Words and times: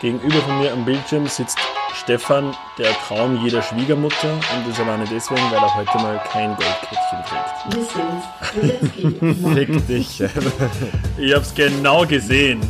Gegenüber 0.00 0.36
von 0.42 0.58
mir 0.60 0.72
am 0.72 0.84
Bildschirm 0.84 1.26
sitzt 1.26 1.58
Stefan, 1.94 2.54
der 2.78 2.92
Traum 3.06 3.44
jeder 3.44 3.60
Schwiegermutter 3.62 4.32
und 4.32 4.68
das 4.68 4.80
alleine 4.80 5.04
deswegen, 5.04 5.40
weil 5.50 5.58
er 5.58 5.74
heute 5.74 5.98
mal 5.98 6.22
kein 6.32 6.56
Goldkettchen 6.56 7.18
trägt. 8.54 9.54
Fick 9.54 9.86
dich. 9.86 10.22
Ich 11.18 11.34
hab's 11.34 11.54
genau 11.54 12.06
gesehen. 12.06 12.60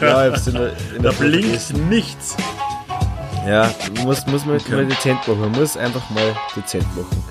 Ja, 0.00 0.26
ich 0.26 0.32
hab's 0.32 0.46
in 0.48 0.54
der, 0.54 0.68
in 0.70 0.76
Da 0.96 1.02
der 1.02 1.12
Foto 1.12 1.28
blinkt 1.28 1.46
gelesen. 1.48 1.88
nichts. 1.88 2.36
Ja, 3.46 3.70
muss, 4.04 4.26
muss 4.26 4.44
man 4.44 4.56
Okay. 4.56 4.72
mal 4.74 4.86
dezent 4.86 5.26
machen. 5.28 5.40
Man 5.40 5.52
muss 5.52 5.76
einfach 5.76 6.10
mal 6.10 6.34
dezent 6.56 6.84
machen. 6.96 7.24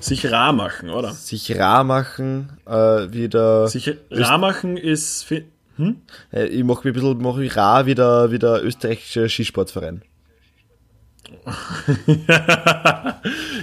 Sich 0.00 0.30
rar 0.30 0.52
machen, 0.52 0.90
oder? 0.90 1.12
Sich 1.12 1.58
rar 1.58 1.82
machen, 1.84 2.50
äh, 2.66 2.72
wieder. 3.12 3.66
Sich 3.68 3.94
rar 4.10 4.38
machen 4.38 4.76
ist. 4.76 5.26
Fi- 5.78 5.94
Äh, 6.36 6.46
ich 6.48 6.64
mache 6.64 6.86
mich 6.86 6.94
ein 6.96 7.00
bisschen 7.00 7.22
mach 7.22 7.36
mich 7.36 7.56
rar 7.56 7.86
wie 7.86 7.94
der, 7.94 8.30
wie 8.30 8.38
der 8.38 8.62
österreichische 8.64 9.28
Skisportverein. 9.28 10.02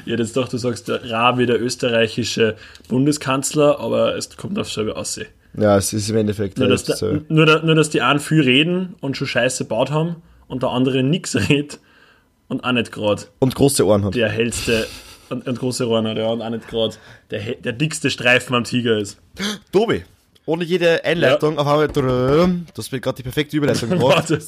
Ja, 0.05 0.17
jetzt 0.17 0.37
doch, 0.37 0.47
du 0.47 0.57
sagst 0.57 0.89
rar 0.89 1.37
wie 1.37 1.45
der 1.45 1.59
österreichische 1.61 2.55
Bundeskanzler, 2.89 3.79
aber 3.79 4.15
es 4.15 4.35
kommt 4.37 4.57
aufs 4.59 4.73
selbe 4.73 4.95
aussehen. 4.95 5.27
Ja, 5.57 5.77
es 5.77 5.93
ist 5.93 6.09
im 6.09 6.17
Endeffekt. 6.17 6.57
Nur, 6.57 6.67
äh, 6.67 6.71
dass, 6.71 6.85
so. 6.85 7.11
der, 7.11 7.21
nur, 7.29 7.45
da- 7.45 7.61
nur, 7.63 7.75
dass 7.75 7.89
die 7.89 8.01
einen 8.01 8.19
viel 8.19 8.41
reden 8.41 8.95
und 9.01 9.17
schon 9.17 9.27
Scheiße 9.27 9.65
baut 9.65 9.89
haben 9.91 10.17
und 10.47 10.61
der 10.63 10.69
andere 10.69 11.01
nix 11.01 11.35
redet 11.49 11.79
und 12.49 12.63
auch 12.63 12.71
nicht 12.73 12.91
gerade 12.91 13.23
Und 13.39 13.55
große 13.55 13.85
Ohren 13.85 14.03
hat. 14.05 14.15
der 14.15 14.29
hellste 14.29 14.85
und, 15.29 15.47
und 15.47 15.57
große 15.57 15.87
Ohren 15.87 16.07
hat, 16.07 16.17
ja, 16.17 16.27
und 16.27 16.41
auch 16.43 16.49
nicht 16.49 16.67
gerade 16.67 16.95
der, 17.31 17.55
der 17.55 17.73
dickste 17.73 18.09
Streifen 18.11 18.55
am 18.55 18.63
Tiger 18.63 18.97
ist. 18.99 19.17
Tobi, 19.71 20.03
ohne 20.45 20.63
jede 20.63 21.03
Einleitung, 21.03 21.57
auf 21.57 21.67
einmal. 21.67 21.87
hast 22.77 22.91
mir 22.91 22.99
gerade 23.01 23.17
die 23.17 23.23
perfekte 23.23 23.57
Überleitung 23.57 23.89
gemacht. 23.97 24.29
Warte, 24.29 24.39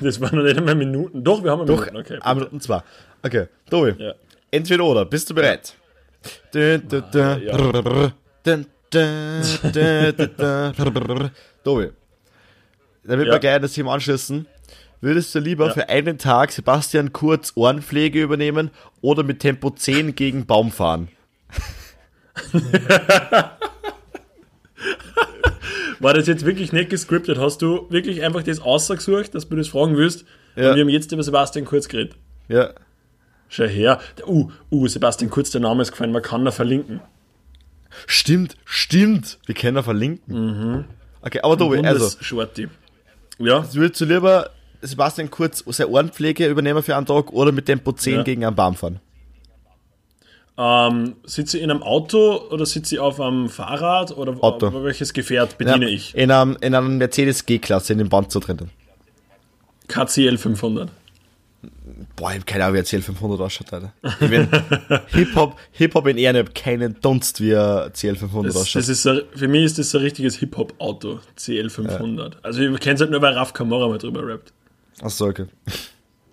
das 0.00 0.20
waren 0.20 0.36
noch 0.36 0.44
nicht 0.44 0.56
einmal 0.58 0.74
Minuten. 0.74 1.24
Doch, 1.24 1.42
wir 1.42 1.50
haben 1.50 1.66
Doch, 1.66 1.86
Minuten, 1.86 1.96
okay. 1.96 2.18
eine 2.22 2.40
Minute 2.40 2.58
zwei. 2.60 2.82
Okay, 3.22 3.46
Tobi. 3.70 3.94
Ja. 4.02 4.14
Entweder 4.50 4.84
oder, 4.84 5.04
bist 5.04 5.30
du 5.30 5.34
bereit? 5.34 5.74
Ja. 6.54 6.78
Tobi, 11.64 11.90
damit 13.04 13.26
Ja. 13.26 13.32
wir 13.32 13.38
gleich 13.38 13.60
das 13.60 13.72
Thema 13.72 13.94
anschließen, 13.94 14.46
würdest 15.00 15.34
du 15.34 15.38
lieber 15.40 15.68
Ja. 15.68 15.72
für 15.72 15.88
einen 15.88 16.18
Tag 16.18 16.52
Sebastian 16.52 17.12
Kurz 17.12 17.52
Ohrenpflege 17.56 18.22
übernehmen 18.22 18.70
oder 19.00 19.22
mit 19.22 19.40
Tempo 19.40 19.70
10 19.70 20.14
gegen 20.14 20.46
Baum 20.46 20.70
fahren? 20.70 21.08
War 26.00 26.14
das 26.14 26.26
jetzt 26.26 26.44
wirklich 26.44 26.72
nicht 26.72 26.90
gescriptet? 26.90 27.38
Hast 27.38 27.62
du 27.62 27.86
wirklich 27.90 28.22
einfach 28.24 28.42
das 28.42 28.60
ausgesucht, 28.60 29.34
dass 29.34 29.48
du 29.48 29.56
das 29.56 29.68
fragen 29.68 29.96
willst? 29.96 30.24
Ja. 30.56 30.70
Und 30.70 30.76
wir 30.76 30.82
haben 30.82 30.88
jetzt 30.88 31.12
über 31.12 31.22
Sebastian 31.22 31.64
Kurz 31.64 31.88
geredet. 31.88 32.16
Ja, 32.48 32.70
Schau 33.48 33.64
her. 33.64 34.00
Uh, 34.26 34.50
uh, 34.70 34.88
Sebastian 34.88 35.30
Kurz, 35.30 35.50
der 35.50 35.60
Name 35.60 35.82
ist 35.82 35.90
gefallen, 35.90 36.10
man 36.10 36.22
kann 36.22 36.42
da 36.44 36.50
verlinken. 36.50 37.00
stimmt, 38.06 38.56
stimmt. 38.64 39.38
Wir 39.44 39.54
können 39.54 39.74
da 39.74 39.82
verlinken. 39.82 40.86
Okay, 41.20 41.40
aber 41.42 41.58
Tobi, 41.58 41.86
also, 41.86 42.16
Shorty. 42.20 42.68
Ja, 43.38 43.62
würdest 43.74 44.00
du 44.00 44.06
lieber 44.06 44.50
Sebastian 44.80 45.30
Kurz 45.30 45.62
seine 45.66 45.90
Ohrenpflege 45.90 46.48
übernehmen 46.48 46.82
für 46.82 46.96
einen 46.96 47.04
Tag 47.06 47.30
oder 47.32 47.52
mit 47.52 47.66
Tempo 47.66 47.92
10 47.92 48.14
Ja. 48.14 48.22
gegen 48.22 48.44
einen 48.44 48.56
Baum 48.56 48.74
fahren? 48.74 49.00
Ähm, 50.62 51.16
sitze 51.24 51.56
ich 51.56 51.64
in 51.64 51.70
einem 51.70 51.82
Auto 51.82 52.40
oder 52.50 52.66
sitze 52.66 52.94
ich 52.94 53.00
auf 53.00 53.20
einem 53.20 53.48
Fahrrad 53.48 54.16
oder 54.16 54.36
Auto. 54.42 54.84
welches 54.84 55.12
Gefährt 55.12 55.58
bediene 55.58 55.90
ich? 55.90 56.14
In 56.14 56.30
einem, 56.30 56.56
in 56.60 56.74
einem 56.74 56.98
Mercedes 56.98 57.44
G-Klasse 57.46 57.92
in 57.94 57.98
den 57.98 58.08
Band 58.08 58.30
zu 58.30 58.38
drinnen. 58.38 58.70
KCL 59.88 60.38
500. 60.38 60.90
Boah, 62.16 62.30
ich 62.32 62.38
hab 62.38 62.46
keine 62.46 62.64
Ahnung, 62.64 62.74
wie 62.76 62.78
ein 62.80 62.84
CL500 62.84 63.40
ausschaut, 63.42 63.72
Alter. 63.72 63.92
Hip-Hop, 65.08 65.56
Hip-Hop 65.72 66.06
in 66.06 66.18
Ehren, 66.18 66.36
ich 66.36 66.46
hab 66.46 66.54
keinen 66.54 67.00
Dunst, 67.00 67.40
wie 67.40 67.56
ein 67.56 67.90
CL500 67.90 68.46
Das, 68.46 68.56
ausschaut. 68.56 68.82
das 68.82 68.88
ist 68.88 69.02
so, 69.02 69.20
für 69.34 69.48
mich 69.48 69.64
ist 69.64 69.78
das 69.78 69.90
so 69.90 69.98
ein 69.98 70.04
richtiges 70.04 70.36
Hip-Hop-Auto, 70.36 71.20
CL 71.36 71.70
500. 71.70 72.44
Also 72.44 72.60
ich 72.60 72.86
es 72.86 73.00
halt 73.00 73.10
nur, 73.10 73.22
weil 73.22 73.34
Raf 73.34 73.52
Kamora 73.52 73.88
mal 73.88 73.98
drüber 73.98 74.26
rappt. 74.26 74.52
Achso, 75.00 75.26
okay. 75.26 75.46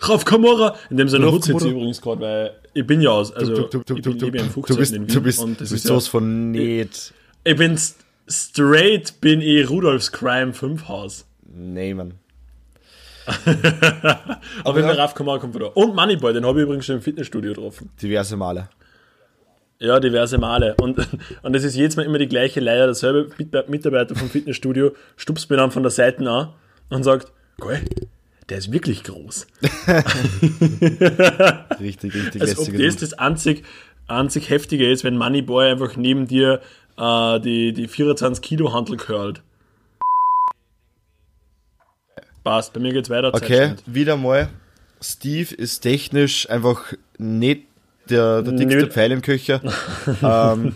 Raf 0.02 0.26
Kamora! 0.26 0.76
In 0.90 0.98
dem 0.98 1.10
Sinne 1.10 1.28
ich 1.28 1.34
jetzt 1.34 1.48
übrigens 1.50 2.02
gerade, 2.02 2.22
weil 2.22 2.52
ich 2.74 2.86
bin 2.88 3.02
ja 3.02 3.10
aus, 3.12 3.32
also 3.34 3.68
Du, 3.68 3.84
du, 3.84 3.84
du, 3.84 3.96
ich 3.98 4.02
bin 4.04 4.18
du, 4.18 4.26
lebe 4.26 4.38
in 4.38 4.46
du 4.48 4.52
15 4.54 4.76
bist, 4.78 4.94
in 4.94 5.02
Wien 5.08 5.14
du 5.16 5.22
bist, 5.22 5.40
und 5.40 5.50
du 5.60 5.64
das 5.64 5.70
bist 5.72 5.74
ist 5.74 5.84
ja, 5.86 5.90
sowas 5.90 6.08
von 6.08 6.52
nicht. 6.52 7.14
ich 7.44 7.56
bin 7.56 7.74
s- 7.74 7.96
straight, 8.28 9.20
bin 9.22 9.42
ich 9.42 9.70
Rudolfs 9.70 10.12
Crime 10.12 10.54
5 10.54 10.88
Haus. 10.88 11.26
Nee, 11.54 11.94
Mann. 11.94 12.14
Aber 14.64 14.76
wenn 14.76 14.84
ja. 14.86 14.94
der 14.94 14.98
Raf 14.98 15.14
Kamora 15.14 15.40
kommt 15.40 15.56
wieder. 15.56 15.76
Und 15.78 15.96
Moneyboy, 15.96 16.34
den 16.34 16.46
habe 16.46 16.60
ich 16.60 16.64
übrigens 16.64 16.86
schon 16.86 16.96
im 16.96 17.02
Fitnessstudio 17.02 17.54
getroffen. 17.54 17.90
Diverse 18.02 18.36
Male. 18.38 18.70
Ja, 19.80 20.00
diverse 20.00 20.38
Male. 20.38 20.76
Und, 20.82 20.98
und 21.44 21.56
es 21.56 21.64
ist 21.64 21.76
jedes 21.76 21.96
Mal 21.96 22.04
immer 22.06 22.18
die 22.18 22.28
gleiche 22.28 22.60
Leier. 22.60 22.86
Derselbe 22.86 23.30
Mit- 23.38 23.70
Mitarbeiter 23.70 24.16
vom 24.16 24.30
Fitnessstudio 24.30 24.92
stupst 25.16 25.50
mir 25.50 25.58
dann 25.58 25.72
von 25.72 25.84
der 25.84 25.92
Seite 25.92 26.28
an 26.30 26.50
und 26.90 27.04
sagt, 27.04 27.32
geil, 27.60 27.82
der 28.50 28.58
ist 28.58 28.72
wirklich 28.72 29.04
groß. 29.04 29.48
Richtig, 31.80 32.14
richtig 32.16 32.42
Als 32.42 32.58
ob 32.58 32.76
das 32.78 32.98
das 32.98 33.14
einzig, 33.14 33.64
einzig 34.08 34.50
Heftige 34.50 34.90
ist, 34.90 35.04
wenn 35.04 35.18
Moneyboy 35.18 35.72
einfach 35.72 35.96
neben 35.96 36.28
dir 36.28 36.62
äh, 36.98 37.40
die, 37.40 37.74
die 37.74 37.88
24 37.88 38.42
Kilo 38.42 38.74
Handel 38.74 38.98
curlt. 38.98 39.42
Passt, 42.44 42.74
bei 42.74 42.80
mir 42.80 42.94
geht's 42.94 43.10
weiter. 43.10 43.34
Okay, 43.34 43.76
wieder 43.86 44.18
mal. 44.18 44.50
Steve 45.02 45.54
ist 45.54 45.82
technisch 45.82 46.50
einfach 46.50 46.94
nicht 47.18 47.69
der, 48.10 48.42
der 48.42 48.54
dickste 48.54 48.82
Nö. 48.82 48.88
Pfeil 48.88 49.12
im 49.12 49.22
Köcher. 49.22 49.62
ähm, 50.24 50.74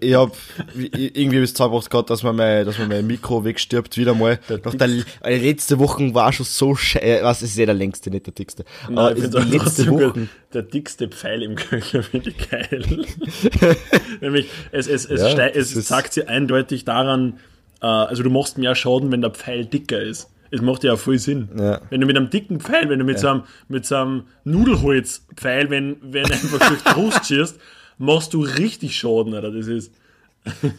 ich 0.00 0.14
hab 0.14 0.32
wie- 0.74 0.90
irgendwie 0.92 1.40
bis 1.40 1.54
zwei 1.54 1.70
Wochen 1.70 1.88
gehabt, 1.88 2.10
dass 2.10 2.22
man 2.22 2.36
mein, 2.36 2.64
dass 2.66 2.78
man 2.78 2.88
mein 2.88 3.06
Mikro 3.06 3.44
wegstirbt, 3.44 3.96
wieder 3.96 4.14
mal. 4.14 4.38
Nach 4.64 4.74
der, 4.74 4.88
äh, 5.24 5.36
letzte 5.38 5.78
Woche 5.78 6.14
war 6.14 6.32
schon 6.32 6.46
so 6.46 6.74
scheiße, 6.74 7.20
was 7.24 7.42
ist 7.42 7.58
eh 7.58 7.66
der 7.66 7.74
längste, 7.74 8.10
nicht 8.10 8.26
der 8.26 8.34
dickste. 8.34 8.64
Nein, 8.88 8.98
Aber 8.98 9.16
ich 9.16 9.28
die 9.30 9.56
letzte. 9.58 9.86
Woche, 9.88 10.28
Der 10.54 10.62
dickste 10.62 11.08
Pfeil 11.08 11.42
im 11.42 11.54
Köcher 11.56 12.02
finde 12.02 12.30
ich 12.30 12.50
geil. 12.50 12.84
Nämlich, 14.20 14.48
es, 14.72 14.86
es, 14.86 15.04
es, 15.06 15.20
Ja, 15.20 15.46
es 15.46 15.74
ist- 15.74 15.88
sagt 15.88 16.12
sie 16.14 16.26
eindeutig 16.28 16.84
daran, 16.84 17.38
äh, 17.82 17.86
also 17.86 18.22
du 18.22 18.30
machst 18.30 18.58
mehr 18.58 18.74
Schaden, 18.74 19.10
wenn 19.12 19.20
der 19.20 19.30
Pfeil 19.30 19.64
dicker 19.66 20.00
ist. 20.00 20.28
Es 20.50 20.60
macht 20.62 20.82
ja 20.84 20.94
auch 20.94 20.98
voll 20.98 21.18
Sinn. 21.18 21.48
Ja. 21.56 21.80
Wenn 21.90 22.00
du 22.00 22.06
mit 22.06 22.16
einem 22.16 22.30
dicken 22.30 22.60
Pfeil, 22.60 22.88
wenn 22.88 22.98
du 22.98 23.04
mit 23.04 23.18
so 23.18 23.28
einem, 23.28 23.42
mit 23.68 23.86
so 23.86 23.96
einem 23.96 24.22
Nudelholzpfeil, 24.44 25.70
wenn, 25.70 25.96
wenn 26.02 26.24
einfach 26.24 26.58
durch 26.68 26.82
die 26.82 26.92
Brust 26.94 27.26
schießt, 27.26 27.60
machst 27.98 28.34
du 28.34 28.42
richtig 28.42 28.96
Schaden, 28.96 29.34
Alter. 29.34 29.52
Das 29.52 29.66
ist, 29.68 29.92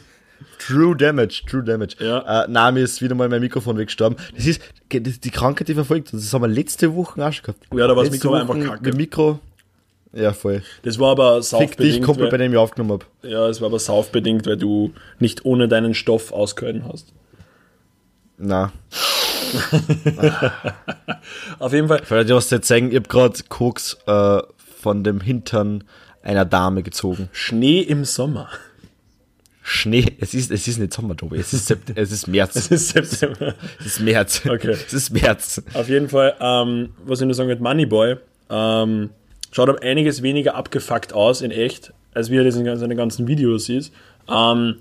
True 0.60 0.96
Damage, 0.96 1.44
True 1.48 1.64
Damage. 1.64 1.96
Ja. 2.00 2.44
Äh, 2.44 2.48
Nami 2.50 2.82
ist 2.82 3.02
wieder 3.02 3.16
mal 3.16 3.30
mein 3.30 3.42
Mikrofon 3.42 3.78
weggestorben. 3.78 4.18
Das 4.36 4.46
ist 4.46 4.62
das, 4.90 5.20
die 5.20 5.30
Krankheit, 5.30 5.68
die 5.68 5.74
verfolgt 5.74 6.14
uns. 6.14 6.24
Das 6.24 6.34
haben 6.34 6.42
wir 6.42 6.48
letzte 6.48 6.96
Woche 6.96 7.26
auch 7.26 7.32
schon 7.32 7.44
gehabt. 7.44 7.66
Ja, 7.74 7.88
da 7.88 7.96
war 7.96 8.04
das 8.04 8.12
Mikro 8.12 8.34
einfach 8.34 8.60
kacke. 8.60 8.84
Mit 8.84 8.98
Mikro. 8.98 9.40
Ja, 10.14 10.34
voll. 10.34 10.62
das 10.84 11.00
war 11.00 11.12
aber 11.12 11.36
Fick 11.36 11.42
dich, 11.42 11.50
saufbedingt. 11.50 12.06
komplett 12.06 12.30
bei 12.32 12.34
weil, 12.34 12.46
dem 12.46 12.52
ich 12.52 12.58
aufgenommen 12.58 13.00
hab. 13.00 13.06
ja, 13.30 13.48
es 13.48 13.62
war 13.62 13.68
aber 13.70 13.80
saufbedingt, 13.80 14.46
weil 14.46 14.58
du 14.58 14.94
nicht 15.20 15.46
ohne 15.46 15.70
deinen 15.70 15.94
Stoff 15.94 16.34
auskönnen 16.34 16.84
hast. 16.92 17.14
Na. 18.38 18.74
Auf 21.60 21.74
jeden 21.74 21.88
Fall, 21.88 22.26
du 22.26 22.36
hast 22.36 22.52
jetzt 22.52 22.68
sagen, 22.68 22.92
ich 22.92 22.98
hab 22.98 23.10
grad 23.10 23.50
Koks 23.50 23.98
äh, 24.06 24.42
von 24.82 25.04
dem 25.04 25.22
Hintern 25.22 25.84
einer 26.24 26.46
Dame 26.46 26.84
gezogen. 26.84 27.30
Schnee 27.32 27.82
im 27.82 28.06
Sommer. 28.06 28.50
Schnee, 29.64 30.18
es 30.20 30.34
ist, 30.34 30.52
es 30.52 30.68
ist 30.68 30.80
nicht 30.80 30.94
Sommer, 30.94 31.16
Tobi, 31.16 31.38
es 31.38 31.54
ist, 31.54 31.68
Sept 31.68 31.92
es 31.96 32.12
ist 32.12 32.28
März. 32.28 32.56
Es 32.72 32.72
ist 32.72 32.90
September. 32.90 33.54
Es 33.80 33.86
ist 33.86 34.00
März. 34.00 34.42
Okay. 34.46 34.72
Es 34.72 34.94
ist 34.94 35.12
März. 35.12 35.62
Auf 35.74 35.88
jeden 35.88 36.10
Fall, 36.10 36.36
ähm, 36.40 36.90
was 37.06 37.22
ich 37.22 37.26
nur 37.26 37.36
sagen 37.36 37.48
mit 37.48 37.62
Moneyboy, 37.62 38.18
ähm, 38.50 39.12
schaut 39.52 39.70
um 39.70 39.78
einiges 39.78 40.24
weniger 40.24 40.56
abgefuckt 40.56 41.14
aus 41.14 41.42
in 41.42 41.52
echt, 41.52 41.94
als 42.14 42.32
wie 42.32 42.38
er 42.38 42.44
das 42.44 42.56
in 42.56 42.78
seinen 42.78 42.98
ganzen 42.98 43.28
Videos 43.28 43.70
ist. 43.70 43.94
Ähm, 44.28 44.78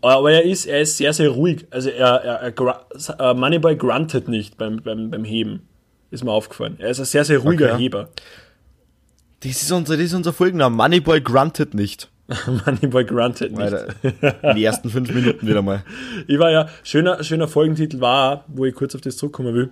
Aber 0.00 0.32
er 0.32 0.42
ist, 0.44 0.66
er 0.66 0.80
ist 0.80 0.96
sehr, 0.96 1.12
sehr 1.12 1.28
ruhig. 1.30 1.66
Also 1.70 1.90
er, 1.90 2.06
er, 2.22 2.52
er 2.52 3.30
äh, 3.30 3.34
Moneyboy 3.34 3.76
gruntet 3.76 4.28
nicht 4.28 4.56
beim, 4.56 4.82
beim, 4.82 5.10
beim 5.10 5.24
Heben. 5.24 5.62
Ist 6.10 6.24
mir 6.24 6.32
aufgefallen. 6.32 6.76
Er 6.78 6.90
ist 6.90 6.98
ein 6.98 7.04
sehr, 7.06 7.24
sehr 7.24 7.38
ruhiger 7.38 7.72
Okay. 7.74 7.82
Heber. 7.82 8.08
Das 9.40 9.62
ist 9.62 9.70
unser, 9.72 9.96
das 9.96 10.06
ist 10.06 10.14
unser 10.14 10.32
Folgenname. 10.32 10.74
Moneyboy 10.76 11.20
grunted 11.20 11.74
nicht. 11.74 12.10
Moneyboy 12.66 13.04
gruntet 13.04 13.52
nicht. 13.52 13.60
Alter, 13.60 14.54
die 14.54 14.64
ersten 14.64 14.90
fünf 14.90 15.12
Minuten 15.12 15.46
wieder 15.46 15.62
mal. 15.62 15.84
Ich 16.26 16.38
war 16.38 16.50
ja, 16.50 16.68
schöner, 16.82 17.22
schöner 17.24 17.48
Folgentitel 17.48 18.00
war, 18.00 18.44
wo 18.48 18.64
ich 18.64 18.74
kurz 18.74 18.94
auf 18.94 19.00
das 19.00 19.16
zurückkommen 19.16 19.54
will, 19.54 19.70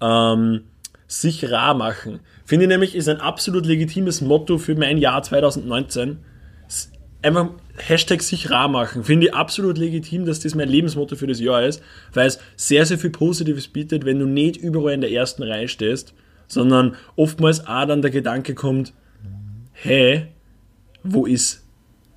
ähm, 0.00 0.62
sich 1.06 1.50
rar 1.50 1.74
machen. 1.74 2.20
Finde 2.44 2.64
ich 2.64 2.68
nämlich, 2.68 2.94
ist 2.94 3.08
ein 3.08 3.20
absolut 3.20 3.66
legitimes 3.66 4.20
Motto 4.20 4.58
für 4.58 4.74
mein 4.74 4.98
Jahr 4.98 5.22
2019. 5.22 6.18
S- 6.66 6.90
einfach 7.22 7.50
Hashtag 7.76 8.22
sich 8.22 8.50
rar 8.50 8.68
machen. 8.68 9.04
Finde 9.04 9.26
ich 9.26 9.34
absolut 9.34 9.78
legitim, 9.78 10.24
dass 10.26 10.40
das 10.40 10.54
mein 10.54 10.68
Lebensmotto 10.68 11.16
für 11.16 11.26
das 11.26 11.40
Jahr 11.40 11.64
ist, 11.64 11.82
weil 12.12 12.28
es 12.28 12.38
sehr, 12.56 12.86
sehr 12.86 12.98
viel 12.98 13.10
Positives 13.10 13.68
bietet, 13.68 14.04
wenn 14.04 14.18
du 14.18 14.26
nicht 14.26 14.56
überall 14.56 14.94
in 14.94 15.00
der 15.00 15.10
ersten 15.10 15.42
Reihe 15.42 15.68
stehst, 15.68 16.14
sondern 16.46 16.94
oftmals 17.16 17.66
auch 17.66 17.86
dann 17.86 18.02
der 18.02 18.10
Gedanke 18.10 18.54
kommt, 18.54 18.92
hey, 19.72 20.26
wo 21.02 21.26
ist 21.26 21.64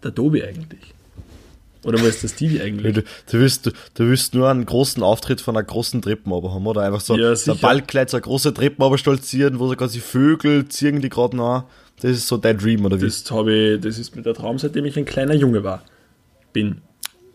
der 0.03 0.13
Tobi 0.13 0.43
eigentlich? 0.43 0.93
Oder 1.83 2.01
wo 2.01 2.05
ist 2.05 2.21
der 2.21 2.27
Stevie 2.27 2.61
eigentlich? 2.61 2.93
Du, 2.95 3.01
du, 3.01 3.39
willst, 3.39 3.65
du, 3.65 3.71
du 3.93 4.09
willst 4.09 4.33
nur 4.33 4.49
einen 4.49 4.65
großen 4.65 5.01
Auftritt 5.03 5.41
von 5.41 5.55
einer 5.55 5.63
großen 5.65 6.01
Treppenaber 6.01 6.53
haben, 6.53 6.67
oder? 6.67 6.81
Einfach 6.81 7.01
so 7.01 7.15
Ja, 7.15 7.31
ein. 7.31 7.59
Ballkleid, 7.59 8.09
so 8.09 8.17
eine 8.17 8.23
große 8.23 8.53
Treppenaber 8.53 8.97
stolzieren, 8.97 9.59
wo 9.59 9.67
so 9.67 9.75
quasi 9.75 9.99
Vögel 9.99 10.67
ziehen 10.67 11.01
die 11.01 11.09
gerade 11.09 11.37
noch. 11.37 11.63
Das 12.01 12.11
ist 12.11 12.27
so 12.27 12.37
dein 12.37 12.57
Dream, 12.57 12.85
oder 12.85 13.01
wie? 13.01 13.05
Das, 13.05 13.23
ich, 13.23 13.81
das 13.81 13.97
ist 13.97 14.15
mir 14.15 14.21
der 14.21 14.33
Traum, 14.35 14.59
seitdem 14.59 14.85
ich 14.85 14.97
ein 14.97 15.05
kleiner 15.05 15.33
Junge 15.33 15.63
war. 15.63 15.83
Bin. 16.53 16.81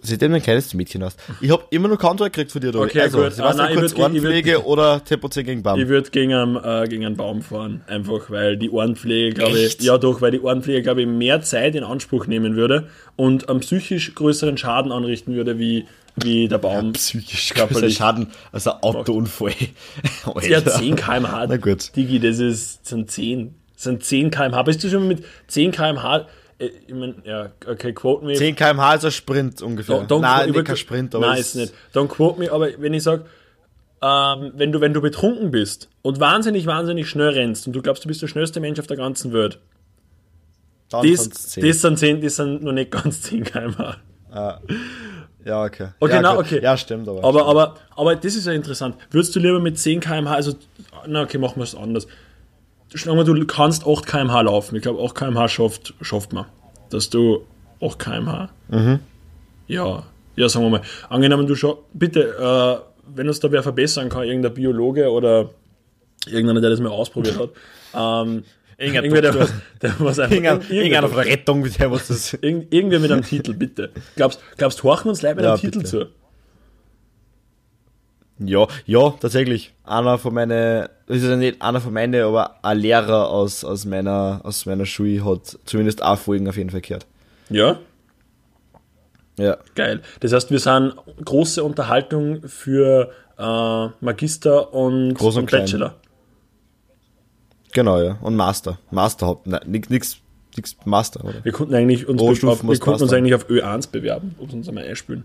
Seitdem 0.04 0.32
du 0.32 0.36
ein 0.36 0.42
kleines 0.42 0.74
Mädchen 0.74 1.04
hast. 1.04 1.18
Ich 1.40 1.50
habe 1.50 1.62
immer 1.70 1.86
noch 1.86 1.96
keinen 1.96 2.12
Antwort 2.12 2.32
gekriegt 2.32 2.50
von 2.50 2.60
dir, 2.60 2.72
Tobi. 2.72 2.86
Okay, 2.86 3.02
also, 3.02 3.22
gut. 3.22 3.38
Ah, 3.38 3.54
nein, 3.54 3.72
ich 3.72 3.78
kurz 3.78 3.94
Ohrenpflege 3.94 4.64
oder 4.64 5.04
Tempo 5.04 5.28
10 5.28 5.46
gegen 5.46 5.62
Bam. 5.62 5.78
Ich 5.78 5.86
würde 5.86 6.10
gegen, 6.10 6.34
einen, 6.34 6.56
äh, 6.56 6.88
gegen 6.88 7.06
einen 7.06 7.16
Baum 7.16 7.40
fahren, 7.40 7.82
einfach 7.86 8.28
weil 8.28 8.56
die 8.56 8.68
Ohrenpflege, 8.68 9.34
glaube 9.34 9.58
ich, 9.58 9.80
ja 9.80 9.98
doch, 9.98 10.20
weil 10.20 10.32
die 10.32 10.40
Ohrenpflege, 10.40 10.82
glaube 10.82 11.02
ich, 11.02 11.06
mehr 11.06 11.42
Zeit 11.42 11.76
in 11.76 11.84
Anspruch 11.84 12.26
nehmen 12.26 12.56
würde 12.56 12.88
und 13.14 13.48
einen 13.48 13.60
psychisch 13.60 14.12
größeren 14.16 14.58
Schaden 14.58 14.90
anrichten 14.90 15.36
würde, 15.36 15.60
wie, 15.60 15.86
wie 16.16 16.48
der 16.48 16.58
Baum. 16.58 16.94
Psychisch 16.94 17.54
körperlich. 17.54 17.96
körperlich 17.96 17.96
Schaden, 17.96 18.26
also 18.50 18.72
ein 18.72 18.82
Autounfall. 18.82 19.52
Ja, 20.42 20.56
Alter. 20.56 20.72
10 20.72 20.96
km/h. 20.96 21.46
Na 21.46 21.56
gut. 21.58 21.94
Digi, 21.94 22.18
das 22.18 22.40
ist, 22.40 22.86
sind 22.86 23.08
10. 23.08 23.54
Das 23.82 23.90
sind 23.90 24.04
10 24.04 24.30
km/h. 24.30 24.62
Bist 24.62 24.84
du 24.84 24.88
schon 24.88 25.08
mit 25.08 25.24
10 25.48 25.72
km/h? 25.72 26.28
äh, 26.60 26.66
Ich 26.86 26.94
mein, 26.94 27.16
ja, 27.24 27.50
okay, 27.66 27.92
quote 27.92 28.24
me. 28.24 28.34
10 28.34 28.54
km/h 28.54 28.94
ist 28.94 29.04
ein 29.04 29.10
Sprint 29.10 29.60
ungefähr. 29.60 29.96
Don't- 29.96 30.06
don't 30.06 30.20
Nein, 30.20 30.50
über- 30.50 30.62
kein 30.62 30.76
Sprint, 30.76 31.12
aber 31.16 31.26
Nein, 31.26 31.40
es- 31.40 31.48
ist 31.48 31.54
nicht. 31.56 31.74
Don't 31.92 32.06
quote 32.06 32.38
me, 32.38 32.52
aber 32.52 32.68
wenn 32.78 32.94
ich 32.94 33.02
sage, 33.02 33.24
ähm, 34.00 34.52
wenn, 34.54 34.70
du, 34.70 34.80
wenn 34.80 34.94
du 34.94 35.00
betrunken 35.00 35.50
bist 35.50 35.88
und 36.02 36.20
wahnsinnig, 36.20 36.66
wahnsinnig 36.66 37.08
schnell 37.08 37.30
rennst 37.30 37.66
und 37.66 37.72
du 37.72 37.82
glaubst, 37.82 38.04
du 38.04 38.08
bist 38.08 38.22
der 38.22 38.28
schnellste 38.28 38.60
Mensch 38.60 38.78
auf 38.78 38.86
der 38.86 38.96
ganzen 38.96 39.32
Welt, 39.32 39.58
Dann 40.90 41.04
das, 41.10 41.22
sind's 41.24 41.48
10. 41.50 41.66
das, 41.66 41.80
sind 41.80 41.98
10, 41.98 42.20
das 42.22 42.36
sind 42.36 42.62
noch 42.62 42.72
nicht 42.72 42.92
ganz 42.92 43.20
10 43.22 43.42
km/h. 43.42 43.96
Ja, 45.44 45.64
okay. 45.64 45.88
Okay, 45.98 46.14
ja, 46.14 46.22
na, 46.22 46.38
okay. 46.38 46.60
Ja, 46.62 46.76
stimmt, 46.76 47.08
aber. 47.08 47.24
Aber, 47.24 47.46
aber, 47.46 47.74
aber 47.96 48.14
das 48.14 48.36
ist 48.36 48.46
ja 48.46 48.52
interessant. 48.52 48.94
Würdest 49.10 49.34
du 49.34 49.40
lieber 49.40 49.58
mit 49.58 49.76
10 49.76 49.98
km/h, 49.98 50.32
also, 50.36 50.54
na 51.08 51.22
okay, 51.22 51.38
machen 51.38 51.56
wir 51.56 51.64
es 51.64 51.74
anders. 51.74 52.06
Sagen 52.94 53.16
wir, 53.16 53.24
du 53.24 53.46
kannst 53.46 53.86
8 53.86 54.06
km/h 54.06 54.40
laufen. 54.42 54.76
Ich 54.76 54.82
glaube, 54.82 55.02
8 55.02 55.14
km/h 55.14 55.48
schafft, 55.48 55.94
schafft 56.00 56.32
man. 56.32 56.46
Dass 56.90 57.08
du 57.10 57.44
8 57.80 57.98
km/h. 57.98 58.50
Mhm. 58.68 58.98
Ja, 59.66 60.02
ja, 60.36 60.48
sagen 60.48 60.64
wir 60.66 60.70
mal. 60.70 60.82
Angenommen, 61.08 61.46
du 61.46 61.54
schon, 61.54 61.76
bitte, 61.94 62.20
äh, 62.38 63.14
wenn 63.14 63.28
uns 63.28 63.40
da 63.40 63.50
wer 63.50 63.62
verbessern 63.62 64.08
kann, 64.08 64.24
irgendein 64.24 64.54
Biologe 64.54 65.10
oder 65.10 65.50
irgendeiner, 66.26 66.60
der 66.60 66.70
das 66.70 66.80
mal 66.80 66.90
ausprobiert 66.90 67.38
hat. 67.38 67.50
Ähm, 67.94 68.44
Irgendein 68.78 69.04
irgendwer, 69.04 69.20
der, 69.22 69.34
was- 69.38 69.52
der 69.82 69.94
was 69.98 70.18
einfach, 70.18 70.34
Irgendein, 70.34 70.62
irgendeiner 70.70 71.08
von 71.08 71.16
der 71.18 71.26
Rettung, 71.26 71.62
der 71.78 71.90
was 71.90 72.08
das. 72.08 72.32
Irgend, 72.32 72.72
irgendwer 72.72 73.00
mit 73.00 73.12
einem 73.12 73.22
Titel, 73.22 73.52
bitte. 73.52 73.90
Glaubst 74.16 74.40
glaubst 74.56 74.82
horchen 74.82 75.10
uns 75.10 75.20
Leute 75.20 75.34
mit 75.36 75.44
Ja, 75.44 75.52
einem 75.52 75.60
Titel 75.60 75.78
bitte. 75.80 75.90
zu? 75.90 76.06
Ja, 78.46 78.66
ja, 78.86 79.10
tatsächlich. 79.20 79.72
Einer 79.84 80.18
von 80.18 80.34
meinen, 80.34 80.88
das 81.06 81.16
ist 81.18 81.24
ja 81.24 81.36
nicht 81.36 81.60
einer 81.62 81.80
von 81.80 81.92
meinen, 81.92 82.22
aber 82.22 82.56
ein 82.64 82.78
Lehrer 82.78 83.28
aus, 83.28 83.64
aus 83.64 83.84
meiner, 83.84 84.40
aus 84.44 84.66
meiner 84.66 84.86
Schule 84.86 85.24
hat 85.24 85.58
zumindest 85.64 86.02
auch 86.02 86.18
Folgen 86.18 86.48
auf 86.48 86.56
jeden 86.56 86.70
Fall 86.70 86.80
gehört. 86.80 87.06
Ja, 87.50 87.78
Ja. 89.38 89.56
geil. 89.74 90.00
Das 90.20 90.32
heißt, 90.32 90.50
wir 90.50 90.58
sind 90.60 90.94
große 91.24 91.62
Unterhaltung 91.62 92.42
für 92.48 93.10
äh, 93.38 93.86
Magister 94.04 94.72
und, 94.74 95.14
Groß 95.14 95.36
und 95.36 95.42
und. 95.44 95.50
Bachelor. 95.50 95.94
Genau, 97.72 98.00
ja. 98.00 98.18
Und 98.20 98.36
Master. 98.36 98.78
Master 98.90 99.28
hat, 99.28 99.46
nein, 99.46 99.60
nix, 99.66 99.88
nix, 99.88 100.16
nix 100.56 100.76
Master, 100.84 101.24
oder? 101.24 101.42
Wir 101.44 101.52
konnten 101.52 101.74
eigentlich 101.74 102.06
uns, 102.06 102.20
auf, 102.22 102.62
wir 102.62 102.78
konnten 102.78 103.02
uns 103.02 103.12
eigentlich 103.12 103.34
auf 103.34 103.48
Ö1 103.48 103.90
bewerben, 103.90 104.34
ob 104.38 104.50
sie 104.50 104.56
uns 104.58 104.68
einmal 104.68 104.84
einspielen. 104.84 105.24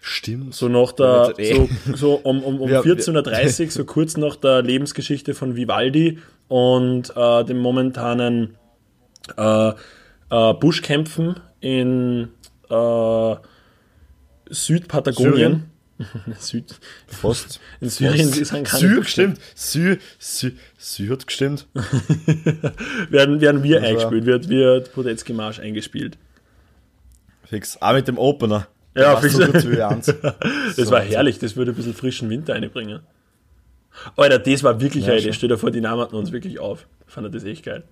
Stimmt. 0.00 0.54
So 0.54 0.68
nach 0.68 0.92
der, 0.92 1.34
so, 1.36 1.38
eh. 1.42 1.68
so 1.94 2.14
um, 2.14 2.42
um, 2.42 2.60
um 2.60 2.68
Wir- 2.70 2.82
14.30 2.82 3.64
Uhr, 3.64 3.70
so 3.70 3.84
kurz 3.84 4.16
nach 4.16 4.36
der 4.36 4.62
Lebensgeschichte 4.62 5.34
von 5.34 5.56
Vivaldi 5.56 6.18
und 6.48 7.12
äh, 7.16 7.44
dem 7.44 7.58
momentanen 7.58 8.56
äh, 9.36 9.68
äh, 9.70 10.54
Buschkämpfen 10.54 11.40
in 11.60 12.28
äh, 12.70 13.34
Südpatagonien. 14.50 15.64
Süd, 16.38 16.76
Fast. 17.08 17.58
in 17.80 17.88
Syrien 17.90 18.28
Fast. 18.28 18.40
ist 18.40 18.54
ein 18.54 18.64
Sü, 18.64 19.00
gestimmt. 19.00 19.40
Sü, 19.56 19.98
Sü, 20.20 20.52
Sü 20.78 21.08
hat 21.10 21.26
gestimmt. 21.26 21.66
werden, 23.10 23.40
werden 23.40 23.64
wir 23.64 23.82
war- 23.82 23.88
eingespielt, 23.88 24.24
wird, 24.24 24.48
wird 24.48 24.92
Podetzky 24.92 25.32
Marsch 25.32 25.58
eingespielt. 25.58 26.16
Fix. 27.44 27.82
Auch 27.82 27.94
mit 27.94 28.06
dem 28.06 28.16
Opener. 28.16 28.68
Ja, 28.98 29.16
fix. 29.16 29.36
fix. 29.36 29.52
Gut 29.52 29.62
für 29.62 29.86
eins. 29.88 30.06
Das 30.76 30.90
war 30.90 31.00
herrlich, 31.00 31.38
das 31.38 31.56
würde 31.56 31.72
ein 31.72 31.74
bisschen 31.76 31.94
frischen 31.94 32.28
Winter 32.30 32.54
einbringen. 32.54 33.00
Alter, 34.16 34.38
das 34.38 34.62
war 34.62 34.80
wirklich 34.80 35.04
Ja, 35.04 35.10
eine 35.12 35.18
Idee. 35.20 35.28
schon. 35.28 35.34
Stell 35.34 35.48
dir 35.48 35.58
vor, 35.58 35.70
die 35.70 35.80
nahmen 35.80 36.06
uns 36.08 36.30
wirklich 36.32 36.58
auf. 36.60 36.86
Ich 37.06 37.12
fand 37.14 37.34
das 37.34 37.44
echt 37.44 37.64
geil. 37.64 37.82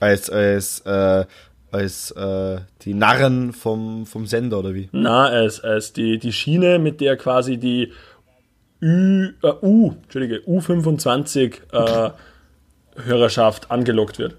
Als, 0.00 0.28
als, 0.30 0.80
äh, 0.80 1.24
als, 1.72 2.10
äh, 2.12 2.58
die 2.82 2.94
Narren 2.94 3.52
vom, 3.52 4.06
vom 4.06 4.26
Sender, 4.26 4.58
oder 4.58 4.74
wie? 4.74 4.88
Na, 4.92 5.26
als, 5.26 5.60
als 5.62 5.92
die, 5.92 6.18
die 6.18 6.32
Schiene, 6.32 6.78
mit 6.78 7.00
der 7.00 7.16
quasi 7.16 7.56
die 7.56 7.92
Ü, 8.82 9.30
äh, 9.42 9.52
U, 9.62 9.94
Entschuldige, 10.04 10.36
U25 10.46 11.54
äh, 11.72 12.10
Hörerschaft 13.04 13.70
angelockt 13.70 14.18
wird. 14.18 14.36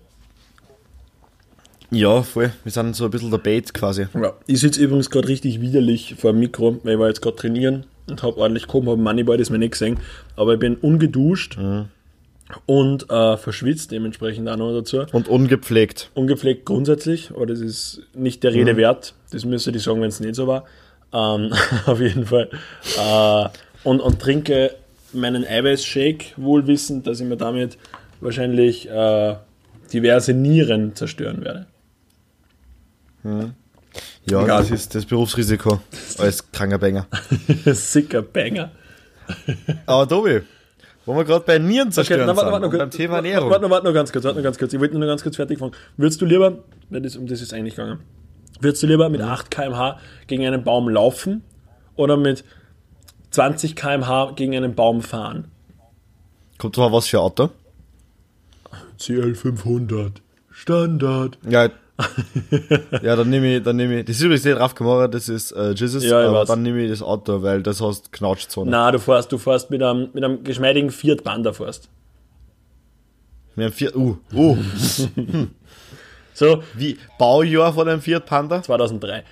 Ja, 1.89 2.21
voll. 2.21 2.51
Wir 2.63 2.71
sind 2.71 2.95
so 2.95 3.05
ein 3.05 3.11
bisschen 3.11 3.31
der 3.31 3.37
Bait 3.37 3.73
quasi. 3.73 4.07
Ja. 4.13 4.33
Ich 4.45 4.59
sitze 4.59 4.81
übrigens 4.81 5.09
gerade 5.09 5.27
richtig 5.27 5.61
widerlich 5.61 6.15
vor 6.17 6.33
dem 6.33 6.39
Mikro, 6.39 6.79
weil 6.83 6.93
ich 6.93 6.99
war 6.99 7.07
jetzt 7.07 7.21
gerade 7.21 7.37
trainieren 7.37 7.85
und 8.09 8.23
habe 8.23 8.37
ordentlich 8.37 8.63
gekommen, 8.63 8.89
habe 8.89 9.01
Moneyboy, 9.01 9.37
das 9.37 9.49
mir 9.49 9.57
nicht 9.57 9.71
gesehen, 9.71 9.97
aber 10.35 10.53
ich 10.53 10.59
bin 10.59 10.75
ungeduscht 10.75 11.57
und 12.65 13.09
äh, 13.09 13.37
verschwitzt 13.37 13.91
dementsprechend 13.91 14.49
auch 14.49 14.57
noch 14.57 14.73
dazu. 14.73 15.05
Und 15.11 15.27
ungepflegt. 15.27 16.11
ungepflegt 16.13 16.65
grundsätzlich, 16.65 17.31
aber 17.31 17.45
das 17.45 17.59
ist 17.59 18.01
nicht 18.13 18.43
der 18.43 18.53
Rede 18.53 18.77
wert. 18.77 19.13
Das 19.31 19.45
müsste 19.45 19.71
ich 19.71 19.83
sagen, 19.83 20.01
wenn 20.01 20.09
es 20.09 20.19
nicht 20.19 20.35
so 20.35 20.47
war. 20.47 20.65
Ähm, 21.13 21.53
auf 21.85 22.01
jeden 22.01 22.25
Fall. 22.25 22.49
Äh, 22.97 23.49
und, 23.83 24.01
und 24.01 24.19
trinke 24.19 24.75
meinen 25.13 25.45
Eiweißshake, 25.45 26.33
wohl 26.37 26.67
wissend, 26.67 27.07
dass 27.07 27.19
ich 27.19 27.27
mir 27.27 27.37
damit 27.37 27.77
wahrscheinlich 28.19 28.89
äh, 28.89 29.35
diverse 29.91 30.33
Nieren 30.33 30.95
zerstören 30.95 31.43
werde. 31.43 31.67
Ja, 33.23 34.43
Egal. 34.43 34.45
das 34.61 34.71
ist 34.71 34.93
das 34.95 35.05
Berufsrisiko 35.05 35.79
als 36.17 36.51
kranker 36.51 36.77
Banger. 36.77 37.07
Sicker 37.65 38.21
Banger. 38.21 38.71
Aber 39.85 40.07
Tobi, 40.07 40.41
wo 41.05 41.15
wir 41.15 41.23
gerade 41.25 41.43
bei 41.45 41.57
Nieren 41.57 41.91
zerstören 41.91 42.25
na, 42.27 42.35
warte, 42.35 42.41
sind, 42.41 42.51
warte, 42.51 42.65
und 42.67 42.77
beim. 42.77 42.91
Thema 42.91 43.13
Warte, 43.15 43.27
Ernährung. 43.27 43.49
Warte, 43.49 43.63
noch- 43.63 43.69
warte 43.71 43.87
noch 43.87 43.93
ganz 43.93 44.11
kurz, 44.11 44.23
warte 44.25 44.37
noch 44.37 44.43
ganz 44.43 44.57
kurz. 44.57 44.73
Ich 44.73 44.79
wollte 44.79 44.93
nur 44.93 45.01
noch 45.01 45.11
ganz 45.11 45.23
kurz 45.23 45.35
fertig 45.37 45.59
fragen. 45.59 45.73
Würdest 45.97 46.21
du 46.21 46.25
lieber, 46.25 46.59
weil 46.89 47.01
das, 47.01 47.15
um 47.15 47.27
das 47.27 47.41
ist 47.41 47.53
eigentlich 47.53 47.75
gegangen, 47.75 47.99
würdest 48.59 48.83
du 48.83 48.87
lieber 48.87 49.09
mit 49.09 49.21
8 49.21 49.49
km/h 49.51 49.99
gegen 50.27 50.45
einen 50.45 50.63
Baum 50.63 50.89
laufen 50.89 51.43
oder 51.95 52.17
mit 52.17 52.43
20 53.31 53.75
km/h 53.75 54.31
gegen 54.35 54.55
einen 54.55 54.75
Baum 54.75 55.01
fahren? 55.01 55.45
Kommt 56.57 56.77
mal 56.77 56.91
was 56.91 57.07
für 57.07 57.17
ein 57.17 57.23
Auto? 57.23 57.49
CL500. 58.99 60.11
Standard. 60.51 61.37
Ja, 61.47 61.69
ja 63.01 63.15
dann 63.15 63.29
nehme 63.29 63.57
ich, 63.57 63.63
dann 63.63 63.75
nehme 63.75 63.99
ich, 63.99 64.05
das 64.05 64.17
ist 64.17 64.21
übrigens 64.21 64.45
nicht 64.45 64.75
gemacht, 64.75 65.13
das 65.13 65.29
ist 65.29 65.51
äh, 65.51 65.71
Jesus, 65.71 66.03
Ja, 66.03 66.19
aber 66.19 66.41
weiß. 66.41 66.47
dann 66.47 66.61
nehme 66.61 66.83
ich 66.83 66.91
das 66.91 67.01
Auto, 67.01 67.41
weil 67.41 67.63
das 67.63 67.81
heißt 67.81 68.11
Knautschzone. 68.11 68.69
Na, 68.69 68.91
du 68.91 68.99
fährst, 68.99 69.31
du 69.31 69.37
fährst 69.37 69.71
mit 69.71 69.81
einem, 69.81 70.09
mit 70.13 70.23
einem 70.23 70.43
geschmeidigen 70.43 70.91
Fiat 70.91 71.23
Panda 71.23 71.53
fährst. 71.53 71.89
Wir 73.55 73.65
haben 73.65 73.73
vier, 73.73 73.95
uh, 73.95 74.17
uh, 74.33 74.57
So, 76.33 76.61
wie, 76.75 76.99
Baujahr 77.17 77.73
von 77.73 77.89
einem 77.89 77.99
Fiat 77.99 78.27
Panda? 78.27 78.61
2003. 78.61 79.23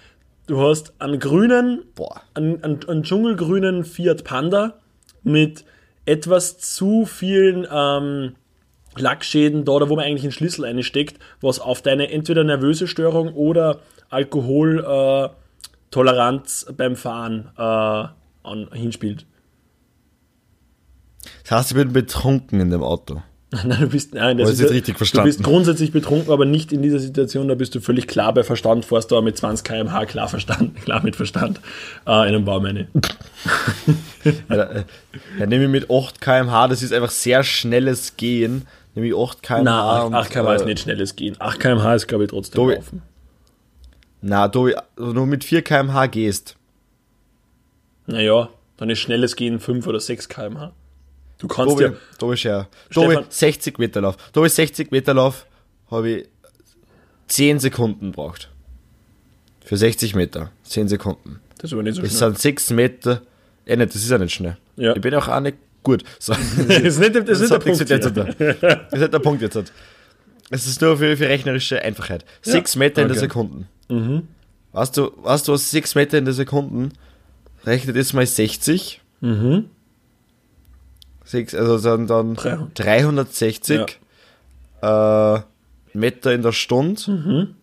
Du 0.47 0.59
hast 0.59 0.93
einen 0.97 1.19
grünen, 1.19 1.83
Boah. 1.93 2.21
einen, 2.33 2.63
einen, 2.63 2.79
einen 2.89 3.03
dschungelgrünen 3.03 3.83
Fiat 3.83 4.23
Panda 4.23 4.79
mit 5.21 5.65
etwas 6.05 6.57
zu 6.57 7.05
vielen 7.05 7.67
ähm, 7.71 8.35
Lackschäden 8.97 9.65
da, 9.65 9.89
wo 9.89 9.95
man 9.95 10.05
eigentlich 10.05 10.23
einen 10.23 10.31
Schlüssel 10.31 10.65
einsteckt, 10.65 11.19
was 11.41 11.59
auf 11.59 11.81
deine 11.81 12.11
entweder 12.11 12.43
nervöse 12.43 12.87
Störung 12.87 13.33
oder 13.33 13.79
Alkoholtoleranz 14.09 16.65
äh, 16.69 16.73
beim 16.73 16.95
Fahren 16.95 17.49
äh, 17.57 17.61
an, 17.61 18.69
hinspielt. 18.73 19.25
Das 21.43 21.51
heißt, 21.51 21.71
ich 21.71 21.77
bin 21.77 21.93
betrunken 21.93 22.59
in 22.59 22.69
dem 22.69 22.83
Auto. 22.83 23.21
Nein, 23.63 23.79
du 23.79 23.87
bist, 23.87 24.13
nein, 24.13 24.37
das 24.37 24.49
ist, 24.49 24.59
jetzt 24.59 24.71
richtig 24.71 24.95
du 24.95 24.97
verstanden? 24.97 25.27
bist 25.27 25.43
grundsätzlich 25.43 25.91
betrunken, 25.91 26.31
aber 26.31 26.45
nicht 26.45 26.73
in 26.73 26.81
dieser 26.81 26.99
Situation, 26.99 27.47
da 27.47 27.55
bist 27.55 27.73
du 27.75 27.79
völlig 27.79 28.07
klar 28.07 28.33
bei 28.33 28.43
Verstand, 28.43 28.85
fährst 28.85 29.11
du 29.11 29.15
aber 29.15 29.23
mit 29.23 29.37
20 29.37 29.63
km/h 29.63 30.05
klar, 30.05 30.27
Verstand, 30.27 30.75
klar 30.83 31.03
mit 31.03 31.15
Verstand 31.15 31.59
äh, 32.05 32.11
in 32.11 32.13
einem 32.13 32.45
Baum 32.45 32.65
rein. 32.65 32.87
Ja, 34.49 34.63
äh, 34.63 34.83
ja, 35.37 35.45
nehme 35.45 35.65
ich 35.65 35.69
mit 35.69 35.91
8 35.91 36.19
km/h, 36.19 36.67
das 36.67 36.81
ist 36.81 36.91
einfach 36.91 37.11
sehr 37.11 37.43
schnelles 37.43 38.17
Gehen. 38.17 38.65
Nehme 38.95 39.07
ich 39.07 39.15
8 39.15 39.43
km/h. 39.43 39.61
Nein, 39.63 40.05
und, 40.07 40.13
8 40.15 40.29
km 40.31 40.47
ist 40.53 40.61
äh, 40.61 40.65
nicht 40.65 40.79
schnelles 40.79 41.15
Gehen. 41.15 41.35
8 41.39 41.59
km/h 41.59 41.95
ist, 41.95 42.07
glaube 42.07 42.23
ich, 42.23 42.29
trotzdem 42.31 42.55
Tobi- 42.61 42.75
laufen. 42.75 43.01
Na, 44.21 44.47
du, 44.47 44.67
also 44.97 45.13
nur 45.13 45.27
mit 45.27 45.43
4 45.43 45.61
km/h 45.61 46.07
gehst. 46.07 46.55
Naja, 48.07 48.49
dann 48.77 48.89
ist 48.89 48.99
schnelles 48.99 49.35
Gehen 49.35 49.59
5 49.59 49.85
oder 49.87 49.99
6 49.99 50.29
km/h. 50.29 50.71
Du 51.37 51.47
kannst 51.47 51.71
Tobi, 51.77 51.83
ja. 51.83 52.35
Scher. 52.37 52.67
Tobi, 52.93 53.11
Stefan- 53.13 53.25
60 53.29 53.77
Meter 53.79 54.01
Lauf. 54.01 54.17
Tobi, 54.31 54.49
60 54.49 54.91
Meter 54.91 55.13
Lauf 55.13 55.45
habe 55.91 56.09
ich 56.09 56.27
10 57.27 57.59
Sekunden 57.59 58.11
braucht. 58.13 58.49
Für 59.63 59.77
60 59.77 60.15
Meter. 60.15 60.51
10 60.63 60.87
Sekunden. 60.87 61.41
Das 61.57 61.65
ist 61.71 61.73
aber 61.73 61.83
nicht 61.83 61.95
so 61.95 62.01
Das 62.01 62.11
schnell. 62.11 62.29
sind 62.29 62.39
6 62.39 62.69
Meter. 62.69 63.21
Eh 63.65 63.75
nicht, 63.75 63.89
das 63.95 64.01
ist 64.03 64.09
ja 64.11 64.17
nicht 64.17 64.33
schnell. 64.33 64.57
Ja. 64.77 64.95
Ich 64.95 65.01
bin 65.01 65.13
auch 65.15 65.27
auch 65.27 65.39
nicht 65.39 65.57
gut. 65.85 66.03
So. 66.19 66.33
Das 66.33 66.79
ist 66.79 66.99
nicht, 66.99 67.15
das 67.15 67.39
ist 67.39 67.39
nicht 67.39 67.53
der 67.53 67.59
Punkt. 67.59 67.79
mit 67.79 67.89
jetzt. 67.89 68.17
Das 68.17 68.27
ist 68.91 68.99
nicht 68.99 69.13
der 69.13 69.19
Punkt 69.19 69.41
jetzt. 69.41 69.73
Es 70.49 70.67
ist 70.67 70.81
nur 70.81 70.97
für, 70.97 71.15
für 71.15 71.29
rechnerische 71.29 71.81
Einfachheit. 71.81 72.25
6 72.41 72.75
Meter 72.75 73.01
in 73.01 73.07
der 73.07 73.17
okay. 73.17 73.27
Sekunde. 73.27 73.65
Weißt 74.73 74.97
du, 74.97 75.11
weißt 75.23 75.47
du, 75.47 75.53
was 75.53 75.71
6 75.71 75.95
Meter 75.95 76.17
in 76.17 76.25
der 76.25 76.33
Sekunde? 76.33 76.89
Rechnet 77.65 77.95
jetzt 77.95 78.13
mal 78.13 78.25
60. 78.25 79.01
Mhm. 79.21 79.69
Sechs, 81.23 81.55
also 81.55 81.79
dann, 81.79 82.05
dann 82.05 82.35
300. 82.35 82.77
360 82.77 83.99
äh, 84.81 85.39
Meter 85.93 86.33
in 86.33 86.41
der 86.43 86.51
Stunde. 86.51 87.01
Mhm. 87.09 87.55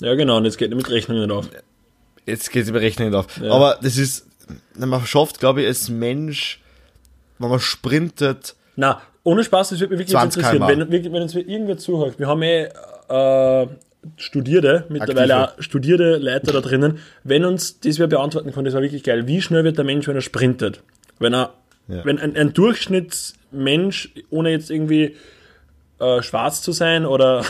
Ja, 0.00 0.14
genau, 0.14 0.36
und 0.36 0.44
jetzt 0.44 0.58
geht 0.58 0.74
mit 0.74 0.88
Rechnung 0.90 1.18
nicht 1.18 1.30
auf. 1.30 1.48
Jetzt 2.26 2.52
geht 2.52 2.66
die 2.66 2.72
Berechnung 2.72 3.08
nicht 3.08 3.16
auf. 3.16 3.40
Ja. 3.40 3.50
Aber 3.52 3.78
das 3.82 3.96
ist, 3.96 4.26
man 4.76 5.04
schafft, 5.06 5.40
glaube 5.40 5.62
ich, 5.62 5.66
als 5.66 5.88
Mensch, 5.88 6.60
wenn 7.38 7.50
man 7.50 7.60
sprintet, 7.60 8.54
Na, 8.76 9.00
ohne 9.22 9.42
Spaß, 9.44 9.70
das 9.70 9.80
würde 9.80 9.92
mich 9.94 10.00
wirklich 10.00 10.16
20 10.16 10.42
interessieren. 10.42 10.90
Wenn, 10.90 11.12
wenn 11.12 11.22
uns 11.22 11.34
irgendwer 11.34 11.78
zuhört, 11.78 12.18
wir 12.18 12.26
haben 12.26 12.42
eh 12.42 12.68
äh, 13.08 13.66
Studierte, 14.16 14.84
mittlerweile 14.90 15.34
Aktive. 15.36 15.58
auch 15.58 15.62
studierte 15.62 16.16
Leute 16.18 16.52
da 16.52 16.60
drinnen. 16.60 16.98
Wenn 17.22 17.44
uns 17.46 17.80
das 17.80 17.98
wer 17.98 18.06
beantworten 18.06 18.52
kann, 18.52 18.64
das 18.66 18.74
war 18.74 18.82
wirklich 18.82 19.02
geil. 19.02 19.26
Wie 19.26 19.40
schnell 19.40 19.64
wird 19.64 19.78
der 19.78 19.84
Mensch, 19.84 20.06
wenn 20.06 20.14
er 20.16 20.20
sprintet? 20.20 20.82
Wenn 21.18 21.32
er, 21.34 21.54
Ja. 21.88 22.04
wenn 22.04 22.18
ein, 22.18 22.36
ein 22.36 22.52
Durchschnittsmensch, 22.52 24.10
ohne 24.30 24.50
jetzt 24.50 24.70
irgendwie 24.70 25.16
äh, 26.00 26.22
schwarz 26.22 26.60
zu 26.60 26.72
sein 26.72 27.06
oder 27.06 27.44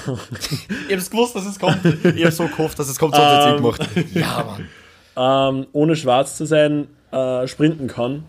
Ich 0.89 0.95
hab's 0.95 1.11
gewusst, 1.11 1.35
dass 1.35 1.45
es 1.47 1.59
kommt. 1.59 1.79
Ich 2.17 2.25
hab 2.25 2.33
so 2.33 2.47
gehofft, 2.47 2.79
dass 2.79 2.89
es 2.89 2.99
kommt, 2.99 3.17
sonst 3.17 3.47
ich 3.49 3.57
gemacht. 3.57 3.89
Ja, 4.15 4.45
Mann. 4.47 4.69
Ähm, 5.17 5.67
ohne 5.73 5.97
schwarz 5.97 6.37
zu 6.37 6.47
sein, 6.47 6.89
äh, 7.13 7.47
sprinten 7.47 7.87
kann. 7.87 8.25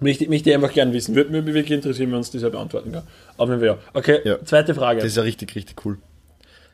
Möchte, 0.00 0.28
möchte 0.28 0.50
ich 0.50 0.54
einfach 0.56 0.72
gern 0.72 0.92
wissen. 0.92 1.14
Würde 1.14 1.30
mich 1.30 1.54
wirklich 1.54 1.70
interessieren, 1.70 2.10
wenn 2.10 2.18
uns 2.18 2.32
ja 2.32 2.48
beantworten 2.48 2.92
kann. 2.92 3.04
Auf 3.36 3.48
jeden 3.48 3.60
Fall 3.60 3.68
ja. 3.68 3.78
Okay, 3.94 4.20
Ja. 4.24 4.44
zweite 4.44 4.74
Frage. 4.74 5.00
Das 5.00 5.08
ist 5.08 5.16
ja 5.16 5.22
richtig, 5.22 5.54
richtig 5.54 5.84
cool. 5.84 5.98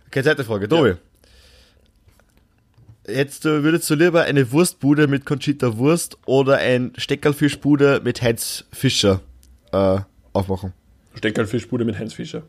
Okay, 0.09 0.23
zweite 0.23 0.45
Frage. 0.45 0.69
Tobi. 0.69 0.95
Jetzt 3.07 3.45
äh, 3.47 3.63
würdest 3.63 3.89
du 3.91 3.95
lieber 3.95 4.23
eine 4.23 4.51
Wurstbude 4.53 5.07
mit 5.07 5.25
Conchita 5.27 5.77
Wurst 5.79 6.19
oder 6.27 6.59
ein 6.59 6.93
Steckerlfischbude 6.97 8.01
mit 8.05 8.23
Heinz 8.23 8.65
Fischer 8.73 9.21
äh, 9.73 9.99
aufmachen? 10.33 10.73
Steckerlfischbude 11.15 11.85
mit 11.85 11.99
Heinz 11.99 12.15
Fischer. 12.15 12.43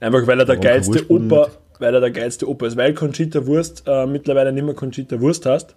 Einfach 0.00 0.26
weil 0.26 0.38
er 0.40 0.46
der 0.46 0.56
Warum 0.56 0.60
geilste 0.62 1.10
Opa, 1.10 1.50
weil 1.78 1.94
er 1.94 2.00
der 2.00 2.10
geilste 2.10 2.48
Opa 2.48 2.66
ist, 2.66 2.76
weil 2.76 2.94
Conchita 2.94 3.46
Wurst 3.46 3.82
äh, 3.86 4.06
mittlerweile 4.06 4.52
nicht 4.52 4.64
mehr 4.64 4.74
Conchita 4.74 5.20
Wurst 5.20 5.46
heißt, 5.46 5.74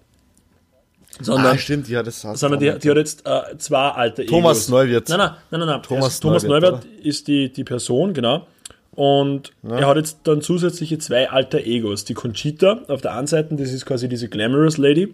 sondern, 1.19 1.55
Ah, 1.55 1.57
stimmt, 1.57 1.87
ja, 1.89 2.01
das 2.03 2.23
hast 2.23 2.39
sondern 2.39 2.59
die, 2.59 2.71
die 2.79 2.89
hat 2.89 2.97
jetzt 2.97 3.25
äh, 3.27 3.57
zwei 3.57 3.89
alte 3.89 4.25
Thomas 4.25 4.57
Egos. 4.57 4.69
Neuwirth. 4.69 5.09
Nein, 5.09 5.17
nein, 5.19 5.29
nein, 5.51 5.59
nein, 5.59 5.69
nein. 5.69 5.83
Thomas 5.83 6.05
Erst 6.05 6.23
Thomas 6.23 6.43
Neuwirth, 6.43 6.61
Neuwirth 6.83 6.85
ist 7.05 7.27
die, 7.27 7.51
die 7.51 7.63
Person, 7.63 8.13
genau. 8.13 8.47
Und 8.93 9.53
er 9.63 9.87
hat 9.87 9.97
jetzt 9.97 10.19
dann 10.23 10.41
zusätzliche 10.41 10.97
zwei 10.97 11.29
alte 11.29 11.63
Egos. 11.63 12.03
Die 12.05 12.13
Conchita 12.13 12.81
auf 12.87 13.01
der 13.01 13.13
einen 13.15 13.27
Seite, 13.27 13.55
das 13.55 13.71
ist 13.71 13.85
quasi 13.85 14.09
diese 14.09 14.27
Glamorous 14.27 14.77
Lady, 14.77 15.13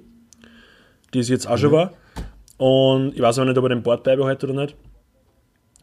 die 1.14 1.20
es 1.20 1.30
jetzt 1.30 1.48
auch 1.48 1.56
Mhm. 1.58 1.60
schon 1.60 1.72
war. 1.74 1.94
Und 2.58 3.14
ich 3.16 3.22
weiß 3.22 3.38
aber 3.38 3.48
nicht, 3.50 3.58
ob 3.58 3.66
er 3.66 3.70
den 3.70 3.84
Bord 3.84 4.04
beibehält 4.04 4.44
oder 4.44 4.54
nicht. 4.54 4.76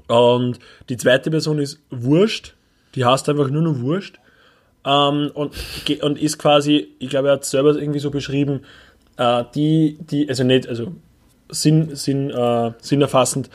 Und 0.09 0.59
die 0.89 0.97
zweite 0.97 1.31
Person 1.31 1.59
ist 1.61 1.81
Wurscht. 1.91 2.55
Die 2.95 3.05
heißt 3.05 3.29
einfach 3.29 3.49
nur 3.51 3.63
noch 3.63 3.79
Wurscht. 3.81 4.19
Ähm, 4.87 5.31
und, 5.35 5.53
und 6.03 6.19
ist 6.19 6.39
quasi, 6.39 6.89
ich 6.99 7.09
glaube, 7.09 7.29
er 7.29 7.35
hat 7.35 7.45
selber 7.45 7.75
irgendwie 7.75 8.01
so 8.01 8.11
beschrieben, 8.11 8.63
äh, 9.17 9.45
die, 9.55 9.99
die, 10.01 10.29
also 10.29 10.45
nicht, 10.45 10.69
also 10.69 10.93
sinn, 11.49 11.95
sinn, 11.95 12.31
äh, 12.31 12.73
sinnerfassend, 12.81 13.51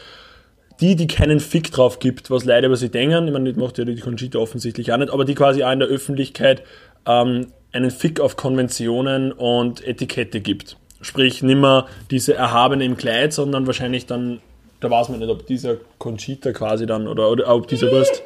die, 0.81 0.95
die 0.95 1.07
keinen 1.07 1.39
Fick 1.39 1.71
drauf 1.71 1.99
gibt, 1.99 2.31
was 2.31 2.45
Leute 2.45 2.67
über 2.67 2.77
sie 2.77 2.89
denken, 2.89 3.27
ich 3.27 3.33
meine, 3.33 3.51
das 3.51 3.61
macht 3.61 3.77
ja 3.77 3.85
die 3.85 3.97
Conchita 3.97 4.39
offensichtlich 4.39 4.91
auch 4.93 4.97
nicht, 4.97 5.11
aber 5.11 5.25
die 5.25 5.35
quasi 5.35 5.63
auch 5.63 5.71
in 5.71 5.79
der 5.79 5.89
Öffentlichkeit 5.89 6.63
ähm, 7.05 7.47
einen 7.71 7.91
Fick 7.91 8.19
auf 8.19 8.35
Konventionen 8.35 9.31
und 9.31 9.85
Etikette 9.85 10.39
gibt. 10.41 10.77
Sprich, 11.01 11.43
nimmer 11.43 11.87
diese 12.11 12.33
Erhabene 12.33 12.83
im 12.85 12.97
Kleid, 12.97 13.33
sondern 13.33 13.67
wahrscheinlich 13.67 14.05
dann, 14.05 14.41
da 14.79 14.89
weiß 14.89 15.09
man 15.09 15.19
nicht, 15.19 15.29
ob 15.29 15.45
dieser 15.45 15.77
Conchita 15.97 16.51
quasi 16.51 16.85
dann, 16.85 17.07
oder, 17.07 17.29
oder 17.29 17.53
ob 17.53 17.67
dieser 17.67 17.91
Wurst, 17.91 18.23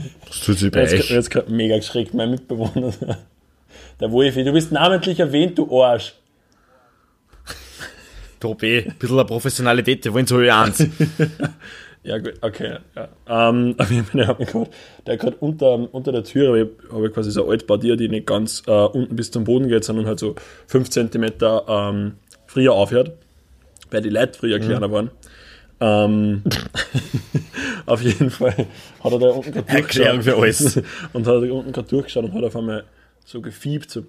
tut 0.44 0.58
sich 0.58 0.70
bei 0.70 0.80
Jetzt, 0.82 0.94
euch. 0.94 1.10
jetzt 1.10 1.30
gerade 1.30 1.52
mega 1.52 1.76
geschreckt, 1.76 2.14
mein 2.14 2.30
Mitbewohner. 2.30 2.92
Der 4.00 4.10
Wolfi, 4.10 4.44
du 4.44 4.52
bist 4.52 4.72
namentlich 4.72 5.20
erwähnt, 5.20 5.58
du 5.58 5.82
Arsch. 5.82 6.14
Tobi, 8.40 8.84
ein 8.86 8.94
bisschen 8.98 9.18
eine 9.18 9.26
Professionalität, 9.26 10.04
die 10.04 10.12
wollen 10.12 10.26
so 10.26 10.38
eins. 10.38 10.86
Ja, 12.04 12.18
gut, 12.18 12.34
okay. 12.40 12.78
Ja. 12.96 13.08
Ähm, 13.28 13.76
der 14.12 14.26
hat 14.26 14.40
mich 14.40 14.48
gerade, 14.48 14.70
der 15.06 15.16
gerade 15.18 15.36
unter, 15.36 15.94
unter 15.94 16.10
der 16.10 16.24
Tür, 16.24 16.48
habe 16.48 16.60
ich, 16.60 16.92
hab 16.92 17.04
ich 17.04 17.12
quasi 17.12 17.30
so 17.30 17.42
eine 17.44 17.52
Altbaudier, 17.52 17.96
die 17.96 18.08
nicht 18.08 18.26
ganz 18.26 18.64
äh, 18.66 18.72
unten 18.72 19.14
bis 19.14 19.30
zum 19.30 19.44
Boden 19.44 19.68
geht, 19.68 19.84
sondern 19.84 20.06
halt 20.06 20.18
so 20.18 20.34
5 20.66 20.90
cm 20.90 21.32
ähm, 21.68 22.14
früher 22.46 22.72
aufhört, 22.72 23.12
weil 23.92 24.02
die 24.02 24.08
Leute 24.08 24.36
früher 24.36 24.58
kleiner 24.58 24.90
waren. 24.90 25.12
Ähm, 25.82 26.42
auf 27.86 28.02
jeden 28.02 28.30
Fall 28.30 28.66
hat 29.02 29.12
er 29.12 29.18
da 29.18 29.30
unten 29.30 29.50
gerade 29.50 29.68
Erklärung 29.68 30.22
durchgeschaut 30.22 30.24
für 30.24 30.36
alles. 30.36 30.76
und 31.12 31.26
hat 31.26 31.34
da 31.34 31.52
unten 31.52 31.72
gerade 31.72 31.88
durchgeschaut 31.88 32.24
und 32.24 32.34
hat 32.34 32.44
auf 32.44 32.56
einmal 32.56 32.84
so 33.24 33.40
gefiebt, 33.40 33.90
so 33.90 34.04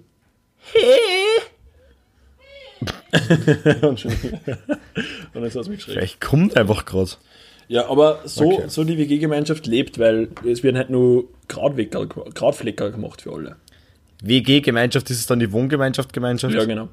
und 3.82 4.00
schon 4.00 4.12
und 5.34 5.42
jetzt 5.42 5.54
hat 5.54 5.62
es 5.62 5.68
mich 5.68 5.78
geschreckt. 5.78 5.98
Vielleicht 5.98 6.20
kommt 6.20 6.56
einfach 6.56 6.84
gerade. 6.84 7.10
Ja, 7.68 7.88
aber 7.88 8.20
so, 8.24 8.52
Okay. 8.52 8.64
so 8.68 8.84
die 8.84 8.98
WG-Gemeinschaft 8.98 9.66
lebt, 9.66 9.98
weil 9.98 10.28
es 10.46 10.62
werden 10.62 10.76
halt 10.76 10.90
nur 10.90 11.24
Krautflecker 11.48 12.90
gemacht 12.90 13.22
für 13.22 13.32
alle. 13.32 13.56
WG-Gemeinschaft, 14.22 15.10
ist 15.10 15.30
dann 15.30 15.40
die 15.40 15.52
Wohngemeinschaft, 15.52 16.12
Gemeinschaft. 16.12 16.54
Ja, 16.54 16.64
genau. 16.64 16.88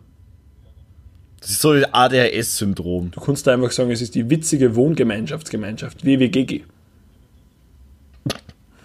Das 1.41 1.49
ist 1.49 1.61
so 1.61 1.71
ein 1.71 1.85
ADHS-Syndrom. 1.91 3.11
Du 3.11 3.19
kannst 3.19 3.47
da 3.47 3.53
einfach 3.53 3.71
sagen, 3.71 3.91
es 3.91 4.01
ist 4.01 4.13
die 4.13 4.29
witzige 4.29 4.75
Wohngemeinschaftsgemeinschaft, 4.75 6.05
WWGG. 6.05 6.61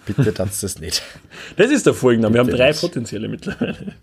Bitte 0.07 0.33
tanzt 0.35 0.63
das 0.63 0.81
nicht. 0.81 1.03
Das 1.57 1.71
ist 1.71 1.87
der 1.87 1.95
Folgenname. 1.95 2.35
Wir 2.35 2.41
haben 2.41 2.51
drei 2.51 2.69
nicht. 2.69 2.81
potenzielle 2.81 3.29
mittlerweile. 3.29 3.95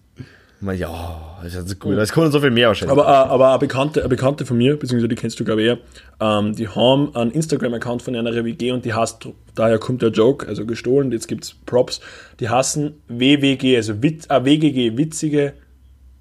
Ja, 0.72 1.39
das 1.43 1.55
ist 1.55 1.79
gut. 1.79 1.98
Es 1.98 2.13
kommen 2.13 2.31
so 2.31 2.39
viel 2.39 2.51
mehr 2.51 2.67
wahrscheinlich. 2.69 2.98
Aber, 2.98 3.05
äh, 3.05 3.29
aber 3.29 3.50
eine, 3.50 3.60
Bekannte, 3.60 4.00
eine 4.01 4.10
Bekannte 4.10 4.45
von 4.45 4.57
mir, 4.57 4.77
beziehungsweise 4.77 5.10
die 5.10 5.15
kennst 5.15 5.39
du 5.39 5.43
glaube 5.43 5.62
ich 5.62 5.67
eher, 5.67 5.77
ähm, 6.22 6.55
die 6.55 6.69
haben 6.69 7.13
einen 7.15 7.31
Instagram-Account 7.31 8.01
von 8.01 8.15
einer 8.15 8.33
WG 8.45 8.72
und 8.72 8.86
die 8.86 8.93
heißt, 8.93 9.27
daher 9.55 9.77
kommt 9.77 10.01
der 10.01 10.10
Joke, 10.12 10.48
also 10.48 10.65
gestohlen, 10.65 11.12
jetzt 11.12 11.27
gibt's 11.27 11.55
Props, 11.65 12.00
die 12.39 12.48
heißen 12.48 12.93
WWG, 13.10 13.75
also 13.75 14.01
Witz, 14.01 14.27
äh, 14.29 14.45
WGG, 14.45 14.95
witzige, 14.95 15.53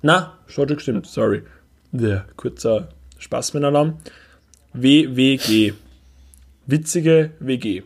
na, 0.01 0.39
schon 0.47 0.67
gestimmt, 0.67 1.07
sorry. 1.07 1.43
Ja, 1.93 2.25
kurzer 2.37 2.89
Spaß 3.19 3.55
mit 3.55 3.65
Alarm. 3.65 3.99
WWG, 4.73 5.75
witzige 6.67 7.33
WG. 7.39 7.83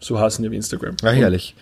So 0.00 0.18
heißen 0.18 0.42
die 0.42 0.48
auf 0.48 0.54
Instagram. 0.54 0.96
ja, 1.02 1.10
herrlich. 1.10 1.54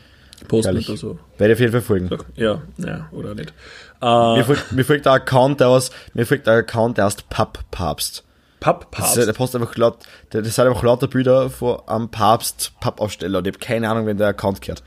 Posten 0.48 0.70
herrlich. 0.70 0.88
oder 0.88 0.96
so. 0.96 1.18
Werde 1.36 1.52
ich 1.52 1.56
auf 1.56 1.60
jeden 1.60 1.72
Fall 1.72 1.82
folgen. 1.82 2.10
Ja, 2.36 2.62
ja, 2.78 3.08
oder 3.12 3.34
nicht. 3.34 3.52
Mir 4.00 4.42
folgt, 4.44 4.72
mir 4.72 4.84
folgt 4.84 5.04
der 5.04 5.12
Account, 5.12 5.60
der 5.60 5.68
aus, 5.68 5.90
mir 6.14 6.24
folgt 6.24 6.46
der 6.46 6.54
Account, 6.54 6.96
der 6.96 7.04
heißt 7.04 7.28
Papp-Papst. 7.28 8.24
Papppapst. 8.60 9.18
ist, 9.18 9.26
der 9.26 9.32
postet 9.34 9.60
einfach 9.60 9.76
laut, 9.76 9.98
der, 10.32 10.40
das 10.42 10.54
sind 10.54 10.66
einfach 10.66 10.82
lauter 10.82 11.08
Bilder 11.08 11.50
vor 11.50 11.84
am 11.86 12.10
Papst 12.10 12.72
Pappaufsteller 12.80 13.38
und 13.38 13.46
ich 13.46 13.54
habe 13.54 13.64
keine 13.64 13.88
Ahnung, 13.90 14.06
wenn 14.06 14.16
der 14.16 14.28
Account 14.28 14.62
gehört. 14.62 14.82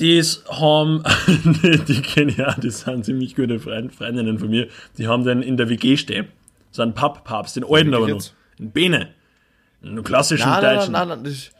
Die 0.00 0.22
haben, 0.48 1.04
die 1.88 2.02
kenne 2.02 2.32
ich 2.32 2.44
auch, 2.44 2.58
die 2.58 2.70
sind 2.70 3.04
ziemlich 3.04 3.36
gute 3.36 3.60
Freund, 3.60 3.94
Freundinnen 3.94 4.38
von 4.38 4.48
mir, 4.48 4.68
die 4.96 5.06
haben 5.06 5.24
den 5.24 5.42
in 5.42 5.56
der 5.56 5.68
WG 5.68 5.96
stehen. 5.96 6.28
So 6.70 6.82
einen 6.82 6.94
Papppapst, 6.94 7.56
den 7.56 7.64
alten 7.64 7.94
aber 7.94 8.08
noch. 8.08 8.14
jetzt? 8.14 8.34
Ein 8.58 8.70
Bene. 8.70 9.08
Einen 9.82 10.02
klassischen 10.02 10.48
Nein, 10.48 10.62
nein, 10.62 10.76
Deutschen. 10.76 10.92
nein, 10.92 11.08
nein, 11.08 11.24
das 11.24 11.32
ist, 11.32 11.52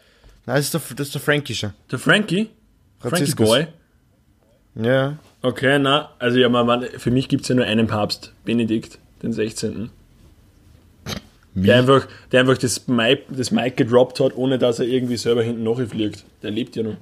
nein, 0.47 0.57
das 0.57 0.65
ist 0.67 0.75
der, 0.75 0.81
das 0.97 1.07
ist 1.09 1.15
der 1.15 1.21
Frankische. 1.21 1.75
Der 1.91 1.99
Frankie? 1.99 2.51
Frankie. 2.99 3.35
Boy? 3.35 3.67
Ja. 4.75 5.19
Okay, 5.43 5.79
na, 5.79 6.11
also 6.19 6.39
ja, 6.39 6.49
man, 6.49 6.85
für 6.99 7.11
mich 7.11 7.29
gibt 7.29 7.43
es 7.43 7.49
ja 7.49 7.55
nur 7.55 7.65
einen 7.65 7.87
Papst, 7.87 8.33
Benedikt, 8.45 8.99
den 9.23 9.33
16. 9.33 9.91
Der 11.55 11.79
einfach, 11.79 12.07
der 12.31 12.41
einfach 12.41 12.59
das 12.59 12.87
Mic, 12.87 13.25
das 13.29 13.51
Mic 13.51 13.77
gedroppt 13.77 14.21
hat, 14.21 14.37
ohne 14.37 14.59
dass 14.59 14.79
er 14.79 14.87
irgendwie 14.87 15.17
selber 15.17 15.43
hinten 15.43 15.65
nachfliegt. 15.65 16.25
Der 16.43 16.51
lebt 16.53 16.77
ja 16.77 16.85
noch. 16.85 16.97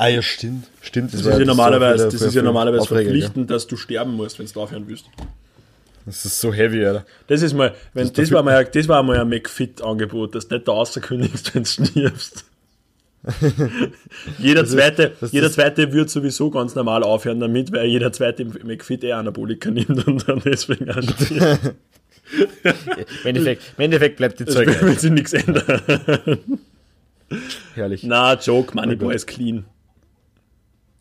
Ah 0.00 0.06
ja, 0.08 0.22
stimmt. 0.22 0.66
Stimmt, 0.80 1.12
Das 1.12 1.20
ist 1.20 1.26
ja 1.26 1.44
normalerweise, 1.44 2.04
das 2.08 2.22
ist 2.22 2.34
ja 2.34 2.42
normalerweise 2.42 2.86
verpflichtend, 2.86 3.50
dass 3.50 3.66
du 3.66 3.76
sterben 3.76 4.14
musst, 4.14 4.38
wenn 4.38 4.46
du 4.46 4.60
aufhören 4.60 4.84
willst. 4.86 5.06
Ja. 5.18 5.26
Das 6.06 6.24
ist 6.24 6.40
so 6.40 6.52
heavy, 6.54 6.84
Alter. 6.86 7.04
Das 7.26 7.42
ist 7.42 7.52
mal, 7.52 7.74
wenn, 7.94 8.04
ist 8.04 8.16
das, 8.16 8.28
der 8.28 8.36
war 8.36 8.42
mal, 8.44 8.56
ein- 8.56 8.68
das 8.72 8.86
war 8.88 9.02
mal 9.02 9.18
ein 9.18 9.28
McFit-Angebot, 9.28 10.34
dass 10.36 10.46
du 10.48 10.54
nicht 10.54 10.68
da 10.68 10.72
außerkündigst, 10.72 11.54
wenn 11.54 11.64
du 11.64 11.68
stirbst. 11.68 12.44
jeder 14.38 14.64
zweite, 14.64 15.12
das 15.20 15.32
jeder 15.32 15.48
ist- 15.48 15.54
zweite 15.54 15.92
wird 15.92 16.08
sowieso 16.10 16.50
ganz 16.50 16.74
normal 16.76 17.02
aufhören 17.02 17.40
damit, 17.40 17.72
weil 17.72 17.86
jeder 17.88 18.12
zweite 18.12 18.44
McFit 18.44 19.02
eh 19.02 19.12
Anabolika 19.12 19.70
nimmt 19.70 20.06
und 20.06 20.28
dann 20.28 20.40
deswegen 20.44 20.88
auch 20.90 21.02
stirbt. 21.02 21.74
Im 22.62 22.74
Endeffekt, 23.24 23.62
im 23.78 23.84
Endeffekt 23.84 24.16
bleibt 24.18 24.38
die 24.38 24.44
Das 24.44 24.54
Zeug 24.54 24.80
wird 24.82 25.00
sich 25.00 25.10
nichts 25.10 25.32
ändern. 25.32 25.82
herrlich. 27.74 28.02
Na, 28.04 28.34
Joke, 28.34 28.74
Moneyboy 28.76 29.14
ist 29.14 29.26
clean. 29.26 29.64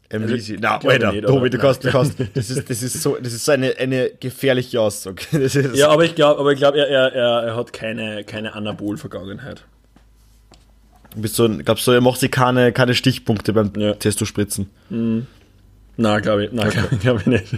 Ähm, 0.09 0.33
easy. 0.33 0.57
Na, 0.59 0.77
glaube 0.77 0.93
Alter, 0.93 1.11
nicht, 1.11 1.25
Tobi, 1.27 1.49
du 1.49 1.57
kannst, 1.57 1.83
du 1.83 1.89
kannst, 1.89 2.15
das 2.33 2.49
ist, 2.49 2.69
das 2.69 2.81
ist 2.81 3.01
so, 3.01 3.17
das 3.21 3.33
ist 3.33 3.43
so 3.43 3.51
eine, 3.51 3.75
eine 3.77 4.11
gefährliche 4.19 4.79
Aussage. 4.79 5.23
Ja, 5.73 5.89
aber 5.89 6.05
ich 6.05 6.15
glaube, 6.15 6.39
aber 6.39 6.53
ich 6.53 6.61
er, 6.61 6.73
er, 6.73 7.13
er, 7.13 7.55
hat 7.55 7.73
keine, 7.73 8.23
keine 8.23 8.53
Anabol-Vergangenheit. 8.53 9.65
du 11.13 11.21
bist 11.21 11.35
so, 11.35 11.49
glaubst 11.49 11.85
du, 11.87 11.91
er 11.91 11.99
macht 11.99 12.21
sich 12.21 12.31
keine, 12.31 12.71
keine 12.71 12.95
Stichpunkte 12.95 13.51
beim 13.51 13.71
Ja. 13.75 13.93
Testo-Spritzen. 13.95 14.69
Na, 15.97 16.19
glaube 16.19 16.45
ich, 16.45 16.51
na, 16.53 16.69
glaub, 16.69 16.99
glaub 17.01 17.19
ich 17.19 17.25
nicht. 17.25 17.53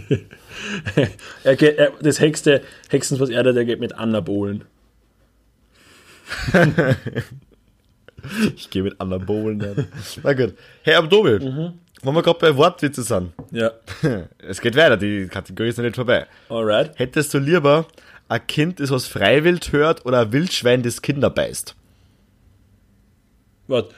er 1.43 1.55
geht, 1.55 1.77
er, 1.77 1.91
das 2.01 2.19
Hexte, 2.19 2.61
Hexens, 2.89 3.19
was 3.19 3.29
er 3.29 3.43
da, 3.43 3.51
der 3.51 3.65
geht 3.65 3.79
mit 3.79 3.93
Anabolen. 3.93 4.63
Ich 8.55 8.69
gehe 8.69 8.83
mit 8.83 8.99
Anabolen. 8.99 9.87
Na 10.23 10.33
gut. 10.33 10.53
Hey, 10.83 10.95
aber 10.95 11.09
Tobi, 11.09 11.39
Mhm. 11.39 11.73
Wenn 12.03 12.13
wir 12.13 12.21
gerade 12.23 12.39
bei 12.39 12.55
Wortwitze 12.55 13.03
sind, 13.03 13.33
Ja, 13.51 13.71
es 14.39 14.61
geht 14.61 14.75
weiter, 14.75 14.97
die 14.97 15.27
Kategorie 15.27 15.69
ist 15.69 15.77
noch 15.77 15.83
nicht 15.85 15.95
vorbei. 15.95 16.25
alright. 16.49 16.97
Hättest 16.97 17.33
du 17.33 17.39
lieber 17.39 17.85
ein 18.27 18.45
Kind, 18.47 18.79
das 18.79 18.91
was 18.91 19.07
freiwillig 19.07 19.71
hört 19.71 20.05
oder 20.05 20.21
ein 20.21 20.31
Wildschwein, 20.31 20.83
das 20.83 21.01
Kinder 21.01 21.29
beißt? 21.29 21.75
Warte. 23.67 23.93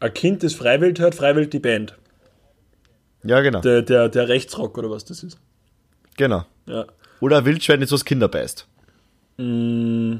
Ein 0.00 0.12
Kind, 0.14 0.42
das 0.42 0.54
Freiwild 0.54 0.98
hört, 0.98 1.14
Freiwild 1.14 1.52
die 1.52 1.58
Band. 1.60 1.94
Ja, 3.22 3.40
genau. 3.40 3.60
Der, 3.60 3.80
der, 3.82 4.08
der 4.08 4.28
Rechtsrock 4.28 4.76
oder 4.76 4.90
was 4.90 5.04
das 5.04 5.22
ist. 5.22 5.38
genau. 6.16 6.44
Ja. 6.66 6.84
Oder 7.20 7.38
ein 7.38 7.44
Wildschwein, 7.46 7.80
das 7.80 7.90
was 7.92 8.04
Kinder 8.04 8.28
beißt. 8.28 8.66
Mm, 9.38 10.16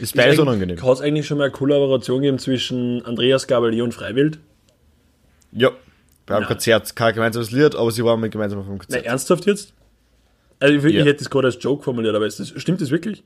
Ist 0.00 0.16
beides 0.16 0.38
unangenehm. 0.40 0.82
Hat 0.82 0.94
es 0.94 1.00
eigentlich 1.00 1.26
schon 1.26 1.38
mal 1.38 1.44
eine 1.44 1.52
Kollaboration 1.52 2.22
gegeben 2.22 2.38
zwischen 2.38 3.04
Andreas 3.04 3.46
Gabalier 3.46 3.84
und 3.84 3.92
Freiwild? 3.94 4.38
Ja. 5.52 5.70
Beim 6.28 6.40
Nein. 6.40 6.48
Konzert, 6.48 6.94
kein 6.94 7.14
gemeinsames 7.14 7.50
Lied, 7.50 7.74
aber 7.74 7.90
sie 7.90 8.04
waren 8.04 8.20
mal 8.20 8.28
gemeinsam 8.30 8.58
auf 8.60 8.66
dem 8.66 8.72
Nein, 8.72 8.78
Konzert. 8.80 9.06
ernsthaft 9.06 9.46
jetzt? 9.46 9.72
Also 10.60 10.74
ich, 10.74 10.82
Ja. 10.82 11.00
ich 11.00 11.06
hätte 11.06 11.18
das 11.20 11.30
gerade 11.30 11.46
als 11.46 11.56
Joke 11.60 11.82
formuliert, 11.82 12.14
aber 12.14 12.26
das, 12.26 12.52
stimmt 12.56 12.80
das 12.80 12.90
wirklich? 12.90 13.22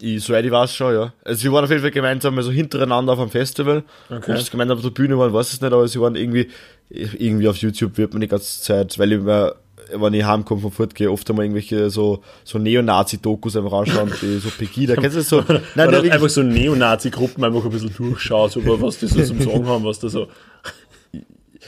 Ich, 0.00 0.22
soweit 0.22 0.44
ich 0.44 0.50
weiß 0.52 0.74
schon, 0.74 0.94
ja. 0.94 1.12
Also 1.24 1.40
sie 1.40 1.52
waren 1.52 1.64
auf 1.64 1.70
jeden 1.70 1.82
Fall 1.82 1.90
gemeinsam 1.90 2.34
mal 2.34 2.42
so 2.42 2.50
hintereinander 2.52 3.12
auf 3.14 3.18
einem 3.18 3.30
Festival. 3.30 3.82
Okay. 4.08 4.36
Sie 4.40 4.50
gemeinsam 4.50 4.76
auf 4.78 4.84
der 4.84 4.90
Bühne 4.90 5.18
waren, 5.18 5.32
weiß 5.32 5.54
ich 5.54 5.60
nicht, 5.60 5.72
aber 5.72 5.88
sie 5.88 6.00
waren 6.00 6.14
irgendwie, 6.14 6.48
irgendwie 6.88 7.48
auf 7.48 7.56
YouTube 7.56 7.98
wird 7.98 8.12
man 8.12 8.20
die 8.20 8.28
ganze 8.28 8.60
Zeit, 8.62 8.96
weil 8.98 9.12
ich 9.12 9.20
mir, 9.20 9.56
wenn 9.94 10.14
ich 10.14 10.24
heimkomme 10.24 10.60
vom 10.60 10.70
Fortgehen, 10.70 11.10
oft 11.10 11.28
einmal 11.28 11.46
irgendwelche 11.46 11.90
so, 11.90 12.22
so 12.44 12.58
Neonazi-Dokus 12.58 13.56
einfach 13.56 13.72
anschauen, 13.72 14.12
die 14.22 14.38
so 14.38 14.50
Pegida, 14.50 14.94
kennst 14.94 15.16
du 15.16 15.20
das 15.20 15.28
so? 15.28 15.40
Nein, 15.74 15.88
Oder 15.88 16.02
nein, 16.02 16.12
einfach 16.12 16.28
so 16.28 16.42
Neonazi-Gruppen 16.44 17.42
einfach 17.42 17.64
ein 17.64 17.70
bisschen 17.70 17.92
durchschaut, 17.96 18.52
so, 18.52 18.64
was 18.80 18.98
die 18.98 19.06
so 19.08 19.20
zum 19.24 19.40
Sagen 19.40 19.66
haben, 19.66 19.84
was 19.84 19.98
da 19.98 20.08
so. 20.08 20.28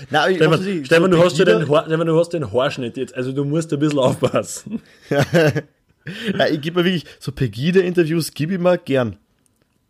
Nein, 0.08 0.36
Stefan, 0.36 0.52
was 0.52 0.66
ich, 0.66 0.86
Stefan, 0.86 1.10
du 1.10 1.22
hast 1.22 1.38
ja 1.38 1.44
den, 1.44 1.62
Stefan, 1.62 2.06
du 2.06 2.18
hast 2.18 2.30
den 2.30 2.52
Haarschnitt 2.52 2.96
jetzt, 2.96 3.14
also 3.14 3.32
du 3.32 3.44
musst 3.44 3.72
ein 3.72 3.78
bisschen 3.78 3.98
aufpassen. 3.98 4.80
Nein, 6.34 6.54
ich 6.54 6.60
gebe 6.62 6.80
mir 6.80 6.86
wirklich, 6.86 7.04
so 7.18 7.30
Pegida-Interviews 7.30 8.32
gebe 8.32 8.54
ich 8.54 8.58
mir 8.58 8.78
gern. 8.78 9.16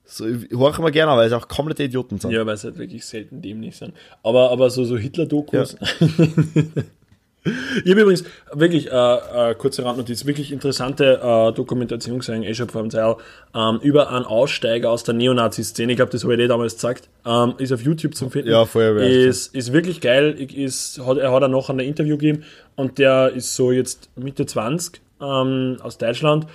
So, 0.04 0.26
ich 0.26 0.50
höre 0.50 0.80
mir 0.80 0.90
gerne, 0.90 1.12
weil 1.12 1.28
es 1.28 1.32
auch 1.32 1.46
komplette 1.46 1.84
Idioten 1.84 2.18
sind. 2.18 2.32
Ja, 2.32 2.44
weil 2.44 2.54
es 2.54 2.64
halt 2.64 2.78
wirklich 2.78 3.04
selten 3.04 3.40
dämlich 3.40 3.76
sind. 3.76 3.94
Aber, 4.24 4.50
aber 4.50 4.68
so, 4.70 4.84
so 4.84 4.98
Hitler-Dokus. 4.98 5.76
ich 7.44 7.90
habe 7.90 8.02
übrigens 8.02 8.24
wirklich, 8.52 8.90
äh, 8.90 9.50
äh, 9.50 9.54
kurze 9.54 9.84
Randnotiz, 9.84 10.26
wirklich 10.26 10.52
interessante 10.52 11.20
äh, 11.22 11.52
Dokumentation 11.54 12.18
gesehen, 12.18 12.42
eh 12.42 12.54
schon 12.54 12.68
vor 12.68 12.82
einem 12.82 12.90
Teil, 12.90 13.16
ähm, 13.54 13.78
über 13.82 14.10
einen 14.10 14.26
Aussteiger 14.26 14.90
aus 14.90 15.04
der 15.04 15.14
Neonazi-Szene. 15.14 15.92
Ich 15.92 15.96
glaube, 15.96 16.12
das 16.12 16.22
habe 16.22 16.34
ich 16.34 16.38
dir 16.38 16.48
damals 16.48 16.74
gesagt. 16.74 17.08
Ähm, 17.24 17.54
ist 17.58 17.72
auf 17.72 17.82
YouTube 17.82 18.14
zum 18.14 18.30
Finden. 18.30 18.50
Ja, 18.50 18.64
ich 18.64 19.26
ist, 19.26 19.54
ist 19.54 19.72
wirklich 19.72 20.00
geil. 20.00 20.32
Ist, 20.32 21.00
hat, 21.06 21.16
er 21.16 21.32
hat 21.32 21.42
dann 21.42 21.50
noch 21.50 21.70
ein 21.70 21.78
Interview 21.78 22.18
gegeben 22.18 22.44
und 22.76 22.98
der 22.98 23.30
ist 23.30 23.54
so 23.54 23.72
jetzt 23.72 24.10
Mitte 24.16 24.44
20 24.44 25.00
ähm, 25.20 25.78
aus 25.82 25.98
Deutschland 25.98 26.46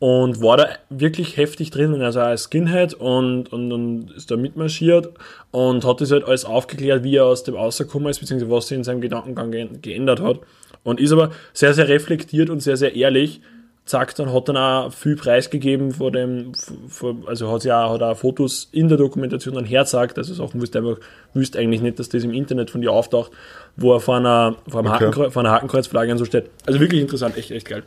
und 0.00 0.42
war 0.42 0.56
da 0.56 0.66
wirklich 0.88 1.36
heftig 1.36 1.70
drin, 1.70 2.00
also 2.00 2.20
als 2.20 2.44
Skinhead 2.44 2.94
und, 2.94 3.52
und, 3.52 3.70
und 3.70 4.10
ist 4.16 4.30
da 4.30 4.36
mitmarschiert 4.38 5.10
und 5.50 5.84
hat 5.84 6.00
das 6.00 6.10
halt 6.10 6.24
alles 6.24 6.46
aufgeklärt, 6.46 7.04
wie 7.04 7.16
er 7.16 7.26
aus 7.26 7.44
dem 7.44 7.54
rausgekommen 7.54 8.08
ist, 8.08 8.18
beziehungsweise 8.18 8.50
was 8.50 8.68
sich 8.68 8.78
in 8.78 8.84
seinem 8.84 9.02
Gedankengang 9.02 9.52
ge 9.52 9.68
geändert 9.82 10.20
hat. 10.20 10.40
Und 10.84 11.00
ist 11.00 11.12
aber 11.12 11.32
sehr, 11.52 11.74
sehr 11.74 11.88
reflektiert 11.88 12.48
und 12.48 12.60
sehr, 12.60 12.78
sehr 12.78 12.96
ehrlich. 12.96 13.42
Sagt 13.84 14.18
dann, 14.18 14.32
hat 14.32 14.48
dann 14.48 14.56
auch 14.56 14.90
viel 14.90 15.16
preisgegeben 15.16 15.90
vor 15.90 16.10
dem, 16.10 16.52
vor, 16.88 17.16
also 17.26 17.52
hat 17.52 17.64
ja 17.64 17.84
auch, 17.84 17.94
hat 17.94 18.02
auch 18.02 18.16
Fotos 18.16 18.70
in 18.72 18.88
der 18.88 18.96
Dokumentation 18.96 19.54
dann 19.54 19.66
herzagt, 19.66 20.16
also 20.16 20.32
Sachen, 20.32 20.62
wüsste 20.62 20.78
einfach, 20.78 20.96
wüsste 21.34 21.58
eigentlich 21.58 21.82
nicht, 21.82 21.98
dass 21.98 22.08
das 22.08 22.24
im 22.24 22.32
Internet 22.32 22.70
von 22.70 22.80
dir 22.80 22.92
auftaucht, 22.92 23.32
wo 23.76 23.92
er 23.92 24.00
vor 24.00 24.16
einer, 24.16 24.56
vor 24.66 24.80
einem 24.80 24.92
Okay. 24.92 25.04
Hakenkreuz, 25.04 25.32
vor 25.34 25.42
einer 25.42 25.50
Hakenkreuzflagge 25.50 26.12
und 26.12 26.18
so 26.18 26.24
steht. 26.24 26.48
Also 26.64 26.80
wirklich 26.80 27.02
interessant, 27.02 27.36
echt, 27.36 27.50
echt 27.50 27.68
geil. 27.68 27.82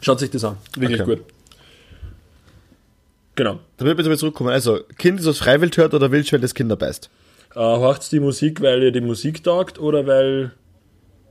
Schaut 0.00 0.20
sich 0.20 0.30
das 0.30 0.44
an. 0.44 0.56
Wirklich 0.76 1.00
Okay. 1.00 1.16
gut. 1.16 1.24
Genau. 3.34 3.60
Da 3.76 3.84
will 3.84 3.98
ich 3.98 4.06
jetzt 4.06 4.18
zurückkommen. 4.20 4.50
Also, 4.50 4.80
Kind, 4.98 5.24
das 5.24 5.38
freiwillig 5.38 5.76
hört 5.76 5.94
oder 5.94 6.10
Wildschwein, 6.10 6.40
das 6.40 6.54
Kinder 6.54 6.76
beißt? 6.76 7.08
Äh, 7.54 7.58
hört 7.60 8.10
die 8.10 8.20
Musik, 8.20 8.60
weil 8.60 8.82
ihr 8.82 8.92
die 8.92 9.00
Musik 9.00 9.42
taugt 9.44 9.78
oder 9.78 10.06
weil, 10.06 10.52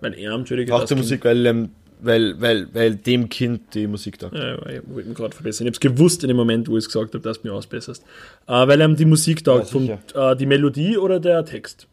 weil 0.01 0.13
er, 0.17 0.31
Entschuldige, 0.33 0.71
Macht 0.71 0.83
das 0.83 0.89
die 0.89 0.95
Kind- 0.95 1.03
Musik, 1.05 1.25
weil, 1.25 1.45
ähm, 1.45 1.69
weil, 1.99 2.39
weil, 2.39 2.67
weil 2.73 2.95
dem 2.95 3.27
Kind 3.27 3.73
die 3.73 3.87
Musik 3.87 4.19
da. 4.19 4.29
Ja, 4.33 4.55
ich 4.69 4.81
wollte 4.87 5.09
mich 5.09 5.17
gerade 5.17 5.35
verbessern. 5.35 5.67
Ich 5.67 5.75
habe 5.75 5.87
es 5.89 5.95
gewusst 5.97 6.23
in 6.23 6.29
dem 6.29 6.37
Moment, 6.37 6.67
wo 6.69 6.77
ich 6.77 6.83
es 6.83 6.87
gesagt 6.87 7.13
habe, 7.13 7.19
dass 7.21 7.41
du 7.41 7.47
mich 7.47 7.51
ausbesserst. 7.57 8.03
Äh, 8.47 8.51
weil 8.67 8.81
ihm 8.81 8.95
die 8.95 9.05
Musik 9.05 9.43
taugt, 9.43 9.69
vom, 9.69 9.87
sicher. 9.87 10.31
äh, 10.31 10.35
die 10.37 10.45
Melodie 10.45 10.97
oder 10.97 11.19
der 11.19 11.43
Text. 11.43 11.87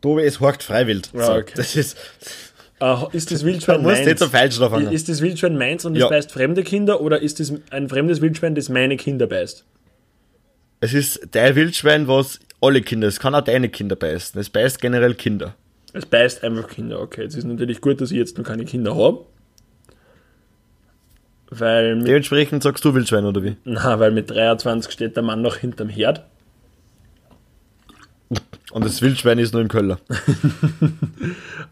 Tobi, 0.00 0.22
es 0.22 0.40
horcht 0.40 0.62
freiwillig. 0.62 1.04
Ja, 1.14 1.26
so, 1.26 1.32
okay. 1.34 1.52
Das 1.56 1.76
ist, 1.76 1.96
ist 3.12 3.30
das 3.32 3.44
Wildschwein 3.44 3.82
meins? 3.82 4.04
nicht 4.06 4.18
so 4.18 4.26
falsch 4.26 4.56
drauf 4.58 4.72
anfangen. 4.72 4.92
Ist 4.94 5.08
das 5.08 5.20
Wildschwein 5.22 5.56
meins 5.56 5.84
und 5.84 5.94
es 5.96 6.00
Ja. 6.02 6.08
beißt 6.08 6.30
fremde 6.32 6.62
Kinder 6.62 7.00
oder 7.00 7.20
ist 7.22 7.40
das 7.40 7.52
ein 7.70 7.88
fremdes 7.88 8.20
Wildschwein, 8.20 8.54
das 8.54 8.68
meine 8.68 8.96
Kinder 8.96 9.26
beißt? 9.26 9.64
es 10.80 10.92
ist 10.94 11.28
dein 11.32 11.54
Wildschwein, 11.56 12.06
was 12.06 12.38
alle 12.60 12.82
Kinder, 12.82 13.08
es 13.08 13.18
kann 13.18 13.34
auch 13.34 13.40
deine 13.40 13.68
Kinder 13.70 13.96
beißen. 13.96 14.38
Es 14.40 14.50
beißt 14.50 14.80
generell 14.80 15.14
Kinder. 15.14 15.54
Es 15.94 16.04
beißt 16.04 16.44
einfach 16.44 16.68
Kinder. 16.68 17.00
Okay, 17.00 17.22
jetzt 17.22 17.34
ist 17.34 17.44
natürlich 17.44 17.80
gut, 17.80 18.00
dass 18.00 18.10
ich 18.10 18.18
jetzt 18.18 18.36
noch 18.36 18.44
keine 18.44 18.64
Kinder 18.66 18.94
habe. 18.94 19.24
Weil 21.48 22.00
Dementsprechend 22.02 22.62
sagst 22.62 22.84
du 22.84 22.92
Wildschwein, 22.94 23.24
oder 23.24 23.42
wie? 23.42 23.56
na, 23.64 23.98
weil 23.98 24.10
mit 24.10 24.28
23 24.30 24.92
steht 24.92 25.16
der 25.16 25.22
Mann 25.22 25.40
noch 25.42 25.56
hinterm 25.56 25.88
Herd. 25.88 26.24
Und 28.72 28.84
das 28.84 29.00
Wildschwein 29.00 29.38
ist 29.38 29.52
nur 29.54 29.62
im 29.62 29.68
Köller. 29.68 29.98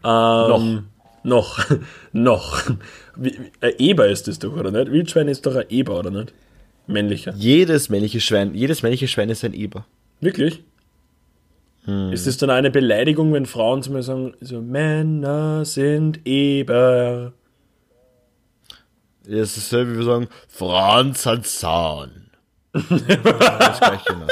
Ähm, 0.03 0.49
noch. 0.49 0.83
Noch. 1.25 2.59
Wie, 3.15 3.37
ein 3.61 3.73
Eber 3.77 4.07
ist 4.07 4.27
das 4.27 4.39
doch, 4.39 4.55
oder 4.55 4.71
nicht? 4.71 4.91
Wildschwein 4.91 5.27
ist 5.27 5.45
doch 5.45 5.55
ein 5.55 5.65
Eber, 5.69 5.99
oder 5.99 6.11
nicht? 6.11 6.33
Männlicher. 6.87 7.33
Jedes 7.35 7.89
männliche 7.89 8.21
Schwein, 8.21 8.53
jedes 8.53 8.83
männliche 8.83 9.07
Schwein 9.07 9.29
ist 9.29 9.43
ein 9.43 9.53
Eber. 9.53 9.85
Wirklich? 10.21 10.63
Ist 12.11 12.25
das 12.25 12.37
dann 12.37 12.49
eine 12.49 12.71
Beleidigung, 12.71 13.31
wenn 13.33 13.45
Frauen 13.45 13.83
zu 13.83 13.91
mir 13.91 14.01
sagen, 14.01 14.33
so 14.41 14.59
Männer 14.59 15.65
sind 15.65 16.19
Eber? 16.25 17.33
Ja, 19.27 19.37
Es 19.37 19.55
ist 19.55 19.69
so, 19.69 19.87
wie 19.87 19.95
wir 19.97 20.03
sagen, 20.03 20.27
Franz 20.47 21.27
hat 21.27 21.45
Zahn. 21.45 22.31
das 22.73 22.87
gleiche 22.87 24.13
hinaus. 24.13 24.31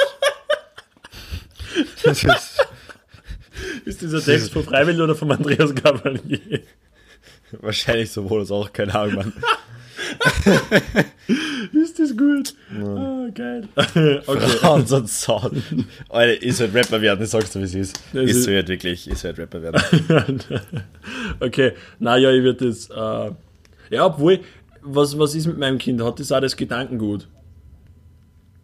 Das 2.04 2.22
ist 2.22 2.66
Ist 3.84 4.02
dieser 4.02 4.20
Text 4.22 4.52
von 4.52 4.62
Freiwill 4.62 5.00
oder 5.00 5.14
von 5.14 5.30
Andreas 5.32 5.74
Gabalier? 5.74 6.60
wahrscheinlich 7.60 8.10
sowohl 8.10 8.40
als 8.40 8.50
auch, 8.50 8.72
keine 8.72 8.94
Ahnung, 8.94 9.14
Mann. 9.16 9.32
Ist 11.72 11.98
das 11.98 12.16
gut. 12.16 12.54
Ah, 12.82 13.28
geil. 13.34 13.68
okay. 14.26 14.68
Und 14.92 15.08
Sound. 15.08 15.62
Alter, 16.08 16.42
ich 16.42 16.56
sollte 16.56 16.74
Rapper 16.74 17.00
werden, 17.00 17.24
ich 17.24 17.30
sag's 17.30 17.50
dir, 17.50 17.60
wie 17.60 17.64
es 17.64 17.74
ist. 17.74 18.00
Das 18.12 18.24
Ich 18.24 18.30
ist- 18.30 18.44
sollte 18.44 18.68
wirklich, 18.68 19.08
ich 19.10 19.18
sollte 19.18 19.42
Rapper 19.42 19.62
werden. 19.62 20.40
okay, 21.40 21.72
naja, 21.98 22.30
ich 22.32 22.42
würde 22.42 22.66
das. 22.66 22.88
Äh, 22.90 23.94
ja, 23.94 24.06
obwohl, 24.06 24.40
was, 24.82 25.18
was 25.18 25.34
ist 25.34 25.46
mit 25.46 25.58
meinem 25.58 25.78
Kind? 25.78 26.02
Hat 26.02 26.18
das 26.20 26.32
auch 26.32 26.40
das 26.40 26.56
Gedankengut? 26.56 27.28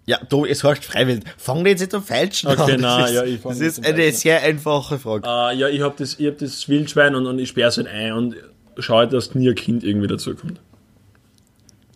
Ja, 0.06 0.18
du, 0.28 0.44
es 0.44 0.64
heißt 0.64 0.84
freiwillig. 0.84 1.22
Fang 1.36 1.64
jetzt 1.66 1.80
nicht 1.80 1.94
am 1.94 2.02
Falschen 2.02 2.48
Okay, 2.48 2.72
an. 2.74 2.80
nein, 2.80 3.00
das 3.00 3.10
ist, 3.10 3.16
ja, 3.16 3.24
ich 3.24 3.40
fang 3.40 3.52
Das 3.52 3.60
jetzt 3.60 3.78
ist 3.78 3.86
eine 3.86 4.12
sehr 4.12 4.42
einfache 4.42 4.98
Frage. 4.98 5.26
Äh, 5.26 5.56
ja, 5.56 5.68
ich 5.68 5.80
habe 5.82 5.94
das, 5.96 6.18
ich 6.18 6.26
hab 6.26 6.38
das 6.38 6.68
Wildschwein 6.68 7.14
und, 7.14 7.26
und 7.26 7.38
ich 7.38 7.48
sperre 7.50 7.68
es 7.68 7.76
halt 7.76 7.86
ein 7.86 8.12
und 8.14 8.34
schaue, 8.78 9.08
dass 9.08 9.34
nie 9.34 9.48
ein 9.48 9.54
Kind 9.54 9.84
irgendwie 9.84 10.06
dazukommt. 10.08 10.60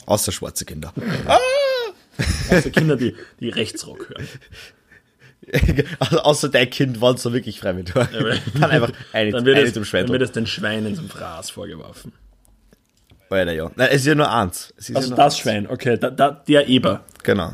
Außer 0.07 0.33
schwarze 0.33 0.65
Kinder. 0.65 0.93
Also 2.51 2.71
Kinder, 2.71 2.97
die, 2.97 3.15
die 3.41 3.49
Rechtsrock 3.49 4.11
hören. 4.11 4.29
also, 5.99 6.21
außer 6.21 6.49
dein 6.49 6.71
Kind, 6.71 7.01
es 7.17 7.23
so 7.23 7.33
wirklich 7.33 7.61
freiwillig 7.61 7.95
war. 7.95 8.09
weil- 8.13 8.41
Dann 8.61 8.71
einfach 8.71 8.93
eine, 9.13 9.31
Dann 9.31 9.45
wird, 9.45 9.57
eine 9.57 9.67
es, 9.67 9.73
zum 9.75 9.83
dann 9.83 9.87
Schwein. 9.89 10.09
wird 10.09 10.23
es 10.23 10.33
den 10.33 10.47
Schweinen 10.47 10.95
zum 10.95 11.09
Fraß 11.09 11.51
vorgeworfen. 11.51 12.13
Alter, 13.31 13.53
ja. 13.53 13.71
Nein, 13.75 13.89
es 13.91 13.97
ist 14.03 14.07
ja 14.07 14.15
nur 14.15 14.31
eins. 14.31 14.73
Es 14.77 14.89
Also 14.95 15.09
ja 15.11 15.17
nur 15.17 15.25
das 15.25 15.35
eins. 15.35 15.39
Schwein, 15.39 15.67
okay. 15.69 15.97
Da, 15.99 16.11
da, 16.11 16.31
der 16.31 16.69
Eber. 16.69 17.05
Genau. 17.25 17.53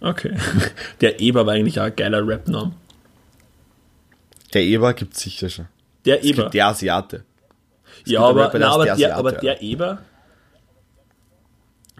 Okay. 0.00 0.36
Der 1.00 1.20
Eber 1.20 1.44
war 1.44 1.54
eigentlich 1.54 1.78
auch 1.80 1.84
ein 1.84 1.96
geiler 1.96 2.24
Rap-Name. 2.26 2.72
Der 4.54 4.62
Eber 4.62 4.94
gibt 4.94 5.16
sicher 5.16 5.48
schon. 5.50 5.66
Der 6.04 6.20
Es 6.20 6.24
Eber. 6.24 6.42
gibt 6.44 6.54
der 6.54 6.68
Asiate. 6.68 7.24
Ja, 8.10 8.20
aber, 8.20 8.44
Rapper, 8.46 8.58
der 8.58 8.68
na, 8.68 8.74
aber, 8.74 8.84
der 8.84 9.16
aber 9.16 9.32
der 9.32 9.62
Eber. 9.62 9.98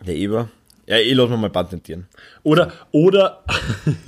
Der 0.06 0.14
Eber. 0.14 0.48
Ja, 0.86 0.98
ich 0.98 1.14
lass 1.14 1.28
mir 1.30 1.36
mal 1.36 1.50
patentieren. 1.50 2.08
Oder, 2.42 2.72
oder 2.90 3.44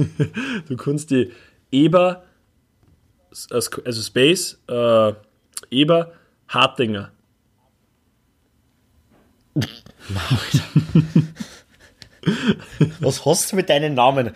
du 0.69 0.77
kannst 0.77 1.11
die 1.11 1.31
Eber, 1.71 2.25
also 3.51 4.03
Space, 4.03 4.61
äh, 4.69 5.13
Eber, 5.71 6.13
Hartinger. 6.49 7.13
Was 13.01 13.25
hast 13.27 13.53
du 13.53 13.57
mit 13.57 13.69
deinen 13.69 13.95
Namen? 13.95 14.31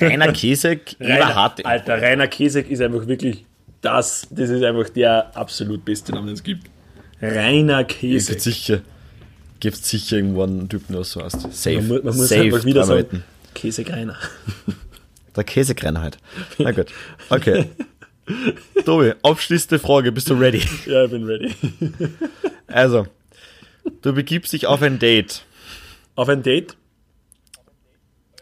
Rainer 0.00 0.32
Kesek, 0.32 0.96
Rainer, 1.00 1.34
Harte. 1.34 1.64
Alter, 1.64 2.00
Rainer 2.00 2.28
Kesek 2.28 2.70
ist 2.70 2.80
einfach 2.82 3.06
wirklich 3.06 3.44
das, 3.80 4.26
das 4.30 4.50
ist 4.50 4.62
einfach 4.62 4.90
der 4.90 5.36
absolut 5.36 5.84
beste 5.84 6.12
Name, 6.12 6.26
den 6.26 6.34
es 6.34 6.42
gibt. 6.42 6.70
Rainer 7.22 7.86
Es 8.02 8.26
gibt 8.28 8.40
sicher, 8.40 8.80
gibt 9.60 9.76
sicher 9.76 10.16
irgendwo 10.16 10.42
einen 10.42 10.68
Typen, 10.68 10.94
der 10.94 11.04
so 11.04 11.22
heißt. 11.22 11.52
Safe. 11.52 11.82
Man, 11.82 12.04
man 12.04 12.16
muss 12.16 12.28
Safe. 12.28 12.42
einfach 12.42 12.64
wieder 12.64 12.82
dreimal 12.82 13.22
sagen, 13.70 13.90
Rainer. 13.92 14.16
Der 15.36 15.44
Käsekrenner 15.44 16.02
halt. 16.02 16.18
Na 16.58 16.72
gut. 16.72 16.86
Okay. 17.28 17.66
Tobi, 18.84 19.12
abschließende 19.22 19.78
Frage. 19.78 20.12
Bist 20.12 20.28
du 20.30 20.34
ready? 20.34 20.62
Ja, 20.86 21.04
ich 21.04 21.10
bin 21.10 21.24
ready. 21.24 21.54
Also, 22.66 23.06
du 24.02 24.12
begibst 24.12 24.52
dich 24.52 24.66
auf 24.66 24.80
ein 24.82 25.00
Date. 25.00 25.42
Auf 26.14 26.28
ein 26.28 26.42
Date? 26.42 26.76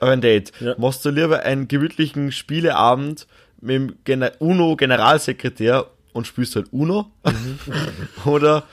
Auf 0.00 0.08
ein 0.10 0.20
Date. 0.20 0.52
Ja. 0.60 0.74
Machst 0.78 1.04
du 1.04 1.10
lieber 1.10 1.42
einen 1.42 1.66
gemütlichen 1.66 2.30
Spieleabend 2.30 3.26
mit 3.60 3.74
dem 3.74 3.96
Gen 4.04 4.28
UNO-Generalsekretär 4.38 5.86
und 6.18 6.26
spielst 6.26 6.54
halt 6.56 6.72
UNO? 6.72 7.06
Oder 8.26 8.64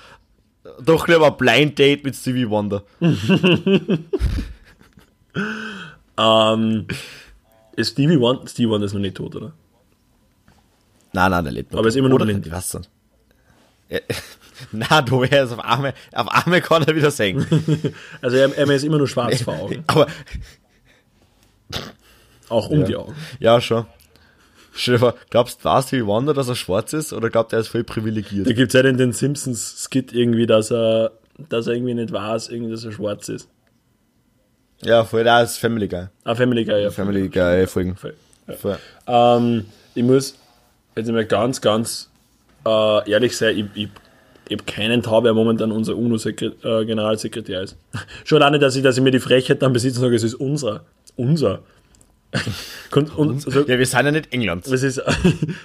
doch 0.84 1.08
lieber 1.08 1.32
Blind 1.32 1.78
Date 1.80 2.04
mit 2.04 2.16
Stevie 2.16 2.50
Wonder? 2.50 2.84
Ähm, 6.18 6.88
ist 7.76 7.92
Stevie 7.92 8.20
Wonder, 8.20 8.48
Stevie 8.48 8.70
Wonder 8.70 8.86
ist 8.86 8.94
noch 8.94 9.02
nicht 9.02 9.18
tot, 9.18 9.36
oder? 9.36 9.52
Nein, 11.12 11.32
nein, 11.32 11.44
der 11.44 11.54
lebt 11.54 11.72
noch. 11.72 11.80
Aber 11.80 11.88
ist 11.90 11.96
immer 11.96 12.08
noch 12.10 12.16
Oder? 12.16 12.26
blind. 12.26 12.50
Weiß 12.52 12.74
nicht. 12.76 12.90
Ja, 13.90 14.00
Na, 14.72 15.02
du 15.02 15.20
wärst 15.22 15.52
auf 15.54 15.64
Arme, 15.64 15.94
auf 16.14 16.34
Arme 16.34 16.62
kann 16.62 16.82
er 16.84 16.96
wieder 16.96 17.12
singen. 17.12 17.46
Also 18.22 18.38
er, 18.38 18.58
er 18.58 18.70
ist 18.70 18.84
immer 18.84 18.98
nur 18.98 19.08
schwarz 19.10 19.42
vor 19.42 19.54
Augen. 19.60 19.84
Aber, 19.88 20.08
Auch 22.48 22.70
um 22.70 22.80
Ja. 22.80 22.86
die 22.86 22.96
Augen. 22.96 23.16
ja, 23.40 23.60
schon. 23.60 23.86
Stell 24.76 24.96
dir 24.96 25.00
vor, 25.00 25.16
glaubst 25.30 25.62
du, 25.62 25.66
weiß 25.66 25.88
Stevie 25.88 26.06
Wonder, 26.06 26.34
dass 26.34 26.50
er 26.50 26.56
schwarz 26.56 26.94
ist, 26.94 27.14
oder 27.14 27.30
glaubt 27.30 27.54
er, 27.54 27.60
er 27.60 27.62
ist 27.62 27.70
voll 27.70 27.84
privilegiert? 27.84 28.46
Da 28.46 28.52
gibt 28.52 28.74
es 28.74 28.82
ja 28.82 28.88
in 28.88 28.98
den 28.98 29.14
Simpsons-Skit 29.14 30.14
irgendwie, 30.14 30.46
dass 30.46 30.72
er, 30.72 31.12
dass 31.50 31.68
er 31.68 31.74
irgendwie 31.74 31.94
nicht 31.94 32.12
weiß, 32.12 32.50
irgendwie, 32.50 32.72
dass 32.72 32.84
er 32.84 32.92
schwarz 32.92 33.30
ist. 33.30 33.48
Ja, 34.84 35.06
voll, 35.06 35.24
da 35.24 35.42
ist 35.42 35.58
Family 35.58 35.88
Guy. 35.88 36.08
Ah, 36.26 36.36
Family 36.36 36.66
Guy, 36.66 36.84
ja. 36.84 36.92
Family 36.92 37.30
Guy 37.30 37.66
Folgen. 37.68 37.96
Voll. 37.96 38.14
Ja. 38.48 38.54
Voll. 38.54 38.78
Ähm, 39.08 39.66
ich 39.96 40.04
muss 40.04 40.36
jetzt 40.96 41.10
mal 41.10 41.26
ganz, 41.26 41.62
ganz 41.62 42.10
äh, 42.66 43.10
ehrlich 43.10 43.38
sein, 43.38 43.58
ich, 43.58 43.84
ich, 43.84 43.90
ich 44.50 44.58
habe 44.58 44.64
keinen 44.66 45.02
Tau, 45.02 45.24
wer 45.24 45.34
momentan 45.34 45.72
unser 45.72 45.96
UNO-Generalsekretär 45.96 47.62
ist. 47.62 47.78
Schon 48.26 48.42
alleine, 48.42 48.60
dass 48.60 48.76
ich, 48.76 48.84
dass 48.84 48.98
ich 48.98 49.04
mir 49.04 49.12
die 49.12 49.20
Frechheit 49.20 49.62
dann 49.62 49.74
besitze 49.74 50.00
und 50.00 50.04
sage, 50.04 50.16
es 50.16 50.24
ist 50.24 50.36
unser. 50.36 50.84
Unser. 51.16 51.62
Kommt, 52.92 53.18
und, 53.18 53.42
so, 53.42 53.50
Ja, 53.62 53.78
wir 53.80 53.86
sind 53.86 54.06
ja 54.06 54.12
nicht 54.12 54.32
England. 54.34 54.70
was 54.72 54.84
ist, 54.84 54.96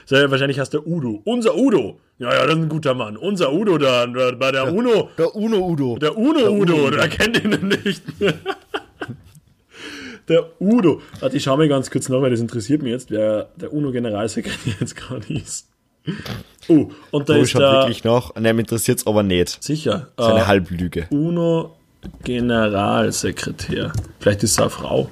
so, 0.06 0.16
wahrscheinlich 0.16 0.58
heißt 0.58 0.72
der 0.72 0.86
Udo. 0.86 1.20
Unser 1.24 1.56
Udo. 1.56 1.98
Ja, 2.18 2.32
ja, 2.34 2.46
das 2.46 2.56
ist 2.56 2.62
ein 2.62 2.68
guter 2.68 2.94
Mann. 2.94 3.16
Unser 3.16 3.52
Udo 3.52 3.78
da, 3.78 4.06
bei 4.38 4.52
der 4.52 4.72
UNO. 4.72 5.10
Der 5.16 5.34
Uno 5.34 5.58
Udo. 5.68 5.96
Der 5.98 6.16
Uno-Udo, 6.16 6.90
der 6.90 7.08
kennt 7.08 7.42
ihn 7.42 7.68
nicht. 7.84 8.02
der 10.28 10.46
Udo. 10.60 11.00
Warte, 11.20 11.36
ich 11.36 11.42
schau 11.42 11.56
mal 11.56 11.68
ganz 11.68 11.90
kurz 11.90 12.08
nach, 12.08 12.20
weil 12.20 12.30
das 12.30 12.40
interessiert 12.40 12.82
mich 12.82 12.92
jetzt, 12.92 13.10
wer 13.10 13.48
der 13.56 13.72
UNO-Generalsekretär 13.72 14.74
jetzt 14.80 14.96
gerade 14.96 15.32
ist. 15.32 15.66
Oh, 16.68 16.88
und 17.10 17.28
da 17.28 17.34
Du 17.34 17.40
ist 17.40 17.50
schaut 17.50 17.62
der. 17.62 17.72
wirklich 17.72 18.04
nach, 18.04 18.30
und 18.30 18.44
ihm 18.46 18.58
interessiert 18.58 18.98
es 18.98 19.06
aber 19.06 19.22
nicht. 19.22 19.62
Sicher. 19.62 20.08
Das 20.16 20.26
ist 20.26 20.32
eine 20.32 20.42
Äh, 20.42 20.46
Halblüge. 20.46 21.06
UNO-Generalsekretär. 21.10 23.92
Vielleicht 24.18 24.42
ist 24.42 24.52
es 24.52 24.58
eine 24.58 24.70
Frau. 24.70 25.10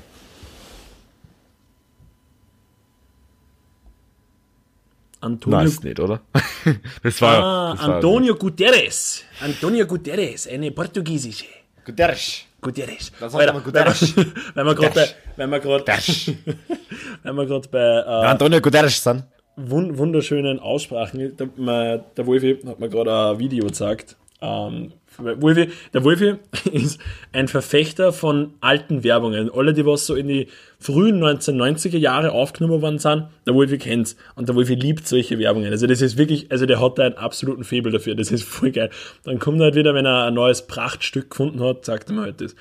Antonio, 5.20 5.59
Nein, 5.59 5.66
ist 5.66 5.85
nicht, 5.85 5.98
oder? 5.98 6.20
das 7.02 7.20
war, 7.22 7.42
ah, 7.42 7.74
das 7.74 7.87
war 7.87 7.94
Antonio 7.96 8.35
Guterres. 8.37 9.24
Antonio 9.40 9.87
Guterres, 9.87 10.46
eine 10.46 10.70
portugiesische. 10.70 11.46
Guterres. 11.85 12.44
Guterres. 12.61 13.12
Das 13.18 13.33
sagt 13.33 13.52
man 13.52 13.62
Guterres. 13.64 14.14
Wenn 14.54 14.66
wir 14.66 14.74
gerade 14.74 15.09
wenn 15.37 15.50
wir 15.50 15.61
gerade, 15.61 15.78
Guterres. 15.78 16.33
wenn 17.22 17.35
wir 17.35 17.46
gerade 17.46 17.68
bei 17.68 17.78
äh, 17.78 18.26
Antonio 18.26 18.61
Guterres 18.61 19.02
sind. 19.02 19.24
wun 19.57 19.96
wunderschönen 19.98 20.61
Aussprachen, 20.61 21.37
der, 21.37 21.98
der 22.16 22.26
Wolfi 22.26 22.61
hat 22.66 22.78
mir 22.78 22.88
gerade 22.88 23.33
ein 23.33 23.38
Video 23.38 23.66
gezeigt. 23.66 24.16
Ähm, 24.40 24.92
Wolfi, 25.18 25.70
der 25.92 26.05
Wolfi 26.05 26.37
ist 26.72 27.01
ein 27.33 27.48
Verfechter 27.48 28.12
von 28.12 28.55
alten 28.61 29.03
Werbungen. 29.03 29.51
Alle, 29.53 29.74
die 29.74 29.85
was 29.85 30.07
so 30.07 30.14
in 30.14 30.29
die 30.29 30.46
frühen 30.79 31.22
1990er 31.22 31.98
Jahre 31.98 32.33
aufgenommen 32.33 32.81
worden 32.81 32.98
sind, 32.98 33.27
der 33.46 33.55
Wolfi 33.55 33.79
kennt's. 33.79 34.16
Und 34.37 34.48
der 34.48 34.55
Wolfi 34.55 34.74
liebt 34.74 35.09
solche 35.09 35.38
Werbungen. 35.38 35.72
Also 35.72 35.87
das 35.87 36.01
ist 36.03 36.18
wirklich, 36.18 36.53
also 36.53 36.66
der 36.66 36.81
hat 36.81 36.98
da 36.98 37.07
einen 37.07 37.16
absoluten 37.16 37.64
Faible 37.64 37.90
dafür. 37.90 38.14
Das 38.14 38.31
ist 38.31 38.44
voll 38.44 38.70
geil. 38.70 38.90
Dann 39.24 39.40
kommt 39.40 39.61
er 39.61 39.64
halt 39.64 39.74
wieder, 39.74 39.94
wenn 39.94 40.07
er 40.07 40.27
ein 40.27 40.35
neues 40.35 40.66
Prachtstück 40.66 41.31
gefunden 41.31 41.61
hat, 41.61 41.85
sagt 41.85 42.11
er 42.11 42.14
mir 42.14 42.22
halt 42.22 42.40
das. 42.40 42.55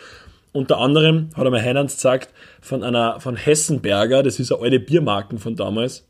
Unter 0.54 0.80
anderem 0.80 1.30
hat 1.36 1.46
er 1.46 1.52
mir 1.52 1.62
Heinz 1.62 1.98
gesagt 1.98 2.34
von 2.62 2.84
einer, 2.84 3.20
von 3.20 3.36
Hessenberger, 3.36 4.24
das 4.24 4.40
ist 4.40 4.52
eine 4.52 4.63
alte 4.63 4.80
Biermarken 4.80 5.38
von 5.38 5.56
damals. 5.56 6.08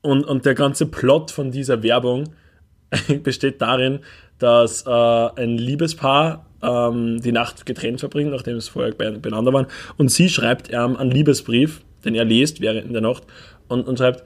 Und, 0.00 0.24
und 0.24 0.44
der 0.44 0.54
ganze 0.54 0.86
Plot 0.86 1.30
von 1.30 1.52
dieser 1.52 1.84
Werbung 1.84 2.34
besteht 3.22 3.62
darin, 3.62 4.00
dass 4.38 4.86
äh, 4.86 4.90
ein 4.90 5.58
Liebespaar 5.58 6.46
ähm, 6.62 7.20
die 7.20 7.32
Nacht 7.32 7.66
getrennt 7.66 8.00
verbringt, 8.00 8.30
nachdem 8.30 8.56
es 8.56 8.68
vorher 8.68 8.92
be- 8.92 9.18
beieinander 9.18 9.52
waren. 9.52 9.66
Und 9.96 10.10
sie 10.10 10.28
schreibt 10.28 10.68
ihm 10.70 10.96
einen 10.96 11.10
Liebesbrief, 11.10 11.82
den 12.04 12.14
er 12.14 12.24
liest 12.24 12.60
während 12.60 12.92
der 12.92 13.00
Nacht 13.00 13.22
und, 13.68 13.86
und 13.86 13.98
schreibt: 13.98 14.24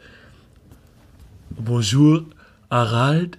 Bonjour, 1.50 2.26
Harald, 2.70 3.38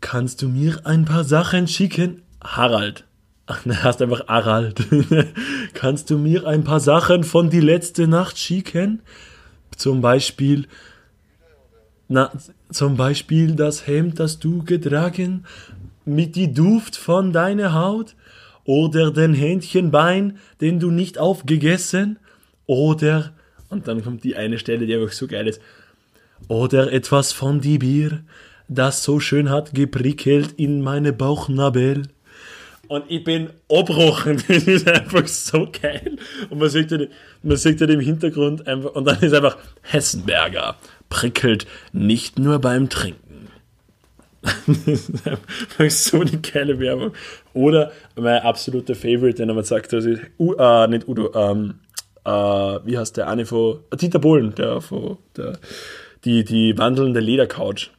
kannst 0.00 0.42
du 0.42 0.48
mir 0.48 0.80
ein 0.84 1.04
paar 1.04 1.24
Sachen 1.24 1.68
schicken? 1.68 2.22
Harald. 2.42 3.04
Ach, 3.46 3.64
ne, 3.64 3.80
heißt 3.82 4.02
einfach 4.02 4.26
Harald. 4.26 4.80
kannst 5.74 6.10
du 6.10 6.18
mir 6.18 6.46
ein 6.46 6.64
paar 6.64 6.80
Sachen 6.80 7.22
von 7.22 7.48
die 7.50 7.60
letzte 7.60 8.08
Nacht 8.08 8.38
schicken? 8.38 9.02
Zum 9.76 10.00
Beispiel 10.00 10.66
na, 12.08 12.30
zum 12.70 12.96
Beispiel 12.96 13.54
das 13.54 13.86
Hemd, 13.86 14.18
das 14.18 14.38
du 14.38 14.62
getragen, 14.64 15.44
mit 16.04 16.36
die 16.36 16.52
Duft 16.52 16.96
von 16.96 17.32
deiner 17.32 17.74
Haut, 17.74 18.14
oder 18.64 19.12
den 19.12 19.32
Hähnchenbein, 19.32 20.38
den 20.60 20.80
du 20.80 20.90
nicht 20.90 21.18
aufgegessen, 21.18 22.18
oder, 22.66 23.32
und 23.68 23.86
dann 23.86 24.02
kommt 24.02 24.24
die 24.24 24.36
eine 24.36 24.58
Stelle, 24.58 24.86
die 24.86 24.94
einfach 24.94 25.12
so 25.12 25.26
geil 25.26 25.46
ist, 25.46 25.60
oder 26.48 26.92
etwas 26.92 27.32
von 27.32 27.60
die 27.60 27.78
Bier, 27.78 28.22
das 28.68 29.04
so 29.04 29.20
schön 29.20 29.50
hat 29.50 29.72
geprickelt 29.72 30.52
in 30.56 30.82
meine 30.82 31.12
Bauchnabel, 31.12 32.02
Und 32.88 33.04
ich 33.08 33.24
bin 33.24 33.50
abbrochen. 33.70 34.42
Das 34.48 34.64
ist 34.64 34.88
einfach 34.88 35.26
so 35.26 35.68
geil. 35.70 36.16
Und 36.50 36.58
man 36.58 36.68
sieht 36.68 36.92
man 37.42 37.56
sieht 37.56 37.80
im 37.80 38.00
Hintergrund 38.00 38.66
einfach, 38.66 38.94
und 38.94 39.04
dann 39.04 39.20
ist 39.20 39.34
einfach 39.34 39.56
Hessenberger 39.82 40.76
prickelt 41.08 41.66
nicht 41.92 42.38
nur 42.38 42.58
beim 42.58 42.88
Trinken. 42.88 43.48
so 45.88 46.20
eine 46.20 46.38
geile 46.38 46.78
Werbung. 46.78 47.12
Oder 47.52 47.92
mein 48.16 48.42
absoluter 48.42 48.94
Favorite, 48.94 49.34
den 49.34 49.48
er 49.48 49.54
mal 49.54 49.64
sagt, 49.64 49.92
das 49.92 50.04
ist, 50.04 50.22
uh, 50.38 50.54
äh, 50.54 50.86
nicht 50.88 51.08
Udo, 51.08 51.34
ähm, 51.34 51.80
äh, 52.24 52.30
wie 52.30 52.98
heißt 52.98 53.16
der 53.16 53.28
eine 53.28 53.46
von, 53.46 53.80
äh, 53.90 53.96
Dieter 53.96 54.18
Bohlen, 54.18 54.54
der 54.54 54.80
von, 54.80 55.18
der, 55.36 55.58
die, 56.24 56.44
die 56.44 56.76
wandelnde 56.78 57.20
Ledercouch. 57.20 57.90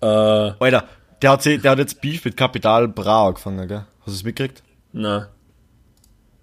Äh, 0.00 0.06
Alter, 0.06 0.84
der 1.20 1.30
hat, 1.30 1.44
der 1.44 1.70
hat 1.70 1.78
jetzt 1.78 2.00
Beef 2.00 2.24
mit 2.24 2.36
Kapital 2.36 2.88
Bra 2.88 3.28
angefangen, 3.28 3.68
gell? 3.68 3.84
Hast 4.00 4.08
du 4.08 4.12
es 4.12 4.24
mitgekriegt? 4.24 4.62
Nein. 4.92 5.26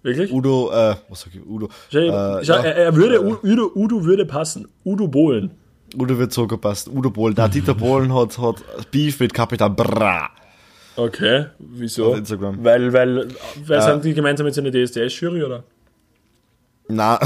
Wirklich? 0.01 0.31
Udo, 0.31 0.71
äh, 0.71 0.95
was 1.09 1.21
sag 1.21 1.35
ich, 1.35 1.45
Udo? 1.45 1.67
Äh, 1.91 2.43
schau, 2.43 2.53
er, 2.53 2.75
er, 2.75 2.95
würde, 2.95 3.21
Udo, 3.21 3.71
Udo 3.75 4.05
würde 4.05 4.25
passen. 4.25 4.67
Udo 4.85 5.07
Bohlen. 5.07 5.51
Udo 5.95 6.17
wird 6.17 6.33
so 6.33 6.47
gepasst. 6.47 6.87
Udo 6.87 7.09
Bohlen. 7.09 7.35
Der 7.35 7.49
Dieter 7.49 7.73
Bohlen 7.73 8.13
hat, 8.13 8.37
hat 8.37 8.63
Beef 8.91 9.19
mit 9.19 9.33
Kapital 9.33 9.69
Bra. 9.69 10.29
Okay, 10.95 11.45
wieso? 11.59 12.11
Auf 12.11 12.17
Instagram. 12.17 12.63
Weil, 12.63 12.91
weil, 12.91 13.29
weil 13.65 13.79
äh, 13.79 13.81
sind 13.81 14.03
die 14.03 14.13
gemeinsam 14.13 14.45
mit 14.45 14.53
seiner 14.53 14.71
DSDS-Jury, 14.71 15.43
oder? 15.43 15.63
Na, 16.89 17.19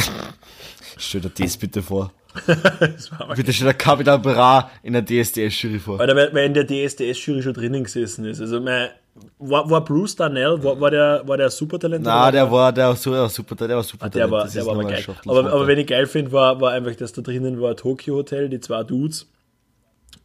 stell 0.98 1.22
dir 1.22 1.32
das 1.36 1.58
bitte 1.58 1.82
vor. 1.82 2.12
Bitte 3.36 3.54
steht 3.54 3.68
der 3.68 3.76
Kapital 3.76 4.18
Bra 4.18 4.72
in 4.82 4.94
der 4.94 5.04
DSDS-Jury 5.04 5.80
vor. 5.80 6.00
Weil 6.00 6.10
in 6.46 6.54
der 6.56 6.66
DSDS-Jury 6.66 7.44
schon 7.44 7.54
drinnen 7.54 7.84
gesessen 7.84 8.26
ist. 8.26 8.42
Also, 8.42 8.60
mein, 8.60 8.90
war, 9.38 9.70
war 9.70 9.84
Bruce 9.84 10.16
Darnell, 10.16 10.64
war, 10.64 10.80
war, 10.80 10.90
der, 10.90 11.22
war 11.26 11.38
der 11.38 11.50
Supertalent? 11.50 12.04
Nein, 12.04 12.34
der 12.34 12.52
war, 12.52 12.72
der 12.72 12.88
war, 12.90 12.96
der 12.96 13.22
war 13.22 13.30
super, 13.30 13.56
der 13.56 13.76
war 13.76 13.84
super 13.84 14.06
ah, 14.06 14.10
der 14.10 14.32
war, 14.32 14.48
der 14.48 14.66
war 14.66 14.74
aber 14.74 14.86
geil. 14.86 15.06
Aber, 15.28 15.52
aber 15.52 15.68
wenn 15.68 15.78
ich 15.78 15.88
geil 15.88 16.08
finde, 16.08 16.32
war, 16.32 16.60
war 16.60 16.72
einfach, 16.72 16.96
dass 16.96 17.14
da 17.14 17.22
drinnen 17.22 17.62
war 17.62 17.76
Tokyo 17.76 18.16
Hotel, 18.16 18.50
die 18.50 18.60
zwei 18.60 18.84
Dudes. 18.84 19.30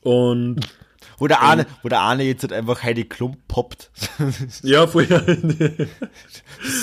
Und. 0.02 0.60
Wo 1.18 1.26
der 1.26 1.42
eine, 1.42 1.66
wo 1.82 1.88
der 1.88 2.02
eine 2.02 2.22
jetzt 2.22 2.42
halt 2.42 2.52
einfach 2.52 2.82
Heidi 2.82 3.04
Klump 3.04 3.36
poppt. 3.48 3.90
ja, 4.62 4.86
vorher. 4.86 5.24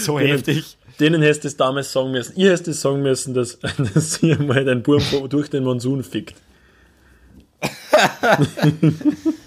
so 0.04 0.20
heftig. 0.20 0.78
Denen 1.00 1.22
hättest 1.22 1.44
du 1.44 1.48
es 1.50 1.58
damals 1.58 1.92
sagen 1.92 2.12
müssen. 2.12 2.38
Ihr 2.38 2.52
hättest 2.52 2.68
es 2.68 2.82
sagen 2.82 3.02
müssen, 3.02 3.34
dass, 3.34 3.60
dass 3.94 4.22
ihr 4.22 4.40
mal 4.42 4.64
dein 4.64 4.84
Burm 4.84 5.04
durch 5.30 5.50
den 5.50 5.64
Monsun 5.64 6.04
fickt. 6.04 6.36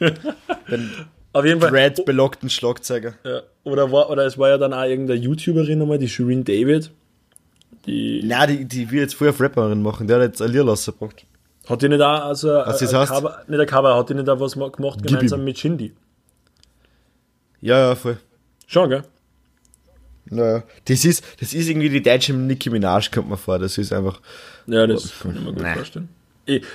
Auf 1.32 1.44
jeden 1.44 1.60
Fall. 1.60 1.70
Red 1.70 2.04
belockten 2.04 2.50
Schlagzeuger. 2.50 3.14
Ja. 3.24 3.42
Oder, 3.64 3.90
war, 3.90 4.10
oder 4.10 4.26
es 4.26 4.36
war 4.36 4.50
ja 4.50 4.58
dann 4.58 4.74
auch 4.74 4.84
irgendeine 4.84 5.18
YouTuberin 5.18 5.78
nochmal, 5.78 5.98
die 5.98 6.08
Shireen 6.08 6.44
David. 6.44 6.90
Die. 7.86 8.22
Na, 8.24 8.46
die, 8.46 8.64
die 8.64 8.90
will 8.90 9.00
jetzt 9.00 9.14
vorher 9.14 9.32
auf 9.32 9.40
Rapperin 9.40 9.82
machen, 9.82 10.06
der 10.06 10.16
hat 10.16 10.24
jetzt 10.24 10.42
ein 10.42 10.52
Lied 10.52 10.66
rausgebracht. 10.66 11.24
Hat 11.68 11.80
die 11.80 11.88
nicht 11.88 12.00
auch, 12.00 12.24
also, 12.24 12.48
Was 12.48 12.78
das 12.78 12.92
heißt? 12.92 13.12
Cover, 13.12 13.42
nicht 13.46 13.60
ein 13.60 13.66
Cover, 13.66 13.96
hat 13.96 14.10
die 14.10 14.14
nicht 14.14 14.28
auch 14.28 14.40
was 14.40 14.52
gemacht 14.52 15.02
gemeinsam 15.02 15.44
mit 15.44 15.58
Shindy? 15.58 15.92
Ja, 17.60 17.78
ja, 17.78 17.94
voll. 17.94 18.18
Schon, 18.66 18.90
gell? 18.90 19.02
Naja. 20.26 20.64
Das 20.86 21.04
ist, 21.04 21.24
das 21.40 21.52
ist 21.54 21.68
irgendwie 21.68 21.88
die 21.88 22.02
deutsche 22.02 22.32
Nicki 22.32 22.70
Minaj, 22.70 23.10
kommt 23.12 23.28
mir 23.28 23.36
vor. 23.36 23.58
Das 23.58 23.78
ist 23.78 23.92
einfach. 23.92 24.20
Ja, 24.66 24.86
das 24.86 25.12
kann 25.20 25.34
ich 25.36 25.40
mir 25.40 25.52
gut 25.52 25.62
Nein. 25.62 25.74
vorstellen. 25.74 26.08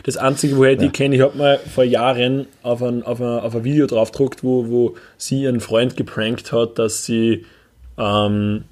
Das 0.03 0.15
Einzige, 0.15 0.57
woher 0.57 0.73
ich 0.73 0.79
ja. 0.79 0.85
die 0.85 0.91
kenne, 0.91 1.15
ich 1.15 1.21
habe 1.21 1.37
mal 1.37 1.57
vor 1.57 1.83
Jahren 1.83 2.47
auf 2.63 2.81
ein, 2.81 3.03
auf 3.03 3.19
ein, 3.19 3.39
auf 3.39 3.55
ein 3.55 3.63
Video 3.63 3.85
drauf 3.85 4.11
gedruckt, 4.11 4.43
wo, 4.43 4.69
wo 4.69 4.95
sie 5.17 5.41
ihren 5.41 5.59
Freund 5.59 5.97
geprankt 5.97 6.53
hat, 6.53 6.79
dass 6.79 7.03
sie 7.03 7.45
ähm, 7.97 8.63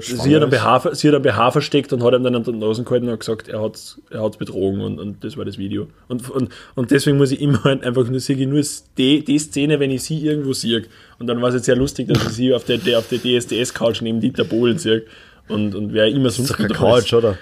sie, 0.00 0.36
hat 0.36 0.50
BH, 0.50 0.94
sie 0.94 1.08
hat 1.08 1.14
ein 1.14 1.22
BH 1.22 1.50
versteckt 1.50 1.92
und 1.92 2.02
hat 2.02 2.14
ihm 2.14 2.22
dann 2.22 2.34
an 2.34 2.44
den 2.44 2.58
Nasen 2.58 2.84
gehalten 2.84 3.08
und 3.08 3.18
gesagt, 3.18 3.48
er 3.48 3.62
hat 3.62 3.76
es 3.76 4.00
er 4.10 4.28
betrogen 4.30 4.80
und, 4.80 4.98
und 4.98 5.24
das 5.24 5.36
war 5.36 5.44
das 5.44 5.58
Video. 5.58 5.88
Und, 6.08 6.28
und, 6.30 6.50
und 6.74 6.90
deswegen 6.90 7.16
muss 7.16 7.32
ich 7.32 7.40
immer 7.40 7.62
halt 7.64 7.84
einfach 7.84 8.08
nur, 8.08 8.20
sehe 8.20 8.46
nur 8.46 8.62
die, 8.98 9.24
die 9.24 9.38
Szene, 9.38 9.80
wenn 9.80 9.90
ich 9.90 10.04
sie 10.04 10.24
irgendwo 10.24 10.52
sehe. 10.52 10.84
Und 11.18 11.26
dann 11.26 11.40
war 11.40 11.48
es 11.48 11.54
jetzt 11.56 11.66
sehr 11.66 11.76
lustig, 11.76 12.08
dass 12.08 12.22
ich 12.22 12.30
sie 12.30 12.54
auf 12.54 12.64
der, 12.64 12.78
der, 12.78 12.98
auf 12.98 13.08
der 13.08 13.18
DSDS-Couch 13.18 14.02
neben 14.02 14.20
Dieter 14.20 14.44
Bohlen 14.44 14.78
sehe. 14.78 15.04
Und, 15.48 15.74
und 15.74 15.92
wer 15.92 16.08
immer 16.08 16.30
sonst. 16.30 16.50
Das 16.50 16.60
ist 16.60 16.70
doch 16.70 16.76
Couch, 16.76 17.12
oder? 17.12 17.38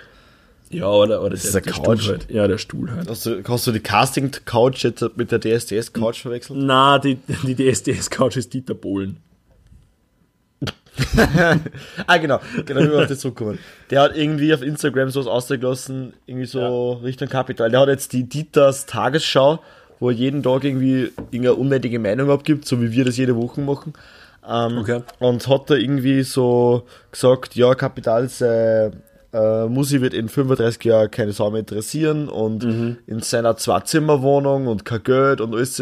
Ja, 0.74 0.88
oder, 0.88 1.20
oder 1.20 1.30
das 1.30 1.44
ist 1.44 1.54
der, 1.54 1.60
der 1.62 1.72
Couch. 1.72 2.08
halt. 2.08 2.30
Ja, 2.30 2.48
der 2.48 2.58
Stuhl 2.58 2.90
halt. 2.90 3.08
Hast 3.08 3.26
du, 3.26 3.42
hast 3.46 3.66
du 3.66 3.72
die 3.72 3.80
Casting-Couch 3.80 4.84
jetzt 4.84 5.04
mit 5.16 5.30
der 5.30 5.40
DSDS-Couch 5.40 6.22
verwechselt? 6.22 6.58
Na, 6.62 6.98
die, 6.98 7.18
die 7.44 7.54
DSDS-Couch 7.54 8.36
ist 8.36 8.52
Dieter 8.52 8.74
Bohlen. 8.74 9.18
ah, 12.06 12.16
genau, 12.18 12.40
genau, 12.64 12.80
wie 12.80 12.90
wir 12.90 13.00
auf 13.00 13.08
das 13.08 13.18
zurückkommen. 13.18 13.58
Der 13.90 14.02
hat 14.02 14.16
irgendwie 14.16 14.54
auf 14.54 14.62
Instagram 14.62 15.10
sowas 15.10 15.26
ausgelassen, 15.26 16.12
irgendwie 16.26 16.46
so 16.46 16.98
ja. 17.00 17.04
Richtung 17.04 17.28
Kapital. 17.28 17.70
Der 17.70 17.80
hat 17.80 17.88
jetzt 17.88 18.12
die 18.12 18.24
Dieters 18.24 18.86
Tagesschau, 18.86 19.58
wo 19.98 20.10
er 20.10 20.14
jeden 20.14 20.42
Tag 20.42 20.64
irgendwie 20.64 21.10
irgendeine 21.30 21.54
unnötige 21.54 21.98
Meinung 21.98 22.30
abgibt, 22.30 22.64
so 22.66 22.80
wie 22.80 22.92
wir 22.92 23.04
das 23.04 23.16
jede 23.16 23.36
Woche 23.36 23.60
machen. 23.60 23.92
Ähm, 24.48 24.78
okay. 24.78 25.02
Und 25.18 25.48
hat 25.48 25.70
da 25.70 25.74
irgendwie 25.74 26.22
so 26.22 26.86
gesagt, 27.10 27.56
ja, 27.56 27.74
Kapital 27.74 28.28
sei 28.28 28.92
äh, 29.34 29.66
Musi 29.66 30.00
wird 30.00 30.14
in 30.14 30.28
35 30.28 30.84
Jahren 30.84 31.10
keine 31.10 31.32
Sau 31.32 31.50
mehr 31.50 31.60
interessieren 31.60 32.28
und 32.28 32.62
mhm. 32.62 32.98
in 33.06 33.20
seiner 33.20 33.56
Zwei-Zimmer-Wohnung 33.56 34.68
und 34.68 34.84
kein 34.84 35.02
Geld 35.02 35.40
und 35.40 35.54
alles. 35.54 35.80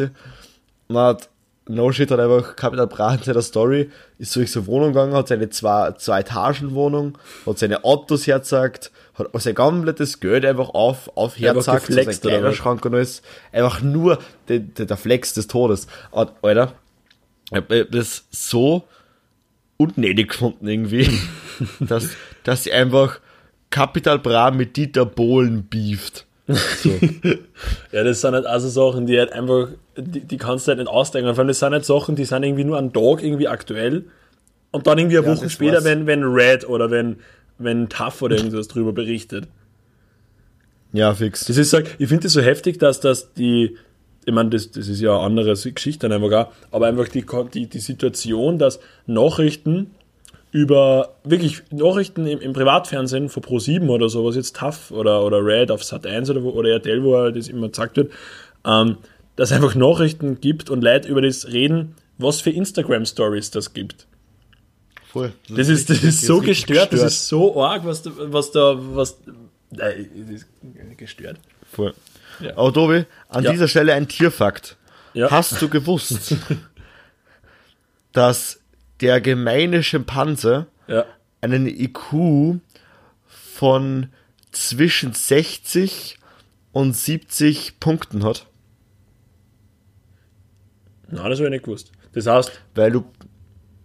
Und 0.89 0.97
hat 0.97 1.29
No 1.69 1.93
Shit 1.93 2.11
hat 2.11 2.19
einfach 2.19 2.57
Capital 2.57 2.89
Bra 2.89 3.15
in 3.15 3.23
seiner 3.23 3.43
Story, 3.43 3.91
ist 4.19 4.35
durch 4.35 4.51
so 4.51 4.67
Wohnung 4.67 4.89
gegangen, 4.89 5.15
hat 5.15 5.29
seine 5.29 5.49
zwei, 5.51 5.93
zwei 5.93 6.21
Etagen 6.21 6.75
Wohnung, 6.75 7.19
hat 7.47 7.59
seine 7.59 7.85
Autos 7.85 8.27
herzagt, 8.27 8.91
hat 9.15 9.29
sein 9.41 9.55
komplettes 9.55 10.19
Geld 10.19 10.45
einfach 10.45 10.71
auf, 10.71 11.11
auf 11.15 11.39
herzagt, 11.39 11.87
so 11.87 11.93
sein 11.93 12.09
Kleiderschrank 12.09 12.85
und 12.85 12.95
alles. 12.95 13.23
Einfach 13.53 13.81
nur 13.81 14.19
der, 14.49 14.59
der, 14.61 14.87
der 14.87 14.97
Flex 14.97 15.35
des 15.35 15.47
Todes. 15.47 15.87
Und, 16.11 16.33
Alter, 16.43 16.73
ich 17.51 17.59
hab 17.59 17.69
das 17.69 18.25
so 18.31 18.85
unnötig 19.77 20.31
gefunden 20.31 20.67
irgendwie, 20.67 21.09
dass, 21.81 22.09
dass 22.45 22.65
sie 22.65 22.73
einfach 22.73 23.21
Capital 23.73 24.21
Bra 24.21 24.53
mit 24.53 24.77
Dieter 24.77 25.05
Bohlen 25.05 25.67
beeft. 25.69 26.27
So. 26.47 26.91
ja, 27.93 28.05
das 28.05 28.21
sind 28.21 28.35
halt 28.35 28.47
also 28.47 28.69
Sachen, 28.69 29.07
die 29.07 29.19
halt 29.19 29.33
einfach, 29.33 29.69
die, 29.97 30.21
die 30.21 30.37
kannst 30.37 30.67
du 30.67 30.71
halt 30.71 30.79
nicht 30.79 30.89
ausdenken. 30.89 31.35
Vor 31.35 31.41
allem, 31.41 31.49
das 31.49 31.59
sind 31.59 31.73
halt 31.73 31.85
Sachen, 31.85 32.15
die 32.15 32.25
sind 32.25 32.43
irgendwie 32.45 32.65
nur 32.65 32.79
einen 32.79 32.93
Tag 32.93 33.23
irgendwie 33.23 33.49
aktuell. 33.49 34.05
Und 34.71 34.87
dann 34.87 34.99
irgendwie 34.99 35.19
eine 35.19 35.27
ja, 35.27 35.37
Woche 35.37 35.51
später, 35.51 35.85
wenn, 35.85 36.07
wenn 36.07 36.23
Red 36.23 36.69
oder 36.69 36.91
wenn, 36.91 37.17
wenn 37.59 37.89
Tough 37.89 38.23
oder 38.23 38.37
irgendwas 38.37 38.69
drüber 38.69 38.93
berichtet. 38.93 39.49
Ja, 40.93 41.15
fix. 41.15 41.47
Das 41.47 41.57
ist 41.57 41.73
halt, 41.73 41.89
ich 41.99 42.09
finde 42.09 42.25
das 42.25 42.33
so 42.33 42.43
heftig, 42.43 42.79
dass 42.79 43.01
das 43.01 43.33
die, 43.33 43.77
ich 44.25 44.33
meine, 44.33 44.51
das, 44.51 44.71
das 44.71 44.89
ist 44.89 45.01
ja 45.01 45.15
eine 45.15 45.25
andere 45.25 45.55
Geschichte 45.55 46.13
einfach 46.13 46.33
auch, 46.33 46.53
aber 46.71 46.87
einfach 46.87 47.09
die, 47.09 47.25
die, 47.55 47.67
die 47.67 47.79
Situation, 47.81 48.59
dass 48.59 48.81
Nachrichten 49.07 49.91
über 50.53 51.17
wirklich 51.25 51.63
Nachrichten 51.71 52.27
im, 52.27 52.39
im 52.41 52.53
Privatfernsehen 52.53 53.31
von 53.31 53.43
Pro7 53.43 53.89
oder 53.89 54.09
so, 54.11 54.25
was 54.25 54.37
jetzt 54.37 54.57
TAF 54.57 54.91
oder, 54.91 55.25
oder 55.25 55.45
Red 55.45 55.71
auf 55.71 55.81
Sat1 55.81 56.31
oder, 56.31 56.43
oder 56.45 56.69
RTL, 56.71 57.03
wo 57.03 57.31
das 57.31 57.49
immer 57.49 57.71
gesagt 57.71 57.97
wird, 57.97 58.13
ähm, 58.65 58.99
dass 59.35 59.51
es 59.51 59.57
einfach 59.57 59.75
Nachrichten 59.75 60.41
gibt 60.41 60.69
und 60.69 60.85
Leute 60.85 61.09
über 61.09 61.23
das 61.23 61.49
reden, 61.49 61.95
was 62.19 62.43
für 62.43 62.51
Instagram-Stories 62.51 63.51
das 63.51 63.73
gibt. 63.73 64.07
Voll. 65.11 65.33
Das, 65.49 65.57
das 65.57 65.69
ist, 65.69 65.91
das 65.91 66.05
ist 66.05 66.23
so 66.23 66.41
gestört, 66.41 66.91
gestört, 66.91 66.93
das 66.93 67.13
ist 67.13 67.29
so 67.29 67.63
arg, 67.63 67.85
was 67.85 68.03
da, 68.03 68.11
was 68.15 68.51
da, 68.51 68.77
was, 68.79 69.19
nein, 69.71 70.09
das 70.31 70.43
ist 70.43 70.99
gestört. 70.99 71.39
Voll. 71.71 71.95
Ja. 72.41 72.57
Aber 72.57 72.73
Tobi, 72.73 73.07
an 73.29 73.45
ja. 73.45 73.53
dieser 73.53 73.69
Stelle 73.69 73.95
ein 73.95 74.07
Tierfakt. 74.07 74.77
Ja. 75.15 75.31
Hast 75.31 75.61
du 75.61 75.69
gewusst, 75.69 76.37
dass 78.13 78.62
der 79.03 79.21
gemeine 79.21 79.83
Schimpanse 79.83 80.67
ja. 80.87 81.05
einen 81.41 81.67
IQ 81.67 82.61
von 83.27 84.09
zwischen 84.53 85.13
60 85.13 86.19
und 86.73 86.97
70 86.97 87.81
Punkten 87.81 88.25
hat. 88.25 88.47
Nein, 91.09 91.29
das 91.29 91.39
habe 91.39 91.49
ich 91.49 91.53
nicht 91.53 91.65
gewusst. 91.65 91.93
Das 92.13 92.27
heißt. 92.27 92.53
Weil 92.75 92.93
du, 92.93 93.05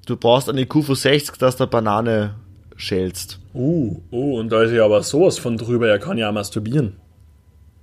du 0.05 0.15
brauchst 0.15 0.49
einen 0.49 0.59
IQ 0.59 0.83
von 0.85 0.95
60, 0.95 1.37
dass 1.37 1.57
du 1.57 1.67
Banane 1.67 2.35
schälst. 2.75 3.39
Uh, 3.53 3.99
uh, 4.11 4.39
und 4.39 4.49
da 4.49 4.63
ist 4.63 4.71
ja 4.71 4.85
aber 4.85 5.01
sowas 5.03 5.39
von 5.39 5.57
drüber, 5.57 5.89
er 5.89 5.99
kann 5.99 6.17
ja 6.17 6.29
auch 6.29 6.33
masturbieren. 6.33 6.95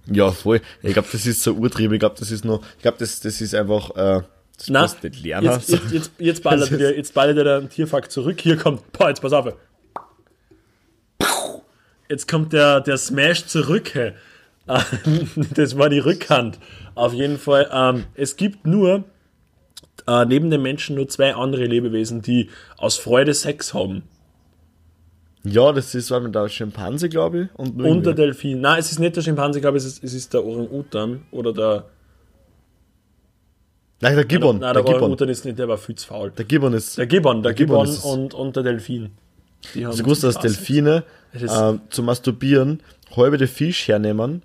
Ja, 0.07 0.31
voll. 0.31 0.61
Ich 0.83 0.93
glaube, 0.93 1.09
das 1.11 1.27
ist 1.27 1.43
so 1.43 1.55
urtrieben. 1.55 1.95
Ich 1.95 2.01
glaube, 2.01 2.17
das 2.19 2.31
ist 2.31 2.45
nur, 2.45 2.61
ich 2.77 2.83
glaube, 2.83 2.99
das, 2.99 3.21
das 3.21 3.41
ist 3.41 3.55
einfach, 3.55 3.91
äh, 3.97 4.23
das 4.57 4.69
Na, 4.69 4.83
nicht 5.03 5.23
lernen 5.23 5.51
jetzt, 5.51 5.69
jetzt, 5.69 5.93
jetzt, 5.93 6.13
jetzt, 6.19 6.43
ballert 6.43 6.71
dir, 6.71 6.97
jetzt 6.97 7.13
ballert 7.15 7.39
der 7.39 7.69
Tierfakt 7.69 8.13
zurück. 8.13 8.41
Hier 8.41 8.57
kommt, 8.57 8.93
boah, 8.93 9.09
jetzt 9.09 9.21
pass 9.21 9.33
auf. 9.33 9.53
Jetzt 12.09 12.29
kommt 12.29 12.53
der, 12.53 12.81
der 12.81 12.97
Smash 12.97 13.47
zurück. 13.47 13.93
Das 15.55 15.77
war 15.77 15.91
die 15.91 15.99
Rückhand. 15.99 16.59
Auf 16.95 17.13
jeden 17.13 17.37
Fall. 17.37 17.69
Ähm, 17.71 18.05
es 18.15 18.37
gibt 18.37 18.67
nur 18.67 19.05
äh, 20.07 20.25
neben 20.25 20.51
den 20.51 20.63
Menschen 20.63 20.97
nur 20.97 21.09
zwei 21.09 21.35
andere 21.35 21.67
Lebewesen, 21.67 22.23
die 22.23 22.51
aus 22.77 22.97
Freude 22.97 23.35
Sex 23.35 23.75
haben. 23.75 24.03
Ja, 25.45 25.73
das 25.73 25.95
ist 25.95 26.11
war 26.11 26.21
mit 26.21 26.35
der 26.35 26.49
Schimpanse, 26.49 27.09
glaube 27.09 27.43
ich. 27.43 27.59
Und, 27.59 27.81
Und 27.83 28.07
der. 28.07 28.15
Delfin. 28.15 28.61
Nein, 28.61 28.79
es 28.79 28.91
ist 28.91 28.99
nicht 28.99 29.17
der 29.17 29.23
Schimpanse, 29.23 29.59
ich 29.59 29.63
glaube, 29.63 29.77
es 29.77 29.85
ist, 29.85 30.03
es 30.03 30.15
ist 30.15 30.33
der 30.33 30.45
Orang-Utan 30.45 31.23
oder 31.31 31.53
der. 31.53 31.85
Nein, 34.01 34.17
der 34.17 34.25
Gibbon. 34.25 34.59
Nein, 34.59 34.75
der 34.75 34.83
der 34.83 34.95
Gibbon. 34.95 35.29
Ist 35.29 35.45
nicht, 35.45 35.59
der 35.59 35.69
war 35.69 35.79
viel 35.79 35.95
zu 35.95 36.07
faul. 36.07 36.31
Der 36.31 36.45
Gibbon 36.45 36.73
ist. 36.75 36.99
Der 36.99 37.07
Gibbon, 37.07 37.43
der, 37.43 37.53
Der 37.53 37.67
Gibbon 37.67 37.87
Gibbon, 37.87 38.13
und, 38.21 38.35
und 38.35 38.57
der 38.57 38.63
Delfin. 38.63 39.11
Die 39.75 39.83
du 39.83 39.97
gewusst, 39.97 40.25
dass. 40.25 40.39
Delfine 40.39 41.05
ähm, 41.35 41.81
zum 41.91 42.05
Masturbieren 42.07 42.83
halbe 43.17 43.39
den 43.39 43.49
Fisch 43.49 43.89
hernehmen 43.89 44.43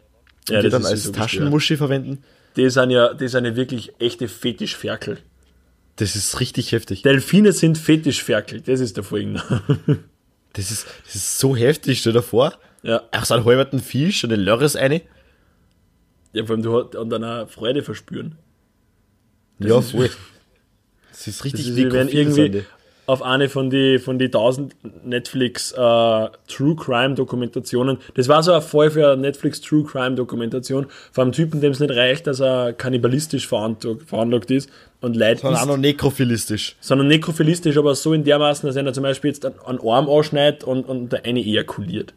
und 0.48 0.50
Ja, 0.50 0.62
die 0.62 0.70
dann 0.70 0.86
als 0.86 1.04
so 1.04 1.12
Taschenmuschi 1.12 1.76
verwenden? 1.78 2.24
Die 2.56 2.70
sind 2.70 2.92
ja, 2.92 3.14
die 3.14 3.28
sind 3.28 3.46
ja 3.46 3.56
wirklich 3.56 3.94
echte 4.00 4.28
Fetischferkel. 4.28 5.18
Das 5.98 6.16
ist 6.16 6.40
richtig 6.40 6.72
heftig. 6.72 7.02
Delfine 7.02 7.52
sind 7.52 7.78
Fetischferkel, 7.78 8.62
das 8.62 8.80
ist 8.80 8.98
der 8.98 9.04
Folgenname. 9.04 9.62
Das 10.54 10.72
ist, 10.72 10.88
das 11.06 11.14
ist 11.14 11.38
so 11.38 11.56
heftig, 11.56 12.00
stell 12.00 12.12
dir 12.14 12.24
vor. 12.24 12.54
ja. 12.82 13.04
Auch 13.12 13.24
so 13.24 13.36
einen 13.36 13.46
halberten 13.46 13.80
Fisch 13.80 14.24
und 14.24 14.32
den 14.32 14.40
Lörres 14.40 14.76
eine. 14.76 15.02
ja, 16.34 16.44
vor 16.44 16.56
allem 16.56 16.64
du 16.64 16.76
hast- 16.76 16.96
und 16.96 17.14
auch 17.24 17.48
Freude 17.48 17.84
verspüren. 17.84 18.36
Ja, 19.60 19.80
ist- 19.80 19.92
voll. 19.92 20.10
Das 21.12 21.28
ist 21.28 21.40
Das 21.40 21.46
richtig 21.46 21.68
ist, 21.70 21.76
wir 21.76 21.92
werden 21.92 22.10
irgendwie 22.10 22.64
auf 23.06 23.24
eine 23.24 23.50
von 23.50 23.70
die 23.72 23.98
von 23.98 24.20
die 24.20 24.30
tausend 24.30 24.76
Netflix 25.04 25.72
äh, 25.72 25.76
True 25.76 26.76
Crime 26.78 27.16
Dokumentationen. 27.16 27.98
Das 28.14 28.28
war 28.28 28.44
so 28.44 28.54
ein 28.54 28.62
Fall 28.62 28.92
für 28.92 29.12
eine 29.14 29.22
Netflix 29.22 29.60
True 29.62 29.84
Crime 29.84 30.16
Dokumentation 30.16 30.86
von 31.12 31.24
einem 31.24 31.32
Typen, 31.32 31.60
dem 31.60 31.72
es 31.72 31.80
nicht 31.80 31.92
reicht, 31.92 32.28
dass 32.28 32.40
er 32.40 32.72
kannibalistisch 32.74 33.48
veranlagt, 33.48 34.52
ist 34.52 34.70
und 35.02 35.16
Leid 35.16 35.42
die. 35.42 35.42
Sondern 35.56 35.62
auch 35.64 35.66
noch 35.76 35.78
nekrophilistisch. 35.78 36.76
sondern 36.80 37.08
nekrophilistisch, 37.08 37.78
aber 37.78 37.96
so 37.96 38.14
in 38.14 38.24
dermaßen, 38.24 38.68
dass 38.68 38.76
er 38.76 38.94
zum 38.94 39.04
Beispiel 39.04 39.32
jetzt 39.32 39.44
einen 39.46 39.80
Arm 39.80 40.08
anschneidet 40.08 40.64
und, 40.64 40.84
und 40.88 41.12
der 41.12 41.26
eine 41.26 41.40
ejakuliert. 41.40 42.14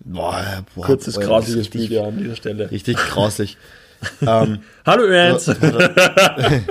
Boah, 0.00 0.64
boah, 0.74 0.86
Kurzes, 0.86 1.14
boah, 1.14 1.40
Bild 1.70 1.90
ja 1.90 2.04
an 2.04 2.18
dieser 2.18 2.34
Stelle. 2.36 2.70
Richtig 2.70 2.96
grauslich. 2.96 3.56
Ähm, 4.22 4.58
Hallo 4.86 5.04
Ö1! 5.04 6.62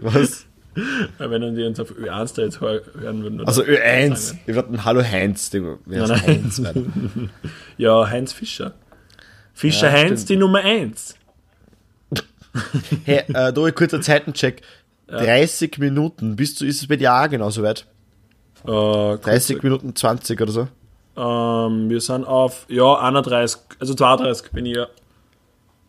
was? 0.00 0.46
Wenn 1.18 1.54
die 1.54 1.64
uns 1.64 1.80
auf 1.80 1.90
Ö1 1.92 2.36
da 2.36 2.42
jetzt 2.42 2.60
hör- 2.60 2.82
hören 3.00 3.22
würden. 3.22 3.46
Also 3.46 3.62
Ö1. 3.62 4.14
sagen. 4.16 4.40
Ich 4.46 4.54
würde 4.54 4.74
ein 4.74 4.84
Hallo 4.84 5.02
Heinz. 5.02 5.50
Wäre 5.52 5.78
Nein, 5.86 6.08
nein. 6.08 6.20
Heinz 6.26 6.62
werden. 6.62 7.30
Ja, 7.78 8.08
Heinz 8.08 8.32
Fischer. 8.34 8.72
Fischer 9.54 9.86
Ja, 9.86 9.92
Heinz, 9.92 10.22
stimmt. 10.22 10.28
die 10.28 10.36
Nummer 10.36 10.58
1. 10.60 11.14
Hey, 13.04 13.22
äh, 13.28 13.52
da 13.52 13.64
ein 13.64 13.74
kurzer 13.74 14.00
Zeitencheck. 14.00 14.62
30 15.08 15.78
Minuten. 15.78 16.36
Bist 16.36 16.60
du, 16.60 16.66
ist 16.66 16.80
es 16.82 16.88
bei 16.88 16.96
dir 16.96 17.14
auch 17.14 17.28
genauso 17.28 17.62
weit? 17.62 17.86
Äh, 18.64 18.66
kurz, 18.66 19.22
30 19.22 19.62
Minuten 19.62 19.94
20 19.94 20.40
oder 20.40 20.52
so? 20.52 20.68
ähm, 21.16 21.88
wir 21.88 22.00
sind 22.00 22.24
auf, 22.26 22.66
ja, 22.68 22.94
31, 22.98 23.60
also 23.78 23.94
32 23.94 24.50
bin 24.52 24.66
ich 24.66 24.76
ja. 24.76 24.86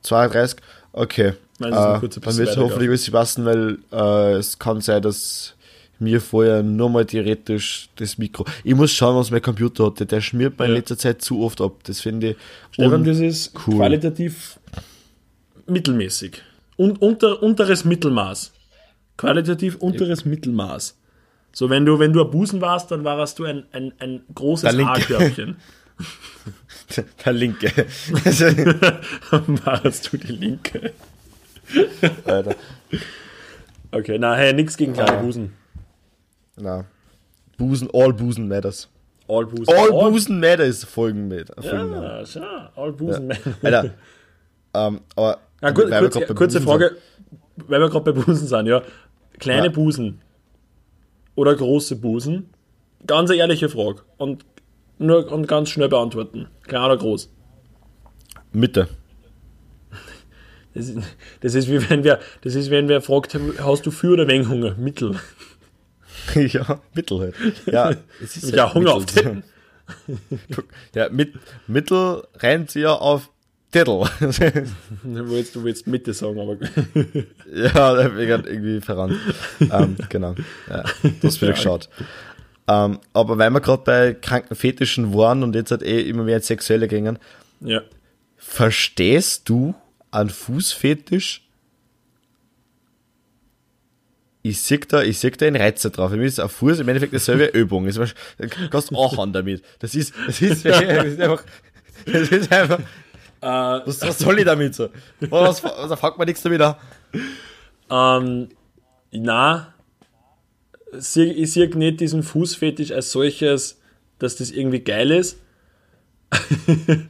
32? 0.08 0.60
Okay. 0.94 1.34
Nein, 1.60 1.74
ein 1.74 1.80
äh, 1.80 2.00
dann 2.00 2.10
bisschen 2.10 2.38
wird 2.38 2.50
es 2.50 2.58
hoffentlich 2.58 2.90
alles 2.90 3.12
passen, 3.12 3.46
weil 3.46 3.78
äh, 3.92 4.34
es 4.34 4.58
kann 4.60 4.82
sein, 4.82 5.02
dass 5.02 5.56
mir 6.00 6.22
vorher 6.22 6.62
nur 6.62 6.90
mal 6.90 7.06
theoretisch 7.06 7.90
das 7.96 8.18
Mikro. 8.18 8.46
Ich 8.64 8.76
muss 8.76 8.92
schauen, 8.92 9.16
was 9.16 9.32
mein 9.32 9.42
Computer 9.42 9.88
hat. 9.88 10.12
Der- 10.12 10.22
schmiert 10.22 10.58
mir 10.60 10.66
in 10.66 10.72
Ja. 10.72 10.78
letzter 10.78 10.98
Zeit 10.98 11.22
zu 11.22 11.42
oft 11.42 11.60
ab. 11.62 11.74
Das 11.84 12.02
finde 12.02 12.32
ich. 12.32 12.38
Stefan, 12.72 13.04
das 13.04 13.20
ist 13.20 13.52
cool. 13.68 13.78
qualitativ 13.78 14.60
mittelmäßig. 15.66 16.42
Und 16.76 17.02
unter, 17.02 17.42
unteres 17.42 17.84
Mittelmaß. 17.86 18.54
Qualitativ 19.18 19.78
unteres 19.78 20.26
Mittelmaß. 20.26 20.96
So, 21.52 21.72
wenn 21.72 21.86
du, 21.86 21.98
wenn 21.98 22.14
du 22.14 22.24
ein 22.24 22.30
Busen 22.30 22.62
warst, 22.62 22.92
dann 22.92 23.04
warst 23.04 23.40
du 23.40 23.46
ein, 23.46 23.66
ein, 23.72 23.92
ein 23.98 24.22
großes. 24.36 24.76
A-Körbchen. 24.78 25.56
Der 27.26 27.34
Linke. 27.34 27.68
warst 29.66 30.12
du 30.14 30.18
die 30.18 30.32
Linke. 30.32 30.94
Alter. 32.26 32.56
Okay, 33.92 34.18
na, 34.18 34.36
hey, 34.36 34.54
nix 34.54 34.78
gegen 34.78 34.94
kleine 34.94 35.18
Ah. 35.18 35.22
Busen. 35.22 35.54
Na. 36.56 36.86
Busen, 37.58 37.90
all 37.94 38.14
Busen 38.14 38.48
matters. 38.48 38.90
All 39.28 39.46
Busen. 39.46 39.74
All 39.76 39.90
Busen 40.12 40.40
matters 40.40 40.84
folgen 40.86 41.28
mit. 41.28 41.52
Folgen 41.60 41.92
Ja, 41.94 42.26
schau, 42.26 42.42
all 42.76 42.94
Busen. 42.94 43.34
Alter. 43.62 43.94
ähm, 44.74 45.02
aber. 45.16 45.40
Ja, 45.62 45.72
gut, 45.72 45.90
weil 45.90 46.02
kurz, 46.10 46.14
kurze 46.28 46.36
Busen 46.60 46.64
Frage, 46.64 46.98
weil 47.58 47.82
wir 47.82 47.90
gerade 47.90 48.12
bei 48.14 48.22
Busen 48.22 48.48
sind, 48.48 48.68
ja. 48.68 48.82
Kleine 49.40 49.66
Ja. 49.68 49.72
Busen 49.72 50.22
oder 51.36 51.56
große 51.56 51.96
Busen? 51.98 52.50
Ganz 53.06 53.30
ehrliche 53.30 53.70
Frage. 53.70 54.02
Und 54.18 54.46
nur 55.00 55.32
und 55.32 55.48
ganz 55.48 55.70
schnell 55.70 55.90
beantworten. 55.90 56.48
Klein 56.64 56.84
oder 56.86 56.98
groß? 56.98 57.30
Mitte. 58.52 58.88
Das 60.74 60.90
ist, 60.90 60.98
das 61.42 61.56
ist 61.56 61.68
wie 61.72 61.90
wenn 61.90 62.04
wir, 62.04 62.20
das 62.42 62.54
ist, 62.56 62.70
wenn 62.70 62.88
wer 62.88 63.02
fragt, 63.02 63.38
hast 63.60 63.86
du 63.86 63.92
viel 63.92 64.12
oder 64.12 64.28
wenig 64.28 64.48
Hunger? 64.48 64.76
Mittel. 64.76 65.16
ja, 66.36 66.80
Mittel 66.94 67.20
halt. 67.20 67.36
Ja, 67.66 67.92
es 68.24 68.38
ist 68.38 68.54
Ja, 68.56 68.66
halt 68.66 68.76
Hunger 68.76 68.94
auf 68.94 69.06
Mittel. 69.06 69.24
Titten. 69.24 69.44
Ja, 70.94 71.10
mit, 71.10 71.34
Mittel 71.68 72.24
rennt 72.40 72.76
ja 72.76 72.94
auf 72.94 73.30
Titel. 73.72 74.04
Du 75.04 75.30
willst, 75.30 75.56
du 75.56 75.64
willst 75.64 75.88
Mitte 75.88 76.14
sagen, 76.14 76.40
aber 76.40 76.58
ja, 77.54 77.96
der 77.96 78.10
bin 78.10 78.28
irgendwie 78.30 78.82
verrannt. 78.82 79.16
ähm, 79.60 79.96
genau. 80.10 80.36
Ja, 80.70 80.84
das 81.22 81.38
wieder 81.42 81.52
Ja. 81.52 81.56
geschaut. 81.56 81.90
Ähm, 82.68 83.00
aber 83.14 83.38
weil 83.38 83.50
wir 83.52 83.62
gerade 83.62 83.84
bei 83.84 84.14
kranken 84.14 84.56
Fetischen 84.56 85.14
waren 85.14 85.44
und 85.44 85.56
jetzt 85.56 85.72
halt 85.72 85.84
eh 85.84 86.02
immer 86.02 86.24
mehr 86.24 86.42
Sexuelle 86.42 86.88
gingen, 86.88 87.18
ja. 87.62 87.82
verstehst 88.36 89.48
du 89.48 89.74
einen 90.12 90.30
Fußfetisch? 90.30 91.44
Ich 94.44 94.62
sehe 94.62 94.80
da, 94.80 95.02
ich 95.02 95.20
sehe 95.20 95.32
da 95.32 95.46
einen 95.46 95.62
Reizer 95.62 95.90
drauf. 95.90 96.12
Für 96.12 96.18
mich 96.18 96.28
ist 96.28 96.40
ein 96.40 96.50
Fuß 96.50 96.80
im 96.80 96.88
Endeffekt 96.88 97.14
dieselbe 97.14 97.46
Übung. 97.58 97.86
Das 97.86 97.98
ist, 97.98 98.16
du 98.38 98.70
kannst 98.70 98.94
auch 98.94 99.18
an 99.18 99.34
damit. 99.34 99.64
Das 99.80 99.96
ist, 99.96 100.14
das 100.26 100.42
ist, 100.42 100.66
das 100.66 100.82
ist 100.82 101.20
einfach, 101.20 101.44
das 102.06 102.30
ist 102.30 102.52
einfach, 102.52 102.80
Äh, 103.42 103.46
was, 103.86 104.02
was 104.02 104.18
soll 104.18 104.40
ich 104.40 104.46
damit 104.46 104.74
so? 104.74 104.90
Was, 105.20 105.64
was, 105.64 106.00
fängt 106.00 106.18
man 106.18 106.26
nichts 106.26 106.42
damit 106.42 106.62
an. 106.62 106.76
Ähm, 107.90 108.50
na, 109.12 109.74
ich 110.94 111.52
sehe 111.52 111.68
nicht 111.78 112.00
diesen 112.00 112.24
Fußfetisch 112.24 112.92
als 112.92 113.12
solches, 113.12 113.80
dass 114.20 114.38
das 114.38 114.52
irgendwie 114.52 114.80
geil 114.80 115.12
ist. 115.12 115.38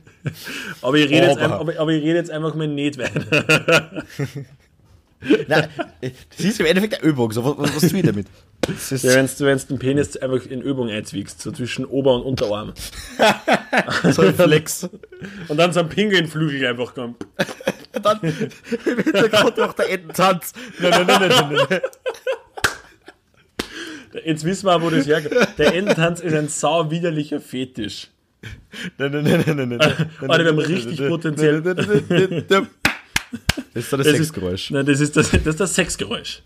aber, 0.82 0.98
ich 0.98 1.10
rede 1.10 1.28
jetzt 1.28 1.38
Aber. 1.38 1.44
einfach, 1.44 1.60
aber, 1.60 1.80
aber 1.80 1.92
ich 1.92 2.04
rede 2.04 2.18
jetzt 2.18 2.32
einfach 2.32 2.56
mal 2.56 2.68
nicht 2.68 2.98
weiter. 2.98 4.04
Nein, 5.48 5.68
das 6.02 6.46
ist 6.46 6.60
im 6.60 6.68
Endeffekt 6.68 7.02
eine 7.02 7.04
Übung. 7.04 7.32
So, 7.32 7.44
was, 7.44 7.76
was, 7.76 7.90
tue 7.90 8.00
ich 8.00 8.06
damit? 8.06 8.28
Ja, 8.68 9.16
wenn 9.16 9.26
du 9.26 9.46
wenn's 9.46 9.66
den 9.66 9.80
Penis 9.80 10.16
einfach 10.18 10.46
in 10.46 10.62
Übung 10.62 10.90
einzwickst, 10.90 11.42
so 11.42 11.52
zwischen 11.52 11.86
Ober- 11.86 12.16
und 12.16 12.22
Unterarm. 12.22 12.74
so 14.12 14.22
ein 14.22 14.36
Flex. 14.36 14.88
Und 15.48 15.58
dann 15.58 15.74
so 15.74 15.80
ein 15.80 15.90
Pinguinflügel 15.90 16.68
einfach 16.68 16.94
kommt. 16.94 17.26
Dann 17.94 18.20
da 19.14 19.28
kommt 19.30 19.60
auch 19.60 19.74
der 19.74 19.90
Ententanz. 19.90 20.54
Nein, 20.80 20.92
nein, 20.92 21.08
nein, 21.08 21.30
nein, 21.30 21.30
nein, 21.30 21.68
nein. 21.70 21.82
Jetzt 24.26 24.44
wissen 24.44 24.66
wir, 24.66 24.82
wo 24.82 24.90
das 24.90 25.08
herkommt. 25.08 25.58
Der 25.58 25.74
Ententanz 25.76 26.20
ist 26.20 26.34
ein 26.34 26.48
sau 26.48 26.90
widerlicher 26.92 27.40
Fetisch. 27.40 28.08
Nein, 28.98 29.12
nein, 29.12 29.24
nein, 29.24 29.44
nein, 29.46 29.56
nein, 29.58 29.70
nein. 29.70 29.80
Alter, 30.28 30.44
wir 30.44 30.52
haben 30.52 30.60
richtig 30.60 30.98
potenziell- 31.08 31.62
Das 31.62 31.86
ist 33.74 33.90
so 33.90 33.98
das 33.98 34.06
Das 34.06 34.08
ist, 34.08 34.18
Sexgeräusch. 34.18 34.72
nein, 34.72 34.86
das, 34.86 35.00
ist 35.00 35.16
das, 35.18 35.32
das 35.32 35.46
ist 35.46 35.60
das 35.60 35.76
Sexgeräusch. 35.76 36.42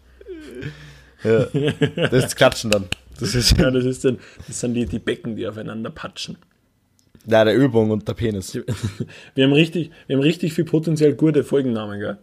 Ja. 1.24 1.46
Das 1.46 2.14
ist 2.14 2.24
das 2.24 2.36
Klatschen 2.36 2.72
dann. 2.72 2.86
Das 3.20 3.36
ist 3.36 3.58
Ja, 3.60 3.70
das, 3.70 3.86
ist 3.86 4.04
dann, 4.06 4.18
das 4.48 4.60
sind 4.60 4.74
die, 4.74 4.86
die 4.86 4.98
Becken, 5.00 5.36
die 5.36 5.48
aufeinander 5.48 5.92
patschen. 5.92 6.38
ja, 7.28 7.44
der 7.46 7.56
Übung 7.56 7.92
und 7.92 8.08
der 8.08 8.14
Penis. 8.16 8.58
Wir 9.36 9.44
haben 9.46 9.54
richtig, 9.54 9.92
wir 10.08 10.16
haben 10.16 10.24
richtig 10.24 10.54
viel 10.54 10.66
potenziell 10.66 11.14
gute 11.14 11.44
Folgennamen, 11.44 12.00
gell? 12.00 12.18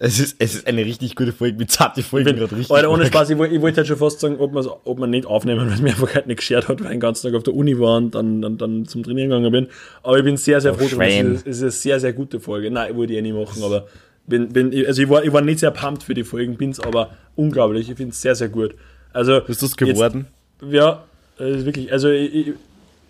Es 0.00 0.20
ist, 0.20 0.36
es 0.38 0.54
ist 0.54 0.66
eine 0.68 0.84
richtig 0.84 1.16
gute 1.16 1.32
Folge. 1.32 1.58
Wie 1.58 1.66
zart 1.66 1.96
die 1.96 2.02
Folge 2.02 2.32
gerade 2.32 2.56
richtig. 2.56 2.70
Alter, 2.70 2.90
ohne. 2.90 3.06
Spaß, 3.06 3.30
ich, 3.30 3.40
ich 3.40 3.60
wollte 3.60 3.78
halt 3.78 3.88
schon 3.88 3.96
fast 3.96 4.20
sagen, 4.20 4.36
ob, 4.38 4.54
ob 4.54 4.98
man 4.98 5.10
nicht 5.10 5.26
aufnehmen, 5.26 5.66
weil 5.66 5.74
es 5.74 5.80
mir 5.80 5.90
einfach 5.90 6.14
halt 6.14 6.28
nicht 6.28 6.36
geschert 6.36 6.68
hat, 6.68 6.78
weil 6.80 6.86
ich 6.86 6.92
den 6.92 7.00
ganzen 7.00 7.26
Tag 7.26 7.36
auf 7.36 7.42
der 7.42 7.54
Uni 7.54 7.78
war 7.80 7.96
und 7.96 8.14
dann, 8.14 8.40
dann, 8.40 8.58
dann 8.58 8.86
zum 8.86 9.02
Trainieren 9.02 9.30
gegangen 9.30 9.50
bin. 9.50 9.66
Aber 10.04 10.16
ich 10.18 10.24
bin 10.24 10.36
sehr, 10.36 10.60
sehr 10.60 10.74
froh, 10.74 10.86
drum. 10.86 11.00
es 11.00 11.16
ist, 11.16 11.46
es 11.46 11.56
ist 11.56 11.62
eine 11.62 11.70
sehr, 11.72 12.00
sehr 12.00 12.12
gute 12.12 12.38
Folge. 12.38 12.70
Nein, 12.70 12.96
wollte 12.96 13.12
ich 13.12 13.18
eh 13.18 13.22
nicht 13.22 13.34
machen, 13.34 13.62
aber 13.64 13.88
bin, 14.28 14.52
bin, 14.52 14.72
also 14.86 15.02
ich 15.02 15.08
war, 15.08 15.24
ich 15.24 15.32
war 15.32 15.40
nicht 15.40 15.58
sehr 15.58 15.72
pumped 15.72 16.04
für 16.04 16.14
die 16.14 16.22
Folgen, 16.22 16.56
bin's 16.56 16.78
aber 16.78 17.10
unglaublich. 17.34 17.90
Ich 17.90 17.96
finde 17.96 18.12
es 18.12 18.20
sehr, 18.20 18.36
sehr 18.36 18.48
gut. 18.48 18.76
Also, 19.12 19.40
Bist 19.40 19.62
du 19.62 19.66
es 19.66 19.76
geworden? 19.76 20.28
Jetzt, 20.60 20.72
ja, 20.74 21.04
das 21.38 21.56
ist 21.56 21.66
wirklich, 21.66 21.90
also 21.90 22.10
ich, 22.10 22.34
ich, 22.34 22.52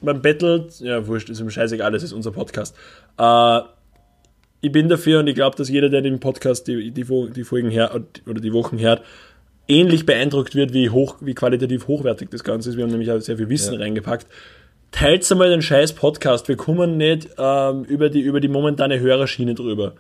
man 0.00 0.22
bettelt, 0.22 0.80
ja, 0.80 1.06
wurscht, 1.06 1.28
ist 1.28 1.40
ihm 1.40 1.50
scheißegal, 1.50 1.92
das 1.92 2.02
ist 2.02 2.12
unser 2.12 2.30
Podcast. 2.30 2.74
Äh, 3.18 3.60
ich 4.60 4.72
bin 4.72 4.88
dafür 4.88 5.20
und 5.20 5.26
ich 5.28 5.34
glaube, 5.34 5.56
dass 5.56 5.68
jeder, 5.68 5.88
der 5.88 6.02
den 6.02 6.20
Podcast, 6.20 6.66
die, 6.66 6.90
die, 6.90 7.04
die 7.04 7.44
Folgen 7.44 7.70
her 7.70 7.94
oder 8.26 8.40
die 8.40 8.52
Wochen 8.52 8.78
hört, 8.78 9.02
ähnlich 9.68 10.06
beeindruckt 10.06 10.54
wird, 10.54 10.72
wie 10.72 10.90
hoch, 10.90 11.16
wie 11.20 11.34
qualitativ 11.34 11.86
hochwertig 11.86 12.30
das 12.30 12.42
Ganze 12.42 12.70
ist. 12.70 12.76
Wir 12.76 12.84
haben 12.84 12.90
nämlich 12.90 13.10
auch 13.12 13.20
sehr 13.20 13.36
viel 13.36 13.48
Wissen 13.48 13.74
ja. 13.74 13.80
reingepackt. 13.80 14.26
Teilt 14.90 15.30
einmal 15.30 15.50
den 15.50 15.62
scheiß 15.62 15.92
Podcast. 15.92 16.48
Wir 16.48 16.56
kommen 16.56 16.96
nicht 16.96 17.28
ähm, 17.36 17.84
über, 17.84 18.08
die, 18.08 18.20
über 18.20 18.40
die 18.40 18.48
momentane 18.48 18.98
Hörerschiene 18.98 19.54
drüber. 19.54 19.92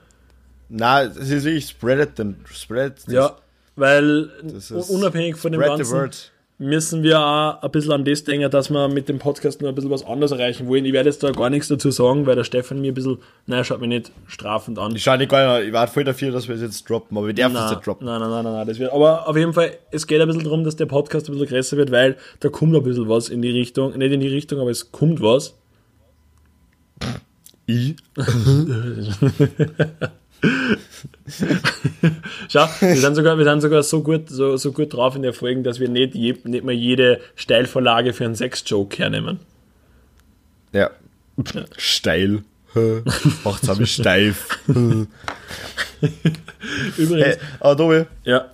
Na, 0.70 1.02
es 1.02 1.16
ist 1.16 1.44
wirklich 1.44 1.68
spread 1.68 2.00
it, 2.00 2.16
then 2.16 2.36
spread 2.52 2.94
it. 3.06 3.12
Ja, 3.12 3.36
weil 3.76 4.30
unabhängig 4.88 5.36
von 5.36 5.52
dem 5.52 5.60
Ganzen 5.60 6.10
müssen 6.58 7.04
wir 7.04 7.20
auch 7.20 7.62
ein 7.62 7.70
bisschen 7.70 7.92
an 7.92 8.04
das 8.04 8.24
denken, 8.24 8.50
dass 8.50 8.68
wir 8.68 8.88
mit 8.88 9.08
dem 9.08 9.20
Podcast 9.20 9.62
noch 9.62 9.68
ein 9.68 9.76
bisschen 9.76 9.90
was 9.90 10.04
anderes 10.04 10.32
erreichen 10.32 10.66
wollen. 10.66 10.84
Ich 10.84 10.92
werde 10.92 11.08
jetzt 11.08 11.22
da 11.22 11.30
gar 11.30 11.50
nichts 11.50 11.68
dazu 11.68 11.92
sagen, 11.92 12.26
weil 12.26 12.34
der 12.34 12.42
Stefan 12.42 12.80
mir 12.80 12.90
ein 12.90 12.94
bisschen, 12.94 13.18
naja, 13.46 13.62
schaut 13.62 13.80
mich 13.80 13.88
nicht 13.88 14.10
strafend 14.26 14.78
an. 14.78 14.94
Ich 14.96 15.04
schaue 15.04 15.18
nicht 15.18 15.30
gar 15.30 15.58
nicht, 15.58 15.68
ich 15.68 15.72
war 15.72 15.86
voll 15.86 16.02
dafür, 16.02 16.32
dass 16.32 16.48
wir 16.48 16.56
es 16.56 16.60
jetzt 16.60 16.90
droppen, 16.90 17.16
aber 17.16 17.28
wir 17.28 17.34
dürfen 17.34 17.56
es 17.56 17.70
nicht 17.70 17.86
droppen. 17.86 18.06
Nein, 18.06 18.20
nein, 18.20 18.30
nein, 18.30 18.44
nein, 18.44 18.52
nein, 18.52 18.66
das 18.66 18.78
wird, 18.78 18.92
aber 18.92 19.28
auf 19.28 19.36
jeden 19.36 19.52
Fall, 19.52 19.78
es 19.92 20.06
geht 20.06 20.20
ein 20.20 20.26
bisschen 20.26 20.44
darum, 20.44 20.64
dass 20.64 20.74
der 20.74 20.86
Podcast 20.86 21.28
ein 21.28 21.32
bisschen 21.32 21.48
größer 21.48 21.76
wird, 21.76 21.92
weil 21.92 22.16
da 22.40 22.48
kommt 22.48 22.74
ein 22.74 22.82
bisschen 22.82 23.08
was 23.08 23.28
in 23.28 23.40
die 23.40 23.50
Richtung, 23.50 23.96
nicht 23.96 24.12
in 24.12 24.20
die 24.20 24.28
Richtung, 24.28 24.60
aber 24.60 24.70
es 24.70 24.90
kommt 24.90 25.22
was. 25.22 25.56
Ich? 27.66 27.94
Schau, 32.48 32.66
wir 32.80 32.96
sind 32.96 33.14
sogar, 33.14 33.38
wir 33.38 33.44
sind 33.44 33.60
sogar 33.60 33.82
so, 33.82 34.02
gut, 34.02 34.28
so, 34.28 34.56
so 34.56 34.72
gut 34.72 34.92
drauf 34.92 35.16
in 35.16 35.22
der 35.22 35.32
Folge, 35.32 35.62
dass 35.62 35.80
wir 35.80 35.88
nicht, 35.88 36.14
je, 36.14 36.36
nicht 36.44 36.64
mal 36.64 36.72
jede 36.72 37.20
Steilvorlage 37.34 38.12
für 38.12 38.24
einen 38.24 38.34
Sex-Joke 38.34 38.98
hernehmen. 38.98 39.40
Ja. 40.72 40.90
ja. 41.54 41.64
Steil. 41.76 42.42
Macht's 43.44 43.68
aber 43.68 43.86
steif. 43.86 44.58
übrigens. 46.96 46.98
Hey, 46.98 47.36
aber 47.60 47.76
Tobi. 47.76 48.04
Ja. 48.24 48.46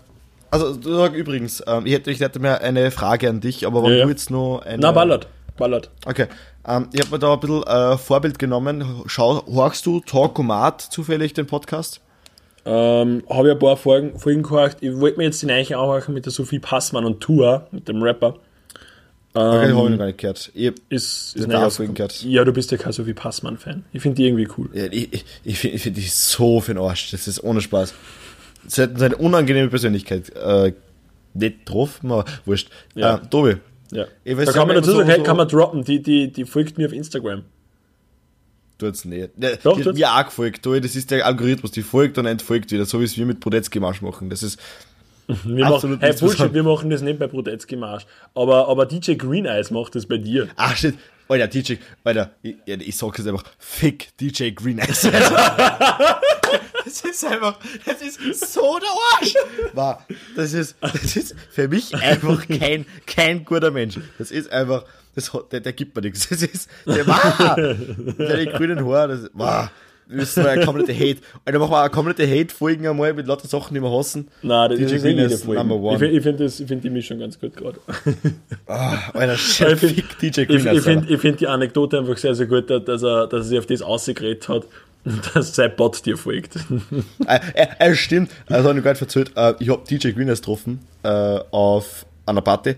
Also, 0.50 1.08
übrigens, 1.08 1.62
ähm, 1.66 1.84
ich, 1.84 1.94
hätte, 1.94 2.12
ich 2.12 2.20
hätte 2.20 2.38
mehr 2.38 2.60
eine 2.60 2.92
Frage 2.92 3.28
an 3.28 3.40
dich, 3.40 3.66
aber 3.66 3.82
wenn 3.82 3.98
ja, 3.98 4.04
du 4.04 4.10
jetzt 4.10 4.30
noch 4.30 4.62
eine. 4.64 4.78
Na, 4.78 4.92
ballert. 4.92 5.26
Ballert. 5.56 5.90
Okay. 6.06 6.26
Ähm, 6.66 6.88
ich 6.92 7.00
habe 7.00 7.12
mir 7.12 7.18
da 7.18 7.34
ein 7.34 7.40
bisschen 7.40 7.62
äh, 7.62 7.96
Vorbild 7.98 8.38
genommen. 8.38 9.02
Schau, 9.06 9.44
horchst 9.46 9.86
du 9.86 10.00
Talkomat 10.00 10.80
zufällig 10.80 11.32
den 11.34 11.46
Podcast? 11.46 12.00
Ähm, 12.64 13.22
habe 13.28 13.48
ich 13.48 13.54
ein 13.54 13.58
paar 13.58 13.76
Folgen, 13.76 14.18
Folgen 14.18 14.42
gehört. 14.42 14.78
Ich 14.80 14.98
wollte 14.98 15.18
mir 15.18 15.24
jetzt 15.24 15.42
die 15.42 15.46
Neiche 15.46 15.76
anhören 15.76 16.14
mit 16.14 16.24
der 16.24 16.32
Sophie 16.32 16.58
Passmann 16.58 17.04
und 17.04 17.20
Tour, 17.20 17.66
mit 17.72 17.88
dem 17.88 18.02
Rapper. 18.02 18.36
Ähm, 19.36 19.42
okay, 19.42 19.72
habe 19.72 19.84
ich 19.84 19.90
noch 19.90 19.98
gar 19.98 20.06
nicht 20.06 20.18
gehört. 20.18 20.50
Ich 20.54 20.72
ist, 20.88 21.36
ist 21.36 21.48
nicht 21.48 21.94
gehört. 21.94 22.22
Ja, 22.22 22.44
du 22.44 22.52
bist 22.52 22.70
ja 22.70 22.78
kein 22.78 22.92
Sophie 22.92 23.14
Passmann-Fan. 23.14 23.84
Ich 23.92 24.00
finde 24.00 24.16
die 24.16 24.26
irgendwie 24.26 24.48
cool. 24.56 24.70
Ja, 24.72 24.86
ich 24.86 25.12
ich, 25.12 25.24
ich 25.44 25.58
finde 25.58 25.78
find 25.78 25.96
die 25.96 26.02
so 26.02 26.60
für 26.60 26.72
den 26.72 26.82
Arsch. 26.82 27.10
Das 27.10 27.26
ist 27.26 27.42
ohne 27.42 27.60
Spaß. 27.60 27.94
Sie 28.66 28.82
hat 28.82 29.02
eine 29.02 29.16
unangenehme 29.16 29.68
Persönlichkeit. 29.68 30.30
Äh, 30.30 30.72
nicht 31.34 31.66
getroffen, 31.66 32.12
aber 32.12 32.24
wurscht. 32.46 32.70
Ja. 32.94 33.16
Äh, 33.16 33.26
Tobi, 33.28 33.56
ja. 33.92 34.06
da 34.24 34.52
kann 34.52 34.66
man 34.66 34.76
dazu 34.76 34.92
sagen, 34.92 35.08
hey, 35.08 35.22
kann 35.22 35.36
man 35.36 35.48
droppen, 35.48 35.84
die, 35.84 36.02
die, 36.02 36.32
die 36.32 36.44
folgt 36.44 36.78
mir 36.78 36.86
auf 36.86 36.92
Instagram. 36.92 37.44
Tut's 38.78 39.04
nicht. 39.04 39.38
Ne, 39.38 39.58
Doch, 39.62 39.76
die 39.76 39.84
hat 39.84 39.94
mir 39.94 40.12
auch 40.12 40.24
gefolgt. 40.24 40.66
Das 40.66 40.96
ist 40.96 41.10
der 41.10 41.24
Algorithmus, 41.26 41.70
die 41.70 41.82
folgt 41.82 42.18
und 42.18 42.26
entfolgt 42.26 42.72
wieder, 42.72 42.84
so 42.84 43.00
wie 43.00 43.04
es 43.04 43.16
wir 43.16 43.24
mit 43.24 43.40
Brodetzky 43.40 43.78
Marsch 43.80 44.02
machen. 44.02 44.30
Das 44.30 44.42
ist. 44.42 44.58
Wir 45.44 45.64
machen, 45.64 45.96
hey, 46.00 46.12
Bullshit, 46.12 46.52
wir 46.52 46.62
machen 46.62 46.90
das 46.90 47.00
nicht 47.00 47.18
bei 47.18 47.26
Brodetzky 47.26 47.76
Marsch. 47.76 48.04
Aber, 48.34 48.68
aber 48.68 48.84
DJ 48.84 49.14
Green 49.14 49.46
Eyes 49.46 49.70
macht 49.70 49.94
das 49.94 50.04
bei 50.04 50.18
dir. 50.18 50.48
Ach 50.56 50.76
shit. 50.76 50.96
Alter, 51.28 51.48
DJ, 51.48 51.76
Alter, 52.04 52.32
ich, 52.42 52.56
ich 52.66 52.94
sag 52.94 53.16
jetzt 53.16 53.26
einfach, 53.26 53.44
fick 53.58 54.14
DJ 54.18 54.50
Green 54.50 54.78
Eyes. 54.78 55.08
Das 57.02 57.10
ist 57.10 57.24
einfach, 57.24 57.58
das 57.84 58.02
ist 58.02 58.52
so 58.52 58.78
der 58.78 58.88
Arsch. 59.18 59.34
War, 59.72 60.06
das 60.36 60.52
ist, 60.52 60.76
das 60.80 61.16
ist 61.16 61.34
für 61.50 61.66
mich 61.66 61.94
einfach 61.94 62.46
kein, 62.46 62.86
kein 63.06 63.44
guter 63.44 63.70
Mensch. 63.70 63.98
Das 64.18 64.30
ist 64.30 64.52
einfach, 64.52 64.84
das, 65.14 65.30
der, 65.50 65.60
der 65.60 65.72
gibt 65.72 65.96
mir 65.96 66.02
nichts. 66.02 66.28
Das 66.28 66.42
ist, 66.42 66.70
der 66.86 67.06
war, 67.06 67.56
der 67.56 68.46
grünen 68.46 68.86
Haare, 68.86 69.08
das 69.16 69.30
war, 69.32 69.72
müssen 70.06 70.44
wir 70.44 70.50
eine 70.50 70.64
komplette 70.64 70.94
Hate. 70.94 71.20
Alter, 71.44 71.58
machen 71.58 71.72
wir 71.72 71.80
eine 71.80 71.90
komplette 71.90 72.28
Hate-Folgen 72.28 72.86
einmal 72.86 73.12
mit 73.14 73.26
lauter 73.26 73.48
Sachen, 73.48 73.74
die 73.74 73.80
wir 73.80 73.90
hassen. 73.90 74.28
Nein, 74.42 74.70
das 74.70 74.78
DJ 74.78 74.94
ist 74.94 75.02
Green 75.02 75.18
ist 75.18 75.48
Number 75.48 75.76
one. 75.76 75.94
Ich 75.94 76.00
finde 76.00 76.22
find 76.22 76.40
das, 76.40 76.60
ich 76.60 76.66
find 76.66 76.84
die 76.84 76.90
Mischung 76.90 77.18
ganz 77.18 77.38
gut 77.38 77.56
gerade. 77.56 77.78
Ah, 78.66 79.10
Alter, 79.12 79.36
shit, 79.36 79.82
ich 79.82 79.94
find, 79.94 80.22
DJ 80.22 80.44
Green. 80.44 80.66
Ich, 80.66 80.72
ich 80.72 80.82
finde 80.82 81.18
find 81.18 81.40
die 81.40 81.48
Anekdote 81.48 81.98
einfach 81.98 82.16
sehr, 82.16 82.34
sehr 82.34 82.46
gut, 82.46 82.70
dass 82.70 83.02
er, 83.02 83.26
dass 83.26 83.32
er 83.32 83.42
sich 83.42 83.58
auf 83.58 83.66
das 83.66 83.82
ausgeredet 83.82 84.48
hat 84.48 84.66
dass 85.34 85.54
sein 85.54 85.72
Bot 85.76 86.04
dir 86.06 86.16
folgt. 86.16 86.56
äh, 87.26 87.40
äh, 87.54 87.66
äh, 87.78 87.94
stimmt. 87.94 88.30
Also, 88.48 88.68
habe 88.68 88.78
ich 88.78 88.84
gerade 88.84 89.00
erzählt, 89.00 89.32
äh, 89.36 89.54
ich 89.58 89.68
habe 89.68 89.82
DJ 89.88 90.10
Greeners 90.10 90.40
getroffen 90.40 90.80
äh, 91.02 91.38
auf 91.50 92.06
einer 92.26 92.40
Party 92.40 92.76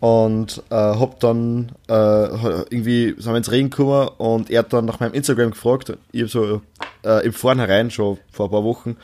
und 0.00 0.62
äh, 0.70 0.74
hab 0.74 1.20
dann 1.20 1.72
äh, 1.88 1.92
irgendwie 1.92 3.14
sind 3.18 3.26
wir 3.26 3.36
ins 3.36 3.50
Reden 3.50 3.70
gekommen 3.70 4.08
und 4.18 4.50
er 4.50 4.60
hat 4.60 4.72
dann 4.72 4.86
nach 4.86 5.00
meinem 5.00 5.12
Instagram 5.14 5.50
gefragt. 5.50 5.92
Ich 6.12 6.22
habe 6.22 6.30
so 6.30 6.62
äh, 7.04 7.26
im 7.26 7.32
Vornherein 7.32 7.90
schon 7.90 8.18
vor 8.30 8.46
ein 8.46 8.50
paar 8.50 8.64
Wochen 8.64 8.96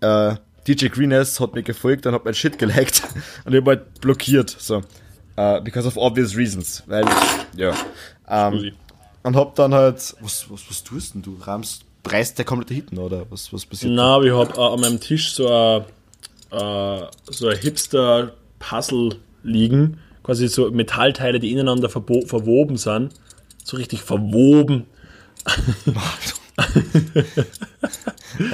äh, 0.00 0.36
DJ 0.66 0.88
Greeners 0.88 1.40
hat 1.40 1.54
mir 1.54 1.62
gefolgt 1.62 2.06
und 2.06 2.14
hat 2.14 2.24
mein 2.24 2.34
Shit 2.34 2.58
geliked 2.58 3.02
und 3.44 3.52
ich 3.52 3.60
habe 3.60 3.70
halt 3.72 4.00
blockiert. 4.00 4.50
So. 4.50 4.82
Uh, 5.36 5.60
because 5.60 5.86
of 5.86 5.96
obvious 5.96 6.36
reasons. 6.36 6.84
Weil, 6.86 7.04
ja. 7.56 7.74
Ähm, 8.28 8.72
und 9.24 9.36
hab 9.36 9.56
dann 9.56 9.74
halt, 9.74 10.14
was, 10.20 10.48
was, 10.48 10.70
was 10.70 10.84
tust 10.84 11.14
denn 11.14 11.22
du? 11.22 11.36
Rahmst 11.40 11.84
preist 12.04 12.38
der 12.38 12.44
komplette 12.44 12.74
Hitten 12.74 12.98
oder 12.98 13.26
was, 13.30 13.52
was 13.52 13.66
passiert? 13.66 13.92
Na, 13.94 14.22
ich 14.22 14.32
habe 14.32 14.56
äh, 14.56 14.60
an 14.60 14.80
meinem 14.80 15.00
Tisch 15.00 15.34
so 15.34 15.48
ein, 15.48 15.82
äh, 16.52 17.06
so 17.28 17.48
ein 17.48 17.58
Hipster-Puzzle 17.58 19.16
liegen. 19.42 19.98
Quasi 20.22 20.46
so 20.46 20.70
Metallteile, 20.70 21.40
die 21.40 21.50
ineinander 21.50 21.88
verwoben 21.88 22.76
sind. 22.76 23.12
So 23.64 23.76
richtig 23.76 24.02
verwoben. 24.02 24.86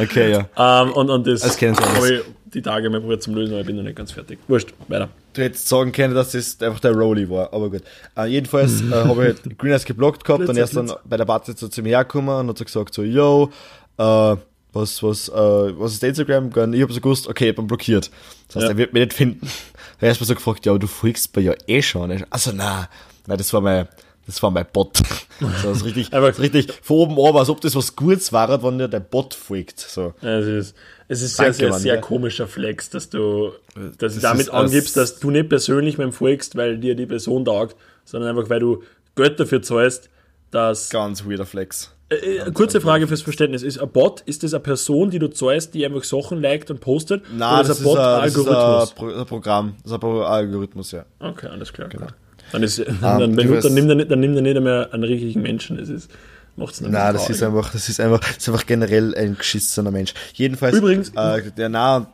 okay, 0.01 0.33
ja. 0.33 0.49
Ähm, 0.57 0.93
und, 0.93 1.11
und 1.11 1.27
das, 1.27 1.43
das 1.43 1.61
habe 1.61 2.09
ich 2.09 2.23
die 2.55 2.63
Tage 2.63 2.91
mal 2.91 3.01
probiert 3.01 3.23
zum 3.23 3.35
Lösen, 3.35 3.53
aber 3.53 3.61
ich 3.61 3.67
bin 3.67 3.77
noch 3.77 3.83
nicht 3.83 3.97
ganz 3.97 4.13
fertig. 4.13 4.39
Wurscht, 4.49 4.73
weiter. 4.89 5.09
Du 5.33 5.43
hättest 5.43 5.69
sagen 5.69 5.93
können, 5.93 6.15
dass 6.15 6.33
das 6.33 6.61
einfach 6.61 6.81
der 6.81 6.93
Rolli 6.93 7.29
war, 7.29 7.53
aber 7.53 7.71
gut. 7.71 7.83
Äh, 8.17 8.27
jedenfalls 8.27 8.83
äh, 8.83 8.91
habe 8.91 9.29
ich 9.29 9.43
halt 9.43 9.59
Green 9.59 9.73
Eyes 9.73 9.85
geblockt 9.85 10.25
gehabt 10.25 10.49
und 10.49 10.57
er 10.57 10.65
ist 10.65 10.77
dann 10.77 10.93
bei 11.05 11.17
der 11.17 11.25
Party 11.25 11.53
so 11.57 11.69
zu 11.69 11.83
mir 11.83 11.91
hergekommen 11.91 12.35
und 12.35 12.49
hat 12.49 12.59
so 12.59 12.65
gesagt 12.65 12.95
so, 12.95 13.03
yo, 13.03 13.51
äh, 13.99 14.37
was, 14.73 15.03
was, 15.03 15.29
äh, 15.29 15.33
was 15.33 15.93
ist 15.93 16.03
der 16.03 16.11
Instagram? 16.11 16.49
Ich 16.73 16.83
habe 16.83 16.93
so 16.93 17.01
gewusst, 17.01 17.29
okay, 17.29 17.47
ich 17.47 17.57
hab 17.57 17.63
ihn 17.63 17.67
blockiert. 17.67 18.11
Das 18.49 18.57
heißt, 18.57 18.65
ja. 18.65 18.71
er 18.71 18.77
wird 18.77 18.93
mich 18.93 19.01
nicht 19.01 19.15
finden. 19.15 19.49
Er 20.03 20.09
hat 20.09 20.13
erstmal 20.13 20.29
so 20.29 20.35
gefragt, 20.35 20.65
ja, 20.65 20.79
du 20.79 20.87
folgst 20.87 21.37
mir 21.37 21.43
ja 21.43 21.55
eh 21.67 21.83
schon. 21.83 22.25
Also, 22.31 22.53
na, 22.55 22.89
nein, 23.27 23.37
das 23.37 23.53
war 23.53 23.61
mein, 23.61 23.87
das 24.31 24.43
war 24.43 24.51
mein 24.51 24.67
Bot. 24.73 24.99
So, 25.41 25.71
das 25.71 25.87
richtig, 25.87 26.13
Einfach 26.13 26.39
richtig 26.39 26.71
von 26.83 26.99
oben 26.99 27.17
oben, 27.17 27.39
als 27.39 27.49
ob 27.49 27.63
das 27.63 27.75
was 27.75 27.97
Gutes 27.97 28.31
war, 28.31 28.63
wenn 28.63 28.77
dir 28.77 28.89
der 28.89 29.01
Bot 29.01 29.33
folgt. 29.33 29.81
So. 29.81 30.13
Es 30.21 30.47
ist, 30.47 30.77
es 31.09 31.23
ist 31.23 31.39
Danke, 31.39 31.55
sehr, 31.55 31.55
sehr, 31.55 31.71
Mann, 31.71 31.81
sehr 31.81 31.95
ja. 31.95 32.01
komischer 32.03 32.47
Flex, 32.47 32.91
dass 32.91 33.09
du, 33.09 33.53
dass 33.97 34.15
das 34.15 34.23
damit 34.23 34.51
angibst, 34.51 34.99
dass 34.99 35.19
du 35.19 35.31
nicht 35.31 35.49
persönlich 35.49 35.97
meinem 35.97 36.13
folgst, 36.13 36.57
weil 36.57 36.77
dir 36.77 36.95
die 36.95 37.07
Person 37.07 37.47
taugt, 37.47 37.75
sondern 38.05 38.37
einfach, 38.37 38.51
weil 38.51 38.61
du 38.61 38.83
Geld 39.17 39.41
dafür 39.41 39.63
zahlst, 39.63 40.11
dass. 40.51 40.91
Ganz 40.91 41.25
weirder 41.25 41.47
Flex. 41.47 41.91
Äh, 42.11 42.15
äh 42.15 42.53
kurze 42.53 42.81
Frage 42.81 43.07
fürs 43.09 43.23
Verständnis. 43.23 43.63
Ist 43.63 43.79
ein 43.79 43.89
Bot, 43.89 44.21
ist 44.27 44.43
das 44.43 44.53
eine 44.53 44.61
Person, 44.61 45.11
die 45.11 45.19
du 45.19 45.29
zahlst, 45.29 45.75
die 45.75 45.87
einfach 45.87 46.05
Sachen 46.05 46.43
liked 46.43 46.71
und 46.71 46.81
postet? 46.81 47.23
Nein, 47.33 47.61
oder 47.61 47.69
das 47.69 47.79
ist 47.79 47.79
ein 47.79 47.85
Bot-Algorithmus? 47.85 48.91
Ist 48.91 49.01
ein, 49.01 49.27
Programm. 49.27 49.75
Das 49.83 49.93
ist 49.93 50.05
ein 50.05 50.11
Algorithmus, 50.11 50.93
ja. 50.93 51.05
Okay, 51.19 51.47
alles 51.47 51.73
klar. 51.73 51.89
Genau. 51.89 52.09
Dann, 52.53 52.63
ist, 52.63 52.79
um, 52.81 53.01
dann, 53.01 53.37
benutzt, 53.37 53.65
dann, 53.65 53.75
nimmt 53.75 53.91
er, 53.91 54.05
dann 54.05 54.21
nimmt 54.21 54.37
er 54.37 54.43
nicht 54.43 54.61
mehr 54.61 54.89
einen 54.93 55.05
richtigen 55.05 55.43
Menschen. 55.43 55.77
Das 55.77 55.89
ist, 55.89 56.11
macht's 56.57 56.81
nicht 56.81 56.91
Nein, 56.91 57.13
das 57.15 57.31
ist 57.31 57.43
einfach, 57.43 57.71
das 57.71 57.89
ist 57.89 58.01
einfach, 58.01 58.21
das 58.21 58.39
ist 58.39 58.49
einfach 58.49 58.67
generell 58.67 59.15
ein 59.15 59.37
geschissener 59.37 59.91
Mensch. 59.91 60.15
Jedenfalls, 60.35 60.77
Übrigens, 60.77 61.11
äh, 61.11 61.51
der 61.57 61.69
nah 61.69 62.13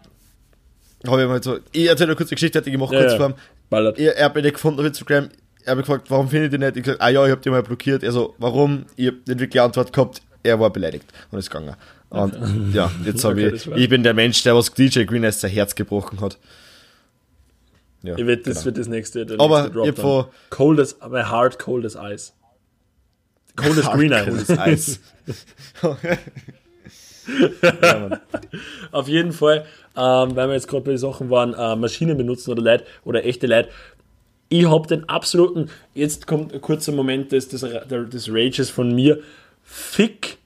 habe 1.07 1.23
ich 1.23 1.29
mal 1.29 1.43
so, 1.43 1.59
ich 1.73 1.87
erzähle 1.87 2.09
eine 2.09 2.17
kurze 2.17 2.35
Geschichte, 2.35 2.59
hätte 2.59 2.69
ich 2.69 2.75
gemacht, 2.75 2.93
ja, 2.93 3.01
kurz 3.01 3.13
ja. 3.13 3.19
vor 3.19 3.35
Ballert. 3.71 3.99
Er, 3.99 4.17
er 4.17 4.27
hat 4.27 4.35
mich 4.35 4.53
gefunden 4.53 4.81
auf 4.81 4.87
Instagram, 4.87 5.29
er 5.65 5.71
hat 5.73 5.77
mich 5.79 5.87
gefragt, 5.87 6.11
warum 6.11 6.29
findet 6.29 6.53
ihr 6.53 6.59
nicht? 6.59 6.77
Ich 6.77 6.85
gesagt, 6.85 7.01
ah 7.01 7.09
ja, 7.09 7.25
ich 7.27 7.33
hab 7.33 7.43
die 7.43 7.51
mal 7.51 7.63
blockiert. 7.63 8.03
Er 8.03 8.13
so, 8.13 8.35
warum? 8.39 8.87
Ich 8.97 9.09
hab 9.09 9.15
nicht 9.27 9.41
wirklich 9.41 9.61
Antwort 9.61 9.93
gehabt. 9.93 10.23
Er 10.43 10.61
war 10.61 10.71
beleidigt 10.71 11.07
und 11.31 11.41
ist 11.41 11.51
gegangen. 11.51 11.75
Und 12.09 12.73
ja, 12.73 12.91
jetzt 13.05 13.25
habe 13.25 13.47
okay, 13.47 13.57
ich, 13.57 13.67
ich 13.67 13.89
bin 13.89 14.05
der 14.05 14.15
Mensch, 14.15 14.43
der 14.45 14.55
was 14.55 14.73
DJ 14.73 15.05
Green 15.05 15.31
sein 15.33 15.51
Herz 15.51 15.75
gebrochen 15.75 16.21
hat. 16.21 16.39
Ja, 18.07 18.17
ich 18.17 18.27
werde, 18.27 18.43
das 18.43 18.55
genau. 18.55 18.65
wird 18.67 18.79
das 18.79 18.89
nächste. 18.89 19.27
Der 19.27 19.41
aber 19.41 19.69
nächste 19.69 19.89
ich 19.91 19.97
vor 19.97 20.31
cold 20.51 20.81
as, 20.81 20.97
my 21.09 21.23
heart 21.23 21.59
cold 21.59 21.85
as 21.85 21.97
ice. 21.97 22.33
Cold 23.57 23.79
as 23.79 23.91
green 23.91 24.13
ice. 24.13 24.47
Cold 24.47 24.69
ice. 24.69 25.01
ja, 27.83 28.21
Auf 28.93 29.09
jeden 29.09 29.33
Fall, 29.33 29.65
ähm, 29.97 30.37
weil 30.37 30.49
wir 30.49 30.55
jetzt 30.55 30.69
gerade 30.69 30.85
bei 30.85 30.93
den 30.93 30.99
Sachen 30.99 31.31
waren, 31.31 31.55
äh, 31.55 31.77
Maschinen 31.77 32.17
benutzen 32.17 32.51
oder 32.51 32.63
Leute 32.63 32.85
oder 33.05 33.25
echte 33.25 33.47
Leute. 33.47 33.71
Ich 34.49 34.67
habe 34.67 34.87
den 34.87 35.09
absoluten, 35.09 35.69
jetzt 35.95 36.27
kommt 36.27 36.55
ein 36.55 36.61
kurzer 36.61 36.93
Moment 36.93 37.33
des, 37.33 37.49
des, 37.49 37.63
des 37.63 38.29
Rages 38.31 38.71
von 38.71 38.95
mir. 38.95 39.21
Fick 39.65 40.39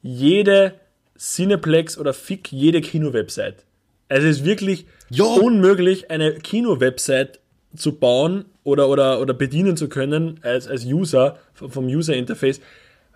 jede 0.00 0.74
Cineplex 1.18 1.98
oder 1.98 2.14
fick 2.14 2.52
jede 2.52 2.80
Kino-Website. 2.80 3.64
Also 4.12 4.26
es 4.28 4.38
ist 4.38 4.44
wirklich 4.44 4.86
Ja. 5.10 5.24
unmöglich, 5.24 6.10
eine 6.10 6.34
Kino-Website 6.34 7.40
zu 7.74 7.92
bauen 7.92 8.44
oder, 8.64 8.88
oder, 8.88 9.20
oder 9.20 9.32
bedienen 9.34 9.76
zu 9.76 9.88
können 9.88 10.38
als, 10.42 10.68
als 10.68 10.84
User 10.84 11.38
vom 11.54 11.86
User-Interface, 11.86 12.60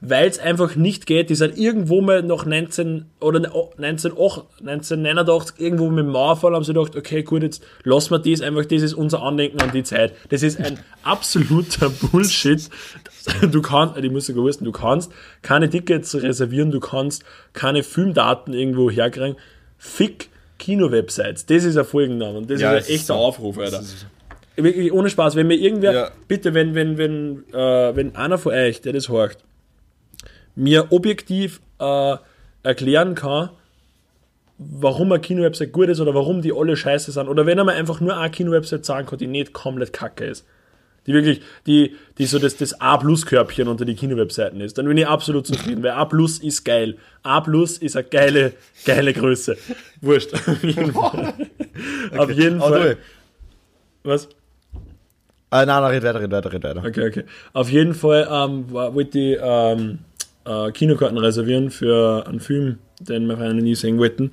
weil 0.01 0.29
es 0.29 0.39
einfach 0.39 0.75
nicht 0.77 1.07
geht. 1.07 1.29
Die 1.29 1.35
sind 1.35 1.59
irgendwo 1.59 2.01
mal 2.01 2.23
noch 2.23 2.47
19 2.47 3.07
oder 3.21 3.39
1908, 3.41 4.47
1989 4.61 5.61
irgendwo 5.61 5.89
mit 5.91 6.05
dem 6.05 6.13
Mauerfall 6.13 6.55
haben 6.55 6.65
sie 6.65 6.73
gedacht, 6.73 6.97
okay, 6.97 7.23
gut, 7.23 7.43
jetzt 7.43 7.63
lassen 7.85 8.11
wir 8.13 8.19
das 8.19 8.41
einfach, 8.41 8.65
das 8.65 8.83
ist 8.83 8.95
unser 8.95 9.23
Andenken 9.23 9.61
an 9.61 9.73
die 9.73 9.83
Zeit. 9.83 10.15
Das 10.31 10.43
ist 10.43 10.59
ein 10.59 10.79
absoluter 11.03 11.91
Bullshit. 12.11 12.69
Du 13.51 13.61
kannst, 13.61 13.99
ich 13.99 14.11
muss 14.11 14.27
sogar 14.27 14.45
wissen, 14.47 14.65
du 14.65 14.73
kannst 14.73 15.13
keine 15.43 15.69
Tickets 15.69 16.15
reservieren, 16.15 16.71
du 16.71 16.81
kannst 16.81 17.25
keine 17.53 17.83
Filmdaten 17.83 18.55
irgendwo 18.55 18.91
herkriegen. 18.91 19.37
Fick 19.79 20.31
Kino-Websites. 20.59 21.47
Das 21.47 21.65
ist 21.65 21.77
ein 21.77 21.85
Folgenname 21.85 22.39
und 22.39 22.51
das 22.51 22.61
Ja, 22.61 22.75
ist 22.75 22.89
ein 22.89 22.95
echter 22.95 23.07
so. 23.15 23.15
Aufruf, 23.15 23.59
Alter. 23.59 23.83
Wirklich 24.57 24.93
ohne 24.93 25.11
Spaß, 25.11 25.37
wenn 25.37 25.47
mir 25.49 25.57
irgendwer, 25.57 25.93
Ja. 25.93 26.11
bitte, 26.29 26.55
wenn, 26.55 26.75
wenn, 26.75 26.97
wenn, 26.97 27.45
äh, 27.53 27.95
wenn 27.97 28.17
einer 28.17 28.39
von 28.39 28.53
euch, 28.55 28.81
der 28.81 28.93
das 28.95 29.09
horcht, 29.09 29.39
mir 30.55 30.87
objektiv 30.93 31.61
äh, 31.79 32.17
erklären 32.63 33.15
kann, 33.15 33.51
warum 34.59 35.13
eine 35.13 35.21
Kino-Website 35.21 35.73
gut 35.73 35.89
ist 35.91 36.01
oder 36.01 36.15
warum 36.15 36.41
die 36.41 36.53
alle 36.53 36.77
scheiße 36.77 37.13
sind. 37.13 37.29
Oder 37.29 37.45
wenn 37.45 37.59
er 37.59 37.65
mir 37.65 37.73
einfach 37.75 38.01
nur 38.01 38.17
eine 38.17 38.31
Kino-Website 38.31 38.87
sagen 38.87 39.07
kann, 39.07 39.19
die 39.19 39.27
nicht 39.27 39.53
komplett 39.53 39.93
kacke 39.93 40.25
ist. 40.25 40.47
Die 41.07 41.13
wirklich, 41.13 41.41
die, 41.67 41.95
die 42.19 42.27
so 42.27 42.39
das, 42.39 42.57
das 42.57 42.81
A-Plus-Körbchen 42.81 43.69
unter 43.69 43.85
die 43.85 43.95
Kino-Webseiten 43.95 44.61
ist. 44.61 44.79
Dann 44.79 44.87
bin 44.87 44.97
ich 44.97 45.07
absolut 45.07 45.47
zufrieden, 45.47 45.83
weil 45.83 45.93
A-Plus 45.93 46.39
ist 46.39 46.65
geil. 46.65 46.97
A-Plus 47.23 47.79
ist 47.79 47.97
eine 47.97 48.07
geile, 48.07 48.53
geile 48.85 49.13
Größe. 49.13 49.57
Wurscht. 50.01 50.35
Auf 50.49 50.63
jeden 50.63 50.93
Fall. 50.93 51.35
Auf 52.17 52.31
jeden 52.31 52.61
Aber 52.61 52.79
Fall. 52.79 52.97
Was? 54.03 54.29
Ah, 55.51 55.65
nein, 55.65 55.83
nein, 55.83 55.93
red 55.93 56.03
weiter, 56.03 56.21
red 56.21 56.31
weiter, 56.31 56.53
red 56.53 56.65
weiter. 56.65 56.85
Okay, 56.85 57.07
okay. 57.09 57.25
Auf 57.53 57.71
jeden 57.71 57.95
Fall 57.95 58.29
ähm, 58.31 58.71
wollte 58.71 59.19
ich 59.19 59.39
ähm, 59.41 60.01
äh, 60.45 60.73
Kinokarten 60.73 61.19
reservieren 61.19 61.71
für 61.71 62.27
einen 62.27 62.41
Film, 62.41 62.79
den 63.01 63.27
wir 63.27 63.37
vorhin 63.37 63.59
nie 63.59 63.75
sehen 63.75 63.99
wollten. 63.99 64.33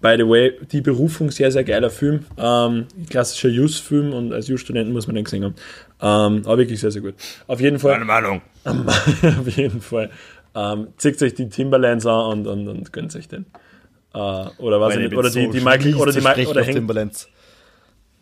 By 0.00 0.14
the 0.16 0.28
way, 0.28 0.52
die 0.70 0.80
Berufung, 0.80 1.30
sehr, 1.30 1.50
sehr 1.50 1.64
geiler 1.64 1.90
Film. 1.90 2.24
Ähm, 2.36 2.86
klassischer 3.10 3.48
Jus-Film 3.48 4.12
und 4.12 4.32
als 4.32 4.46
Jus-Studenten 4.46 4.92
muss 4.92 5.08
man 5.08 5.16
den 5.16 5.24
gesehen 5.24 5.44
haben. 5.44 5.54
Ähm, 6.00 6.42
aber 6.44 6.58
wirklich 6.58 6.80
sehr, 6.80 6.92
sehr 6.92 7.02
gut. 7.02 7.14
Auf 7.48 7.60
jeden 7.60 7.80
Fall, 7.80 8.04
Meinung. 8.04 8.40
auf 8.64 9.48
jeden 9.56 9.80
Fall, 9.80 10.10
ähm, 10.54 10.88
zieht 10.98 11.20
euch 11.20 11.34
die 11.34 11.48
Timberlands 11.48 12.06
an 12.06 12.26
und, 12.26 12.46
und, 12.46 12.68
und 12.68 12.92
gönnt 12.92 13.14
euch 13.16 13.26
den. 13.26 13.46
Äh, 14.14 14.18
oder 14.18 14.80
was 14.80 14.94
ich 14.94 15.00
nicht, 15.00 15.16
oder 15.16 15.30
die, 15.30 15.48
die 15.50 15.60
Michael, 15.60 15.96
oder 15.96 16.12
die 16.12 16.20
Michael, 16.20 16.46
oder 16.46 16.62
Timberlands. 16.62 17.28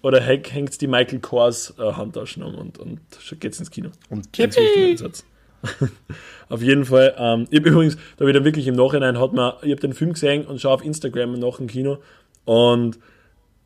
oder 0.00 0.20
hängt, 0.20 0.80
die 0.80 0.86
Michael 0.86 1.20
Kors 1.20 1.74
äh, 1.78 1.92
Handtaschen 1.92 2.42
um 2.42 2.54
und, 2.54 2.78
und 2.78 3.00
geht's 3.38 3.58
ins 3.58 3.70
Kino. 3.70 3.90
Und 4.08 4.32
Ganz 4.32 4.56
wichtiger 4.56 4.86
Einsatz. 4.86 5.24
Auf 6.48 6.62
jeden 6.62 6.84
Fall. 6.84 7.14
Ähm, 7.18 7.46
ich 7.50 7.58
hab 7.58 7.66
übrigens, 7.66 7.96
da 8.16 8.26
wieder 8.26 8.44
wirklich 8.44 8.66
im 8.66 8.76
Nachhinein 8.76 9.18
hat 9.18 9.32
man, 9.32 9.54
ich 9.62 9.70
habe 9.70 9.80
den 9.80 9.92
Film 9.92 10.12
gesehen 10.12 10.46
und 10.46 10.60
schaue 10.60 10.74
auf 10.74 10.84
Instagram 10.84 11.38
nach 11.38 11.56
dem 11.56 11.66
Kino 11.66 11.98
und 12.44 12.98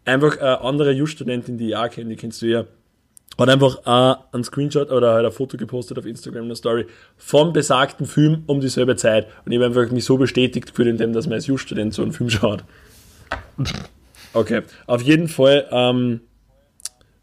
einfach 0.05 0.39
eine 0.39 0.61
andere 0.63 0.93
Just-Studentin, 0.93 1.59
die 1.59 1.69
ich 1.69 1.77
auch 1.77 1.91
kenne, 1.91 2.11
die 2.11 2.17
kennst 2.17 2.41
du 2.43 2.47
ja, 2.47 2.65
hat 3.39 3.49
einfach 3.49 3.87
auch 3.87 4.33
einen 4.33 4.45
Screenshot 4.45 4.91
oder 4.91 5.15
halt 5.15 5.27
ein 5.27 5.33
Foto 5.33 5.57
gepostet 5.57 5.99
auf 5.99 6.07
Instagram, 6.07 6.45
eine 6.45 6.57
Story 6.57 6.87
vom 7.17 7.53
besagten 7.53 8.07
Film 8.07 8.43
um 8.47 8.61
dieselbe 8.61 8.97
Zeit 8.97 9.29
und 9.45 9.53
ich 9.53 9.59
habe 9.59 9.67
einfach 9.67 9.91
mich 9.93 10.05
so 10.05 10.17
bestätigt 10.17 10.79
in 10.79 10.97
dem, 10.97 11.13
dass 11.13 11.27
man 11.27 11.35
als 11.35 11.47
Just-Student 11.47 11.95
so 11.95 12.03
einen 12.03 12.13
Film 12.13 12.31
schaut. 12.31 12.65
Okay, 14.33 14.63
auf 14.87 15.03
jeden 15.03 15.29
Fall 15.29 15.69
ähm, 15.71 16.21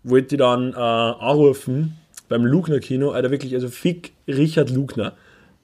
wollte 0.03 0.35
ich 0.35 0.39
dann 0.39 0.73
äh, 0.73 0.75
anrufen 0.75 1.97
beim 2.29 2.45
Lugner 2.45 2.79
Kino, 2.79 3.11
Alter, 3.11 3.31
wirklich, 3.31 3.53
also 3.53 3.69
fick 3.69 4.13
Richard 4.27 4.69
Lugner. 4.69 5.13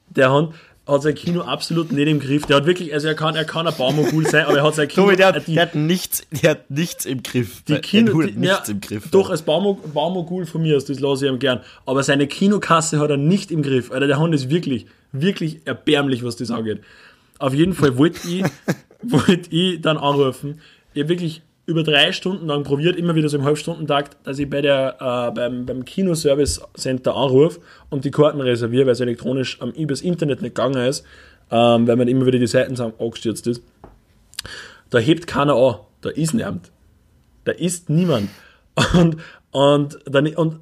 Der 0.10 0.32
hat, 0.32 0.50
hat 0.88 1.02
sein 1.02 1.16
Kino 1.16 1.42
absolut 1.42 1.92
nicht 1.92 2.08
im 2.08 2.20
Griff. 2.20 2.46
Der 2.46 2.58
hat 2.58 2.66
wirklich, 2.66 2.94
also 2.94 3.08
er 3.08 3.16
kann, 3.16 3.36
er 3.36 3.46
kann 3.46 3.68
ein 3.68 3.74
Baumogul 3.76 4.28
sein, 4.28 4.46
aber 4.46 4.58
er 4.58 4.64
hat 4.64 4.76
sein 4.76 4.88
Kino. 4.88 5.06
Tobi, 5.06 5.16
der 5.16 5.28
hat, 5.28 5.36
äh, 5.36 5.42
die, 5.42 5.54
der 5.56 5.64
hat 5.64 5.76
nichts, 5.76 6.24
der 6.32 6.52
hat 6.52 6.72
nichts 6.72 7.06
im 7.06 7.24
Griff. 7.24 7.64
die 7.64 7.80
Kino, 7.80 8.22
der 8.22 8.30
hat 8.30 8.38
nichts 8.38 8.68
ja, 8.68 8.74
im 8.74 8.82
Griff. 8.82 9.10
Doch, 9.12 9.30
als 9.30 9.42
Baumog, 9.42 9.94
Baumogul 9.94 10.46
von 10.46 10.62
mir 10.62 10.78
aus, 10.78 10.86
das 10.86 11.00
lasse 11.00 11.26
ich 11.26 11.32
ihm 11.32 11.40
gern. 11.40 11.62
Aber 11.86 12.04
seine 12.04 12.28
Kinokasse 12.28 13.00
hat 13.00 13.10
er 13.10 13.18
nicht 13.18 13.52
im 13.52 13.62
Griff. 13.62 13.92
Alter, 13.92 14.08
der 14.08 14.20
Hund 14.20 14.34
ist 14.34 14.50
wirklich, 14.50 14.86
wirklich 15.12 15.62
erbärmlich, 15.66 16.24
was 16.24 16.36
das 16.36 16.52
angeht. 16.52 16.82
Auf 17.40 17.54
jeden 17.54 17.74
Fall 17.74 17.98
wollte 17.98 18.20
ich, 18.28 18.44
wollte 19.02 19.56
ich 19.56 19.82
dann 19.82 19.98
anrufen. 19.98 20.62
Ich 20.94 21.02
habe 21.02 21.10
wirklich 21.10 21.42
über 21.66 21.84
drei 21.84 22.12
Stunden 22.12 22.48
lang 22.48 22.64
probiert, 22.64 22.98
immer 22.98 23.16
wieder 23.16 23.30
so 23.30 23.38
im 23.38 23.44
Halbstundentakt, 23.46 24.18
dass 24.26 24.38
ich 24.38 24.50
bei 24.50 24.62
der, 24.62 24.98
äh, 25.00 25.32
beim, 25.34 25.66
beim 25.66 25.86
Kinoservice 25.86 26.62
Center 26.76 27.16
anrufe 27.16 27.62
und 27.90 28.04
die 28.04 28.12
Karten 28.12 28.42
reserviere, 28.42 28.86
weil 28.86 28.94
es 28.94 29.00
elektronisch 29.00 29.62
am 29.62 29.72
übers 29.72 30.02
Internet 30.02 30.42
nicht 30.42 30.56
gegangen 30.56 30.86
ist, 30.86 31.06
ähm, 31.52 31.88
weil 31.88 31.96
man 31.96 32.08
immer 32.08 32.26
wieder 32.26 32.40
die 32.40 32.48
Seiten 32.48 32.80
angestürzt 32.80 33.48
ist. 33.48 33.64
Da 34.90 35.00
hebt 35.00 35.26
keiner 35.26 35.56
an, 35.56 35.78
da 36.02 36.10
ist 36.10 36.34
niemand. 36.34 36.72
Da 37.46 37.54
ist 37.54 37.90
niemand. 37.90 38.30
Und, 38.94 39.18
und 39.52 40.00
dann, 40.06 40.26
und 40.36 40.62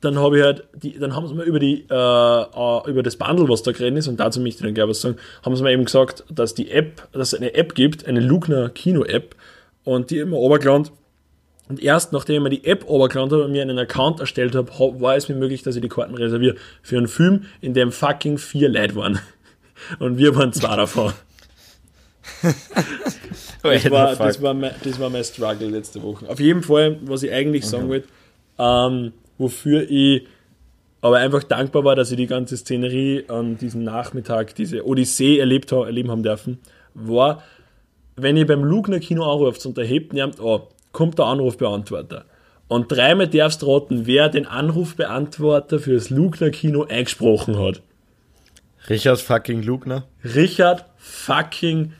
dann 0.00 0.18
habe 0.18 0.38
ich 0.38 0.44
halt, 0.44 0.64
die, 0.74 0.98
dann 0.98 1.14
haben 1.14 1.26
sie 1.26 1.34
mir 1.34 1.42
über 1.42 1.58
die, 1.58 1.84
äh, 1.90 1.94
äh, 1.94 2.90
über 2.90 3.02
das 3.02 3.16
Bundle, 3.16 3.48
was 3.48 3.62
da 3.62 3.72
drin 3.72 3.96
ist, 3.96 4.08
und 4.08 4.18
dazu 4.18 4.40
möchte 4.40 4.58
ich 4.58 4.64
dann 4.66 4.74
gleich 4.74 4.88
was 4.88 5.00
sagen, 5.00 5.16
haben 5.44 5.56
sie 5.56 5.62
mir 5.62 5.72
eben 5.72 5.84
gesagt, 5.84 6.24
dass 6.30 6.54
die 6.54 6.70
App, 6.70 7.08
dass 7.12 7.32
es 7.32 7.38
eine 7.38 7.54
App 7.54 7.74
gibt, 7.74 8.06
eine 8.06 8.20
Lugner 8.20 8.70
Kino-App, 8.70 9.34
und 9.84 10.10
die 10.10 10.18
immer 10.18 10.36
runtergeladen. 10.36 10.88
Und 11.68 11.82
erst 11.82 12.12
nachdem 12.12 12.36
ich 12.36 12.42
mir 12.42 12.50
die 12.50 12.64
App 12.64 12.88
runtergeladen 12.88 13.32
habe 13.32 13.44
und 13.44 13.52
mir 13.52 13.62
einen 13.62 13.78
Account 13.78 14.18
erstellt 14.20 14.54
habe, 14.54 14.70
hab- 14.78 15.00
war 15.00 15.16
es 15.16 15.28
mir 15.28 15.36
möglich, 15.36 15.62
dass 15.62 15.76
ich 15.76 15.82
die 15.82 15.88
Karten 15.88 16.14
reserviere 16.14 16.56
für 16.82 16.96
einen 16.96 17.08
Film, 17.08 17.44
in 17.60 17.74
dem 17.74 17.92
fucking 17.92 18.38
vier 18.38 18.68
Leute 18.68 18.96
waren. 18.96 19.20
Und 19.98 20.18
wir 20.18 20.34
waren 20.36 20.52
zwei 20.52 20.76
davon. 20.76 21.12
Das 23.62 23.90
war, 23.90 24.16
das, 24.16 24.40
war 24.40 24.54
mein, 24.54 24.72
das 24.82 24.98
war 24.98 25.10
mein 25.10 25.22
Struggle 25.24 25.68
letzte 25.68 26.02
Woche. 26.02 26.26
Auf 26.28 26.40
jeden 26.40 26.62
Fall, 26.62 26.98
was 27.02 27.22
ich 27.22 27.30
eigentlich 27.30 27.66
sagen 27.66 27.88
wollte, 27.88 28.08
ähm, 28.58 29.12
wofür 29.36 29.88
ich 29.90 30.26
aber 31.02 31.18
einfach 31.18 31.42
dankbar 31.42 31.84
war, 31.84 31.94
dass 31.96 32.10
ich 32.10 32.16
die 32.16 32.26
ganze 32.26 32.56
Szenerie 32.56 33.24
an 33.28 33.58
diesem 33.58 33.84
Nachmittag, 33.84 34.54
diese 34.54 34.86
Odyssee 34.86 35.38
erlebt 35.38 35.72
erleben 35.72 36.10
haben 36.10 36.22
dürfen, 36.22 36.58
war, 36.94 37.42
wenn 38.22 38.36
ihr 38.36 38.46
beim 38.46 38.64
Lugner 38.64 39.00
Kino 39.00 39.24
anruft 39.24 39.64
und 39.66 39.76
der 39.76 39.84
hebt 39.84 40.12
niemand 40.12 40.40
an, 40.40 40.62
kommt 40.92 41.18
der 41.18 41.26
Anrufbeantworter. 41.26 42.24
Und 42.68 42.92
dreimal 42.92 43.28
darfst 43.28 43.62
du 43.62 43.72
raten, 43.72 44.06
wer 44.06 44.28
den 44.28 44.46
Anrufbeantworter 44.46 45.80
für 45.80 45.94
das 45.94 46.10
Lugner 46.10 46.50
Kino 46.50 46.84
eingesprochen 46.84 47.58
hat. 47.58 47.82
Richard 48.88 49.20
fucking 49.20 49.62
Lugner. 49.62 50.04
Richard 50.24 50.84
fucking 50.96 51.92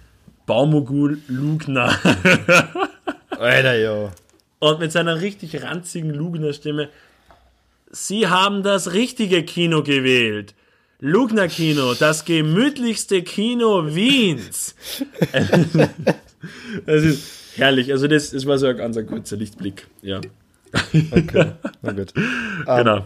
Baumogul 0.47 1.19
Lugner. 1.27 1.97
Alter, 3.31 3.77
ja. 3.77 4.13
Und 4.59 4.81
mit 4.81 4.93
seiner 4.93 5.21
richtig 5.21 5.63
ranzigen 5.63 6.11
Lugner 6.11 6.53
Stimme. 6.53 6.89
Sie 7.91 8.29
haben 8.29 8.63
das 8.63 8.93
richtige 8.93 9.43
Kino 9.43 9.83
gewählt. 9.83 10.55
Lugner 11.01 11.49
Kino, 11.49 11.95
das 11.95 12.25
gemütlichste 12.25 13.23
Kino 13.23 13.87
Wiens. 13.95 14.75
das 16.87 17.03
ist 17.03 17.57
herrlich. 17.57 17.91
Also 17.91 18.07
das, 18.07 18.31
das 18.31 18.45
war 18.47 18.59
so 18.59 18.67
ein 18.67 18.77
ganz 18.77 18.97
ein 18.97 19.07
kurzer 19.07 19.37
Lichtblick. 19.37 19.87
Ja, 20.03 20.21
Okay, 20.73 21.53
na 21.83 21.93
gut. 21.93 22.13
genau. 22.67 23.05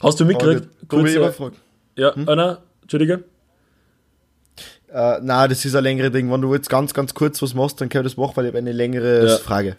Hast 0.00 0.18
du 0.18 0.24
mitgekriegt? 0.24 0.62
Eine 0.90 1.02
Kurze, 1.02 1.32
Frage. 1.32 1.56
ja, 1.96 2.10
Anna, 2.26 2.58
Entschuldige. 2.82 3.22
Äh, 4.92 5.20
nein, 5.22 5.48
das 5.48 5.64
ist 5.64 5.74
ein 5.76 5.84
längeres 5.84 6.10
Ding. 6.12 6.30
Wenn 6.30 6.40
du 6.40 6.52
jetzt 6.54 6.68
ganz, 6.68 6.92
ganz 6.92 7.14
kurz 7.14 7.40
was 7.42 7.54
machst, 7.54 7.80
dann 7.80 7.88
kann 7.88 8.02
ich 8.04 8.12
das 8.12 8.16
machen, 8.16 8.32
weil 8.36 8.46
ich 8.46 8.48
habe 8.48 8.58
eine 8.58 8.72
längere 8.72 9.26
Ja. 9.28 9.36
Frage. 9.38 9.76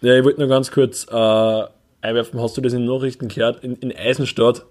Ja, 0.00 0.16
ich 0.16 0.24
wollte 0.24 0.40
nur 0.40 0.48
ganz 0.48 0.70
kurz 0.70 1.06
äh, 1.10 1.64
einwerfen, 2.00 2.40
hast 2.40 2.56
du 2.56 2.60
das 2.62 2.72
in 2.72 2.86
Nachrichten 2.86 3.28
gehört? 3.28 3.62
In, 3.62 3.76
in 3.76 3.94
Eisenstadt, 3.94 4.64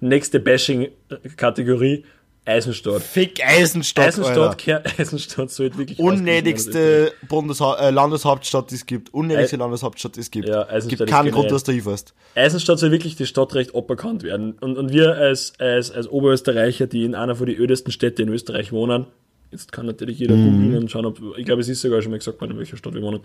nächste 0.00 0.40
Bashing-Kategorie, 0.40 2.04
Eisenstadt. 2.46 3.02
Fick 3.02 3.44
Eisenstadt, 3.46 4.08
Eisenstadt. 4.08 4.58
Kehr- 4.58 4.82
Eisenstadt 4.98 5.50
sollte 5.50 5.76
wirklich. 5.78 5.98
Unnötigste 5.98 7.12
äh, 7.30 7.90
Landeshauptstadt, 7.90 8.70
die 8.70 8.76
es 8.76 8.86
gibt. 8.86 9.12
Unnötigste 9.12 9.56
Landeshauptstadt, 9.56 10.16
die 10.16 10.20
es 10.20 10.30
gibt. 10.30 10.48
Ja, 10.48 10.62
Eisenstadt 10.66 10.98
gibt 11.00 11.10
keinen 11.10 11.30
Grund, 11.32 11.50
dass 11.50 11.64
du 11.64 11.72
hinfährst. 11.72 12.14
Eisenstadt 12.34 12.78
soll 12.78 12.92
wirklich 12.92 13.16
die 13.16 13.26
Stadtrecht 13.26 13.74
aberkannt 13.74 14.22
werden. 14.22 14.52
Und, 14.60 14.78
und 14.78 14.90
wir 14.92 15.14
als, 15.16 15.52
als, 15.58 15.90
als 15.90 16.08
Oberösterreicher, 16.08 16.86
die 16.86 17.04
in 17.04 17.14
einer 17.14 17.36
von 17.36 17.46
den 17.46 17.56
ödesten 17.56 17.92
Städte 17.92 18.22
in 18.22 18.30
Österreich 18.30 18.72
wohnen, 18.72 19.06
jetzt 19.52 19.70
kann 19.70 19.84
natürlich 19.84 20.18
jeder 20.18 20.34
Mhm. 20.34 20.62
googeln 20.62 20.82
und 20.84 20.90
schauen, 20.90 21.06
ob, 21.06 21.18
ich 21.36 21.44
glaube, 21.44 21.60
es 21.60 21.68
ist 21.68 21.82
sogar 21.82 22.00
schon 22.00 22.10
mal 22.10 22.18
gesagt 22.18 22.40
worden, 22.40 22.52
in 22.52 22.58
welcher 22.58 22.76
Stadt 22.78 22.94
wir 22.94 23.02
wohnen. 23.02 23.20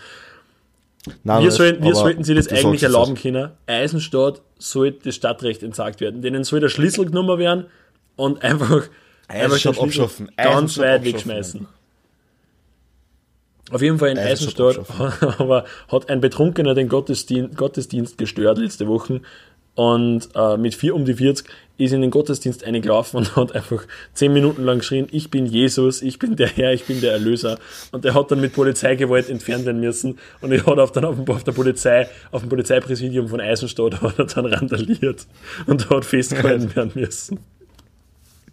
Nein, 1.24 1.44
Wir, 1.44 1.52
sollten, 1.52 1.84
wir 1.84 1.96
sollten 1.96 2.24
sie 2.24 2.34
das 2.34 2.48
eigentlich 2.48 2.84
erlauben 2.84 3.16
können. 3.16 3.52
Eisenstadt 3.68 4.42
sollte 4.58 5.00
das 5.06 5.16
Stadtrecht 5.16 5.64
entsagt 5.64 6.02
werden. 6.02 6.22
Denen 6.22 6.44
soll 6.44 6.60
der 6.60 6.70
Schlüssel 6.70 7.06
genommen 7.06 7.38
werden 7.40 7.66
und 8.16 8.44
einfach 8.44 8.88
Eisenstadt 9.28 9.76
Schlüssel 9.76 9.84
abschaffen. 9.84 10.32
Ganz 10.36 10.48
Eisenstadt 10.48 10.84
weit 10.84 11.00
abschaffen. 11.00 11.14
wegschmeißen. 11.14 11.68
Auf 13.72 13.82
jeden 13.82 13.98
Fall 13.98 14.10
in 14.10 14.20
Eisenstadt 14.20 14.78
Eisenstadt 14.78 15.40
aber 15.40 15.66
hat 15.88 16.10
ein 16.10 16.22
Betrunkener 16.22 16.76
den 16.76 16.88
Gottesdienst, 16.88 17.58
Gottesdienst 17.58 18.18
gestört 18.18 18.60
letzte 18.60 18.88
Woche 18.88 19.22
und 19.76 20.30
äh, 20.36 20.58
mit 20.58 20.74
vier 20.76 20.96
um 20.96 21.06
die 21.06 21.14
40 21.14 21.48
ist 21.78 21.92
in 21.92 22.00
den 22.00 22.10
Gottesdienst 22.12 22.64
eingelaufen 22.64 23.18
und 23.18 23.36
hat 23.36 23.54
einfach 23.54 23.84
zehn 24.14 24.32
Minuten 24.32 24.64
lang 24.64 24.78
geschrien, 24.80 25.08
ich 25.12 25.30
bin 25.30 25.46
Jesus, 25.46 26.02
ich 26.02 26.18
bin 26.20 26.38
der 26.38 26.48
Herr, 26.48 26.72
ich 26.72 26.86
bin 26.86 27.02
der 27.02 27.12
Erlöser. 27.12 27.60
Und 27.92 28.06
der 28.06 28.14
hat 28.14 28.32
dann 28.32 28.40
mit 28.40 28.54
Polizeigewalt 28.54 29.30
entfernt 29.30 29.66
werden 29.66 29.82
müssen 29.82 30.18
und 30.40 30.54
er 30.54 30.66
hat 30.66 30.80
auf, 30.80 30.94
dann 30.94 31.04
auf, 31.04 31.16
dem- 31.18 31.28
auf 31.36 31.44
der 31.44 31.52
Polizei, 31.52 32.08
auf 32.32 32.42
dem 32.44 32.50
Polizeipräsidium 32.50 33.28
von 33.28 33.42
Eisenstadt 33.42 34.02
hat 34.02 34.18
er 34.18 34.26
dann 34.26 34.46
randaliert 34.46 35.28
und 35.66 35.90
hat 35.90 36.06
festgehalten 36.06 36.74
werden 36.76 36.92
müssen. 36.96 37.40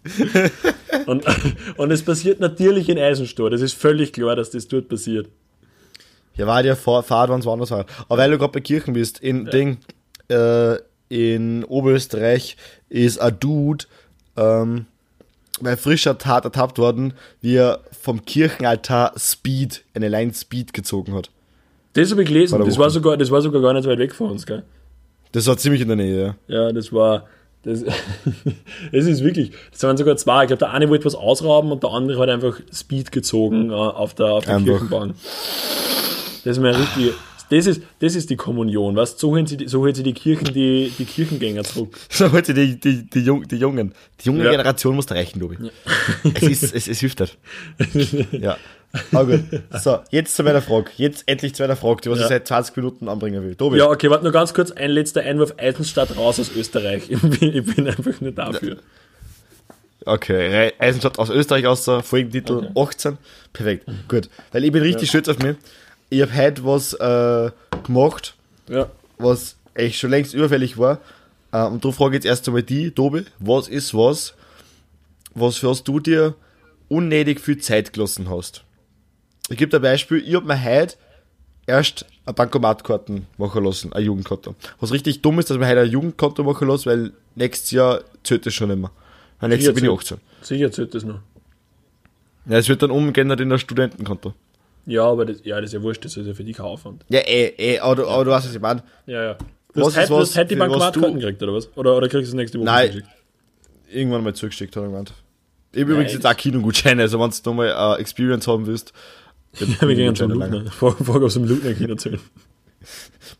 und, 1.05 1.23
und 1.77 1.91
es 1.91 2.03
passiert 2.03 2.39
natürlich 2.41 2.89
in 2.89 2.99
Eisenstadt. 2.99 3.53
Es 3.53 3.61
ist 3.61 3.73
völlig 3.73 4.11
klar, 4.13 4.35
dass 4.35 4.49
das 4.51 4.67
dort 4.67 4.89
passiert. 4.89 5.29
Ja, 6.35 6.47
war 6.47 6.63
der 6.63 6.75
Fahr 6.75 7.03
Fahrt, 7.03 7.29
wenn 7.29 7.39
es 7.39 7.45
woanders 7.45 7.71
war. 7.71 7.85
Aber 8.09 8.17
weil 8.17 8.31
du 8.31 8.37
gerade 8.37 8.51
bei 8.51 8.59
Kirchen 8.59 8.93
bist, 8.93 9.19
in 9.19 9.45
Ding, 9.45 9.77
äh, 10.27 10.75
in 11.13 11.63
Oberösterreich 11.65 12.57
ist 12.89 13.19
ein 13.21 13.39
Dude, 13.39 13.85
ähm, 14.35 14.87
bei 15.61 15.77
frischer 15.77 16.17
Tat 16.17 16.43
ertappt 16.43 16.79
worden, 16.79 17.13
wie 17.39 17.55
er 17.55 17.81
vom 18.01 18.25
Kirchenaltar 18.25 19.13
Speed, 19.15 19.83
eine 19.93 20.09
Line 20.09 20.33
Speed 20.33 20.73
gezogen 20.73 21.13
hat. 21.13 21.29
Das 21.93 22.09
habe 22.09 22.23
ich 22.23 22.29
gelesen. 22.29 22.57
Das 22.65 22.79
war, 22.79 22.89
sogar, 22.89 23.15
das 23.15 23.29
war 23.29 23.43
sogar 23.43 23.61
gar 23.61 23.73
nicht 23.73 23.87
weit 23.87 23.99
weg 23.99 24.15
von 24.15 24.31
uns, 24.31 24.47
gell? 24.47 24.63
Das 25.33 25.45
war 25.45 25.55
ziemlich 25.55 25.81
in 25.81 25.87
der 25.87 25.97
Nähe, 25.97 26.35
ja. 26.47 26.55
Ja, 26.55 26.71
das 26.71 26.91
war. 26.91 27.27
Das, 27.61 27.83
es 28.91 29.05
ist 29.05 29.23
wirklich. 29.23 29.51
Das 29.71 29.83
waren 29.83 29.95
sogar 29.95 30.17
zwei. 30.17 30.43
Ich 30.43 30.47
glaube, 30.47 30.59
der 30.59 30.71
eine 30.71 30.89
wollte 30.89 31.05
was 31.05 31.13
ausrauben 31.13 31.71
und 31.71 31.83
der 31.83 31.91
andere 31.91 32.19
hat 32.19 32.29
einfach 32.29 32.59
Speed 32.73 33.11
gezogen 33.11 33.69
äh, 33.69 33.73
auf 33.73 34.15
der, 34.15 34.31
auf 34.31 34.45
der. 34.45 34.59
Kirchenbahn. 34.59 35.13
Das 36.43 36.57
ist 36.57 36.59
mir 36.59 36.75
richtig. 36.75 37.13
Das 37.55 37.67
ist, 37.67 37.81
das 37.99 38.15
ist 38.15 38.29
die 38.29 38.35
Kommunion, 38.35 38.95
was? 38.95 39.19
So 39.19 39.29
holen 39.31 39.45
sie, 39.45 39.57
die- 39.57 39.67
so 39.67 39.79
holen 39.81 39.93
sie 39.93 40.03
die 40.03 40.13
Kirchen, 40.13 40.53
die, 40.53 40.91
die 40.97 41.05
Kirchengänger 41.05 41.63
zurück. 41.63 41.97
So 42.09 42.31
heute 42.31 42.53
die, 42.53 42.79
die, 42.79 43.03
die, 43.09 43.19
Jung, 43.19 43.47
die 43.47 43.57
Jungen. 43.57 43.93
Die 44.21 44.25
junge 44.27 44.43
Ja. 44.45 44.51
Generation 44.51 44.95
muss 44.95 45.05
da 45.05 45.15
reichen, 45.15 45.39
Tobi. 45.39 45.57
Es, 46.35 46.41
ist, 46.43 46.73
es, 46.75 46.87
es 46.87 46.99
hilft 46.99 47.19
halt. 47.19 47.37
Ja. 48.31 48.57
Aber 49.11 49.25
gut. 49.37 49.43
So, 49.81 49.99
jetzt 50.11 50.35
zu 50.35 50.43
meiner 50.43 50.61
Frage. 50.61 50.91
Jetzt 50.97 51.23
endlich 51.27 51.55
zu 51.55 51.63
meiner 51.63 51.75
Frage, 51.75 52.01
die 52.01 52.09
was 52.11 52.19
Ja. 52.19 52.25
ich 52.25 52.29
seit 52.29 52.47
20 52.47 52.75
Minuten 52.77 53.09
anbringen 53.09 53.43
will. 53.43 53.55
Tobi. 53.55 53.77
Ja, 53.79 53.87
okay, 53.89 54.09
warte 54.09 54.23
nur 54.23 54.31
ganz 54.33 54.53
kurz. 54.53 54.69
Ein 54.71 54.91
letzter 54.91 55.21
Einwurf. 55.21 55.55
Eisenstadt 55.57 56.15
raus 56.15 56.39
aus 56.39 56.51
Österreich. 56.55 57.03
Ich 57.09 57.19
bin, 57.21 57.53
ich 57.55 57.75
bin 57.75 57.87
einfach 57.87 58.21
nur 58.21 58.31
dafür. 58.31 58.77
Okay, 60.05 60.73
Eisenstadt 60.79 61.17
aus 61.17 61.29
Österreich 61.29 61.65
aus 61.65 61.85
der 61.85 62.03
Folgentitel 62.03 62.69
18. 62.75 63.17
Perfekt, 63.53 63.85
gut. 64.09 64.29
Weil 64.51 64.65
ich 64.65 64.71
bin 64.71 64.81
richtig 64.83 65.07
stolz 65.09 65.29
auf 65.29 65.39
mich. 65.39 65.55
Ich 66.13 66.21
habe 66.21 66.35
heute 66.35 66.63
was 66.63 66.93
äh, 66.93 67.49
gemacht, 67.83 68.35
Ja. 68.69 68.87
was 69.17 69.55
echt 69.73 69.97
schon 69.97 70.11
längst 70.11 70.35
überfällig 70.35 70.77
war. 70.77 70.99
Äh, 71.51 71.63
und 71.65 71.83
da 71.83 71.91
frage 71.91 72.11
ich 72.11 72.23
jetzt 72.23 72.25
erst 72.29 72.47
einmal 72.47 72.61
die, 72.61 72.91
Tobi, 72.91 73.25
was 73.39 73.67
ist 73.67 73.95
was, 73.95 74.35
was 75.33 75.57
für 75.57 75.69
was 75.69 75.83
du 75.83 75.99
dir 75.99 76.35
unnötig 76.87 77.39
viel 77.41 77.57
Zeit 77.57 77.93
gelassen 77.93 78.29
hast? 78.29 78.63
Ich 79.49 79.57
gebe 79.57 79.71
dir 79.71 79.77
ein 79.77 79.81
Beispiel, 79.81 80.19
ich 80.23 80.35
habe 80.35 80.45
mir 80.45 80.63
heute 80.63 80.95
erst 81.65 82.05
eine 82.27 82.33
Bankomatkarten 82.35 83.25
machen 83.39 83.63
lassen, 83.63 83.91
ein 83.93 84.03
Jugendkonto. 84.03 84.53
Was 84.79 84.91
richtig 84.91 85.23
dumm 85.23 85.39
ist, 85.39 85.49
dass 85.49 85.57
man 85.57 85.67
heute 85.67 85.81
ein 85.81 85.89
Jugendkonto 85.89 86.43
machen 86.43 86.67
lassen, 86.67 86.85
weil 86.91 87.11
nächstes 87.33 87.71
Jahr 87.71 88.01
zählt 88.23 88.45
das 88.45 88.53
schon 88.53 88.69
nicht 88.69 88.79
mehr. 88.79 88.91
Weil 89.39 89.49
nächstes 89.49 89.65
Jahr 89.65 89.73
bin 89.73 89.85
ich 89.85 89.89
18. 89.89 90.17
Sicher 90.43 90.71
zählt 90.71 90.93
das 90.93 91.05
noch. 91.05 91.21
Ja, 92.45 92.57
es 92.59 92.69
wird 92.69 92.83
dann 92.83 92.91
umgeändert 92.91 93.39
in 93.39 93.49
das 93.49 93.61
Studentenkonto. 93.61 94.35
Ja, 94.85 95.05
aber 95.05 95.25
das, 95.25 95.37
ja, 95.43 95.59
das 95.61 95.69
ist 95.69 95.73
ja 95.73 95.81
wurscht. 95.81 96.03
Das 96.05 96.17
ist 96.17 96.25
ja 96.27 96.33
für 96.33 96.43
dich 96.43 96.57
kein 96.57 96.65
Aufwand. 96.65 97.05
Ja, 97.09 97.19
eh, 97.19 97.53
eh, 97.57 97.79
aber 97.79 97.95
du, 97.95 98.07
aber 98.07 98.25
du 98.25 98.31
weißt, 98.31 98.47
was 98.47 98.55
ich 98.55 98.61
meine. 98.61 98.83
Ja, 99.05 99.23
ja. 99.23 99.33
Du 99.73 99.81
Was 99.81 99.95
hast, 99.95 100.03
ist 100.05 100.09
was, 100.11 100.19
hast 100.29 100.37
heute 100.37 100.47
die 100.49 100.55
Bankomatkarten 100.55 101.13
du- 101.13 101.19
gekriegt, 101.19 101.41
oder 101.41 101.53
was? 101.53 101.69
Oder, 101.75 101.97
oder 101.97 102.07
kriegst 102.09 102.27
du 102.27 102.29
es 102.29 102.33
nächste 102.35 102.59
Woche 102.59 102.65
Nein. 102.65 102.87
zugeschickt? 102.91 103.09
Irgendwann 103.91 104.23
mal 104.23 104.33
zurückgeschickt, 104.35 104.75
hat 104.75 104.83
er 104.83 104.87
gemeint. 104.87 105.13
Ich 105.71 105.81
habe 105.81 105.91
übrigens 105.93 106.13
jetzt 106.13 106.25
auch 106.27 106.35
Kinogutscheine, 106.37 107.01
also 107.01 107.19
wenn 107.19 107.31
du 107.43 107.53
mal 107.53 107.73
eine 107.73 107.97
Experience 107.99 108.47
haben 108.47 108.67
willst. 108.67 108.93
Ja, 109.59 109.87
wir 109.87 109.93
gehen 109.95 110.15
zum 110.15 110.31
ob 110.81 111.23
es 111.23 111.35
im 111.35 111.43
Lugner 111.45 111.73
Kino 111.75 111.91
erzählen. 111.91 112.19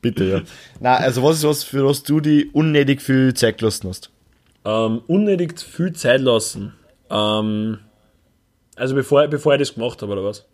Bitte, 0.01 0.23
ja. 0.25 0.41
Nein, 0.79 1.01
also 1.03 1.23
was 1.23 1.37
ist 1.37 1.43
was, 1.43 1.63
für 1.63 1.83
was 1.85 2.03
du 2.03 2.19
die 2.19 2.51
unnötig 2.53 3.01
viel 3.01 3.33
Zeit 3.33 3.57
gelassen 3.57 3.89
hast? 3.89 4.11
Ähm, 4.63 5.01
unnötig 5.07 5.59
viel 5.59 5.93
Zeit 5.93 6.21
lassen. 6.21 6.73
Ähm, 7.09 7.79
also 8.75 8.93
bevor, 8.95 9.27
bevor 9.27 9.53
ich 9.53 9.59
das 9.59 9.73
gemacht 9.73 10.01
habe, 10.03 10.11
oder 10.11 10.23
was? 10.23 10.45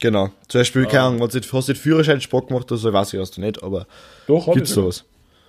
Genau. 0.00 0.30
Zum 0.48 0.60
Beispiel, 0.60 0.84
keine 0.86 1.00
Ahnung, 1.02 1.20
wenn 1.20 1.28
du 1.28 1.52
hast 1.52 1.68
du 1.68 1.72
den 1.72 1.76
Führerschein 1.76 2.20
Sport 2.20 2.48
gemacht, 2.48 2.70
also 2.70 2.92
weiß 2.92 3.14
ich, 3.14 3.20
hast 3.20 3.36
du 3.36 3.40
nicht, 3.40 3.62
aber 3.62 3.86
Doch, 4.26 4.46
hab 4.46 4.54
gibt's 4.54 4.72
sowas? 4.72 5.04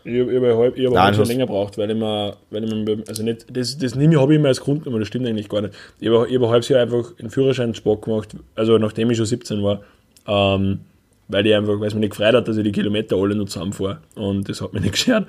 Ich 0.05 0.19
habe 0.21 0.49
hab, 0.51 0.57
halb- 0.57 0.77
ich 0.77 0.85
hab 0.85 0.93
Nein, 0.93 1.13
schon 1.15 1.25
länger 1.25 1.47
braucht, 1.47 1.77
weil 1.77 1.89
ich 1.91 1.97
mir, 1.97 2.37
weil 2.49 2.63
ich 2.63 2.71
mir 2.73 3.03
also 3.09 3.23
nicht, 3.23 3.45
das, 3.51 3.77
das 3.77 3.95
nehme 3.95 4.13
ich, 4.13 4.19
habe 4.21 4.33
ich 4.33 4.39
immer 4.39 4.47
als 4.47 4.61
Grund 4.61 4.83
genommen, 4.83 5.01
das 5.01 5.09
stimmt 5.09 5.27
eigentlich 5.27 5.49
gar 5.49 5.61
nicht. 5.61 5.73
Ich 5.99 6.07
habe 6.07 6.21
hab 6.21 6.29
ein 6.43 6.49
halbes 6.49 6.69
Jahr 6.69 6.81
einfach 6.81 7.11
einen 7.19 7.29
Führerschein 7.29 7.75
Sport 7.75 8.03
gemacht, 8.03 8.29
also 8.55 8.77
nachdem 8.77 9.11
ich 9.11 9.17
schon 9.17 9.25
17 9.25 9.61
war, 9.63 9.81
ähm, 10.25 10.79
weil 11.27 11.45
ich 11.45 11.53
einfach, 11.53 11.77
weil 11.81 11.89
es 11.89 11.93
mir 11.93 11.99
nicht 11.99 12.11
gefreut 12.11 12.35
hat, 12.35 12.47
dass 12.47 12.55
ich 12.55 12.63
die 12.63 12.71
Kilometer 12.71 13.17
alle 13.17 13.35
nur 13.35 13.47
zusammenfahre 13.47 13.99
und 14.15 14.47
das 14.47 14.61
hat 14.61 14.71
mich 14.71 14.81
nicht 14.81 14.93
geschert. 14.93 15.27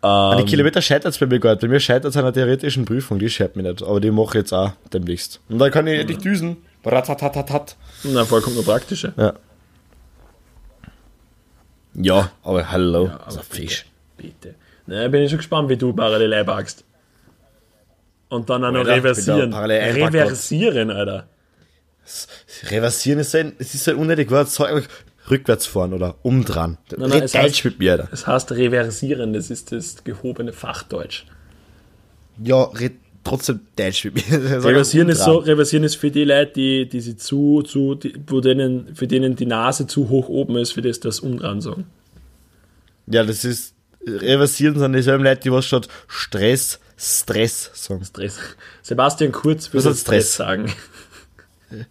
An 0.00 0.38
Ähm, 0.38 0.44
die 0.46 0.50
Kilometer 0.50 0.80
scheitert 0.80 1.12
es 1.12 1.18
bei 1.18 1.26
mir 1.26 1.40
gar 1.40 1.50
nicht. 1.50 1.60
Bei 1.60 1.68
mir 1.68 1.80
scheitert 1.80 2.10
es 2.10 2.16
an 2.16 2.22
einer 2.24 2.32
theoretischen 2.32 2.84
Prüfung, 2.84 3.18
die 3.18 3.28
schert 3.28 3.56
mich 3.56 3.66
nicht. 3.66 3.82
Aber 3.82 4.00
die 4.00 4.10
mache 4.12 4.28
ich 4.28 4.42
jetzt 4.42 4.52
auch 4.52 4.72
demnächst. 4.92 5.40
Und 5.48 5.58
dann 5.58 5.70
kann 5.70 5.86
ich 5.86 5.98
endlich 5.98 6.18
düsen. 6.18 6.56
Ratatatatat. 6.84 7.76
Na, 8.04 8.20
noch 8.20 8.64
praktische. 8.64 9.12
Ja. 9.16 9.34
Ja, 11.94 12.30
aber 12.42 12.70
hallo. 12.70 13.06
Ja, 13.06 13.14
aber 13.14 13.26
also 13.26 13.40
Fisch. 13.42 13.86
Bitte. 14.16 14.54
Na, 14.86 15.08
bin 15.08 15.22
ich 15.22 15.30
schon 15.30 15.38
gespannt, 15.38 15.68
wie 15.68 15.76
du 15.76 15.92
parallel 15.92 16.32
einpackst. 16.32 16.84
Und 18.28 18.48
dann 18.50 18.64
auch 18.64 18.70
noch 18.70 18.86
reversieren. 18.86 19.52
Reversieren, 19.54 20.90
Alter. 20.90 21.28
Reversieren 22.70 23.20
ist 23.20 23.34
ein, 23.34 23.54
es 23.58 23.74
ist 23.74 23.88
ein 23.88 23.96
unnötig 23.96 24.30
Wort. 24.30 24.48
Einfach 24.60 24.88
rückwärts 25.30 25.66
fahren 25.66 25.92
oder 25.92 26.16
umdran. 26.22 26.78
nein, 26.96 27.10
Red 27.12 27.22
es 27.24 27.34
heißt- 27.34 27.64
mit 27.64 27.78
mir, 27.78 27.92
Alter. 27.92 28.08
Das 28.10 28.26
heißt 28.26 28.52
reversieren, 28.52 29.32
das 29.32 29.50
ist 29.50 29.72
das 29.72 30.04
gehobene 30.04 30.52
Fachdeutsch. 30.52 31.24
Ja, 32.42 32.64
red 32.64 32.94
trotzdem 33.28 33.60
Deutsch 33.76 34.04
mit 34.04 34.14
mir. 34.14 34.22
Sag 34.30 34.44
einfach 34.44 34.64
Reversieren 34.64 35.08
ist 35.08 35.24
so, 35.24 35.38
reversieren 35.38 35.84
ist 35.84 35.96
für 35.96 36.10
die 36.10 36.24
Leute, 36.24 36.52
die, 36.54 36.88
die 36.88 37.00
sie 37.00 37.16
zu, 37.16 37.62
zu, 37.62 37.94
die, 37.94 38.14
wo 38.26 38.40
denen, 38.40 38.94
für 38.94 39.06
denen 39.06 39.36
die 39.36 39.46
Nase 39.46 39.86
zu 39.86 40.08
hoch 40.08 40.28
oben 40.28 40.56
ist, 40.56 40.72
für 40.72 40.82
das 40.82 41.00
das 41.00 41.20
umdran 41.20 41.60
sagen. 41.60 41.86
Ja, 43.06 43.24
das 43.24 43.44
ist, 43.44 43.74
reversieren 44.06 44.78
sind 44.78 44.92
dieselben 44.94 45.24
Leute, 45.24 45.42
die 45.42 45.52
was 45.52 45.66
statt 45.66 45.88
Stress, 46.06 46.80
Stress 46.96 47.70
sagen. 47.74 48.04
Stress. 48.04 48.38
Sebastian 48.82 49.32
Kurz 49.32 49.72
würde 49.72 49.94
Stress 49.94 50.00
Stress? 50.00 50.34
sagen. 50.34 50.72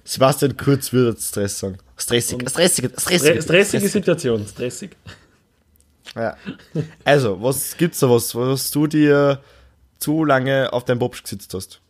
Sebastian 0.03 0.57
Kurz 0.57 0.91
würde 0.91 1.19
Stress 1.19 1.59
sagen. 1.59 1.77
Stressig, 1.97 2.49
stressig, 2.49 2.91
stressig. 2.97 3.19
Stre 3.19 3.41
stressige 3.41 3.89
Situation, 3.89 4.45
stressig. 4.47 4.91
Ja. 6.15 6.35
Also, 7.03 7.41
was 7.41 7.75
gibt's 7.77 7.99
da 7.99 8.09
was, 8.09 8.33
was 8.35 8.71
du 8.71 8.87
dir 8.87 9.39
zu 9.99 10.23
lange 10.23 10.71
auf 10.73 10.85
deinem 10.85 10.99
Bobsch 10.99 11.23
gesetzt 11.23 11.53
hast? 11.53 11.81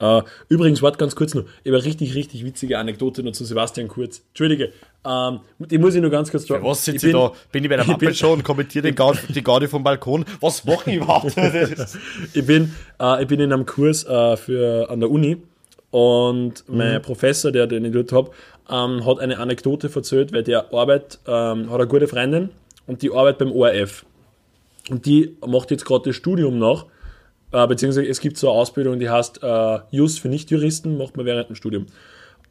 Äh, 0.00 0.22
übrigens, 0.48 0.80
warte 0.80 0.96
ganz 0.98 1.16
kurz 1.16 1.34
noch. 1.34 1.42
Ich 1.64 1.70
habe 1.70 1.76
eine 1.78 1.84
richtig, 1.84 2.14
richtig 2.14 2.44
witzige 2.44 2.78
Anekdote 2.78 3.22
noch 3.24 3.32
zu 3.32 3.44
Sebastian 3.44 3.88
Kurz. 3.88 4.22
Entschuldige, 4.28 4.72
ähm, 5.04 5.40
die 5.58 5.78
muss 5.78 5.94
ich 5.96 6.00
nur 6.00 6.10
ganz 6.10 6.30
kurz 6.30 6.46
droppen. 6.46 6.64
Was 6.66 6.84
sitze 6.84 7.08
ich, 7.08 7.12
da? 7.12 7.32
Bin 7.50 7.64
ich 7.64 7.70
bei 7.70 7.76
der 7.76 7.82
bin- 7.84 7.92
Muppet 7.94 8.16
Show 8.16 8.32
und 8.32 8.44
kommentiere 8.44 8.82
den 8.82 8.94
Gaudi, 8.94 9.18
die 9.28 9.42
Gaudi 9.42 9.66
vom 9.66 9.82
Balkon? 9.82 10.24
Was 10.40 10.64
mache 10.64 10.90
ich 10.90 10.96
überhaupt? 10.98 11.34
ich 12.34 12.46
bin, 12.46 12.72
äh, 13.00 13.22
ich 13.22 13.28
bin 13.28 13.40
in 13.40 13.52
einem 13.52 13.66
Kurs 13.66 14.04
äh, 14.04 14.36
für, 14.36 14.88
an 14.88 15.00
der 15.00 15.10
Uni 15.10 15.38
und 15.90 16.62
mein 16.68 16.98
Mhm. 16.98 17.02
Professor, 17.02 17.50
der 17.50 17.66
den 17.66 17.84
ich 17.84 17.92
dort 17.92 18.12
habe, 18.12 18.30
ähm, 18.70 19.04
hat 19.04 19.18
eine 19.18 19.38
Anekdote 19.38 19.90
erzählt, 19.92 20.32
weil 20.32 20.44
der 20.44 20.72
arbeitet, 20.72 21.18
ähm, 21.26 21.70
hat 21.70 21.80
eine 21.80 21.88
gute 21.88 22.06
Freundin 22.06 22.50
und 22.86 23.02
die 23.02 23.10
arbeitet 23.10 23.38
beim 23.38 23.52
ORF. 23.52 24.04
Und 24.90 25.06
die 25.06 25.36
macht 25.44 25.72
jetzt 25.72 25.84
gerade 25.86 26.04
das 26.10 26.14
Studium 26.16 26.58
nach, 26.60 26.86
äh, 27.52 27.66
beziehungsweise 27.66 28.06
es 28.06 28.20
gibt 28.20 28.36
so 28.36 28.50
eine 28.50 28.58
Ausbildung, 28.58 28.98
die 28.98 29.08
heißt 29.08 29.42
äh, 29.42 29.78
Just 29.90 30.20
für 30.20 30.28
Nichtjuristen, 30.28 30.96
macht 30.98 31.16
man 31.16 31.26
während 31.26 31.48
dem 31.48 31.56
Studium. 31.56 31.86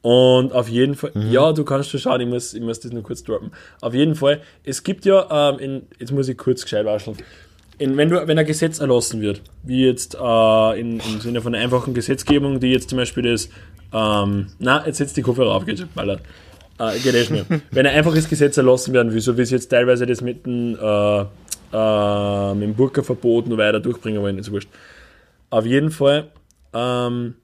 Und 0.01 0.53
auf 0.53 0.69
jeden 0.69 0.95
Fall, 0.95 1.11
ja, 1.29 1.51
du 1.51 1.63
kannst 1.63 1.89
schon 1.89 1.99
schauen, 1.99 2.21
ich 2.21 2.27
muss, 2.27 2.53
ich 2.53 2.61
muss 2.61 2.79
das 2.79 2.91
nur 2.91 3.03
kurz 3.03 3.23
droppen. 3.23 3.51
Auf 3.81 3.93
jeden 3.93 4.15
Fall, 4.15 4.41
es 4.63 4.83
gibt 4.83 5.05
ja, 5.05 5.49
ähm, 5.49 5.59
in, 5.59 5.81
jetzt 5.99 6.11
muss 6.11 6.29
ich 6.29 6.37
kurz 6.37 6.63
gescheit 6.63 6.85
wascheln. 6.85 7.17
In, 7.79 7.97
wenn, 7.97 8.09
du, 8.09 8.25
wenn 8.27 8.39
ein 8.39 8.45
Gesetz 8.45 8.79
erlassen 8.79 9.21
wird, 9.21 9.41
wie 9.63 9.85
jetzt 9.85 10.15
äh, 10.15 10.79
in, 10.79 10.99
im 10.99 11.19
Sinne 11.19 11.41
von 11.41 11.53
einer 11.53 11.63
einfachen 11.63 11.93
Gesetzgebung, 11.93 12.59
die 12.59 12.71
jetzt 12.71 12.89
zum 12.89 12.97
Beispiel 12.97 13.31
das, 13.31 13.49
ähm, 13.93 14.47
na, 14.59 14.85
jetzt 14.85 14.97
setzt 14.97 15.17
die 15.17 15.21
Kopfhörer 15.21 15.53
auf, 15.53 15.65
geht 15.65 15.79
schon, 15.79 15.89
ballert. 15.93 16.21
Äh, 16.79 16.99
geht 16.99 17.13
eh 17.13 17.23
schnell. 17.23 17.45
wenn 17.71 17.85
ein 17.85 17.95
einfaches 17.95 18.29
Gesetz 18.29 18.57
erlassen 18.57 18.93
werden 18.93 19.13
will, 19.13 19.21
so 19.21 19.37
wie 19.37 19.41
es 19.41 19.51
jetzt 19.51 19.69
teilweise 19.69 20.05
das 20.05 20.21
mit 20.21 20.45
dem, 20.45 20.75
äh, 20.75 21.25
äh, 21.74 22.53
mit 22.53 22.63
dem 22.63 22.76
Burka-Verbot 22.76 23.47
noch 23.47 23.57
weiter 23.57 23.80
durchbringen 23.80 24.22
wollen, 24.22 24.38
ist 24.39 24.51
wurscht. 24.51 24.70
Auf 25.49 25.65
jeden 25.65 25.91
Fall 25.91 26.30
Ähm, 26.74 27.36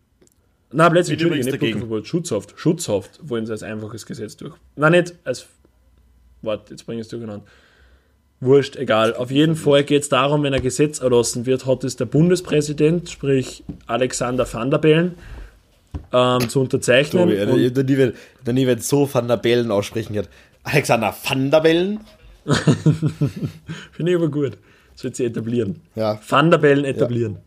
nein, 0.72 0.92
plötzlich, 0.92 1.14
Entschuldige, 1.22 1.46
nicht. 1.50 1.60
Blutenverbot, 1.60 2.08
Schutzhaft. 2.08 2.54
Schutzhaft 2.58 3.20
wollen 3.24 3.46
sie 3.46 3.52
als 3.54 3.64
einfaches 3.64 4.06
Gesetz 4.06 4.36
durch. 4.38 4.54
Nein, 4.76 4.92
nicht 4.92 5.16
als. 5.24 5.48
Warte, 6.42 6.72
jetzt 6.72 6.86
bringe 6.86 7.00
ich 7.00 7.06
es 7.06 7.10
durcheinander. 7.10 7.46
Wurscht, 8.42 8.76
egal. 8.76 9.16
Auf 9.16 9.32
jeden 9.32 9.56
Fall 9.56 9.86
geht 9.86 10.04
es 10.04 10.10
darum, 10.10 10.44
wenn 10.44 10.54
ein 10.54 10.62
Gesetz 10.62 11.00
erlassen 11.00 11.46
wird, 11.46 11.66
hat 11.66 11.86
es 11.86 11.96
der 11.96 12.06
Bundespräsident, 12.06 13.10
sprich 13.10 13.64
Alexander 13.88 14.46
Van 14.52 14.70
der 14.70 14.80
Bellen, 14.80 15.14
ähm, 16.12 16.50
zu 16.50 16.60
unterzeichnen. 16.60 17.24
Tobi, 17.30 17.42
und- 17.42 17.60
ich 17.62 17.74
noch 17.74 17.84
nie, 17.84 17.98
wenn- 17.98 18.14
noch 18.46 18.54
nie, 18.54 18.68
wenn 18.68 18.80
so 18.80 19.08
Van 19.12 19.30
der 19.30 19.38
Bellen 19.38 19.72
aussprechen 19.72 20.14
wird. 20.14 20.28
Alexander 20.64 21.16
Van 21.24 21.50
der 21.50 21.62
Bellen? 21.62 22.00
Finde 23.92 24.12
ich 24.12 24.16
aber 24.16 24.30
gut. 24.30 24.58
Das 24.94 25.04
wird 25.04 25.16
sie 25.16 25.26
etablieren. 25.26 25.82
Ja. 25.96 26.20
Van 26.28 26.52
der 26.52 26.58
Bellen 26.60 26.86
etablieren. 26.86 27.38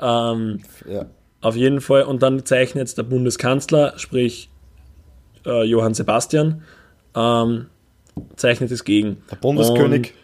Ähm, 0.00 0.60
Ja. 0.88 1.06
auf 1.40 1.56
jeden 1.56 1.80
Fall. 1.80 2.04
Und 2.04 2.22
dann 2.22 2.44
zeichnet 2.44 2.96
der 2.96 3.02
Bundeskanzler, 3.02 3.94
sprich 3.98 4.48
äh, 5.44 5.64
Johann 5.64 5.94
Sebastian, 5.94 6.62
ähm, 7.14 7.66
zeichnet 8.36 8.70
es 8.70 8.84
gegen. 8.84 9.18
Der 9.30 9.36
Bundeskönig. 9.36 10.14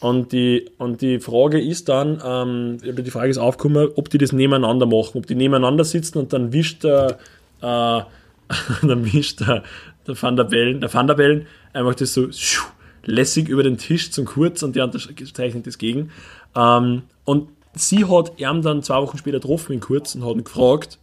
Und, 0.00 0.16
und, 0.16 0.32
die, 0.32 0.70
und 0.78 1.00
die 1.00 1.20
Frage 1.20 1.60
ist 1.60 1.88
dann, 1.88 2.20
ähm, 2.24 2.78
die 2.82 3.10
Frage 3.10 3.30
ist 3.30 3.38
aufgekommen, 3.38 3.88
ob 3.94 4.10
die 4.10 4.18
das 4.18 4.32
nebeneinander 4.32 4.86
machen, 4.86 5.18
ob 5.18 5.26
die 5.26 5.36
nebeneinander 5.36 5.84
sitzen 5.84 6.18
und 6.18 6.32
dann 6.32 6.52
wischt 6.52 6.84
der, 6.84 7.18
äh, 7.60 7.62
dann 8.86 9.12
wischt 9.12 9.40
der, 9.40 9.62
der 10.06 10.20
Van 10.20 10.36
der 10.36 10.44
Bellen, 10.44 10.80
der 10.80 10.92
Van 10.92 11.06
der 11.06 11.14
Bellen 11.14 11.46
einfach 11.72 11.94
das 11.94 12.12
so 12.14 12.28
lässig 13.04 13.48
über 13.48 13.62
den 13.62 13.78
Tisch 13.78 14.10
zum 14.10 14.24
Kurz 14.24 14.62
und 14.62 14.76
der 14.76 14.84
unterzeichnet 14.84 15.66
das 15.66 15.78
gegen. 15.78 16.10
Ähm, 16.54 17.02
und 17.24 17.48
sie 17.74 18.04
hat 18.04 18.38
ihm 18.38 18.62
dann 18.62 18.82
zwei 18.82 19.00
Wochen 19.00 19.18
später 19.18 19.40
getroffen 19.40 19.72
in 19.72 19.80
Kurz 19.80 20.14
und 20.14 20.24
hat 20.24 20.36
ihn 20.36 20.44
gefragt, 20.44 20.98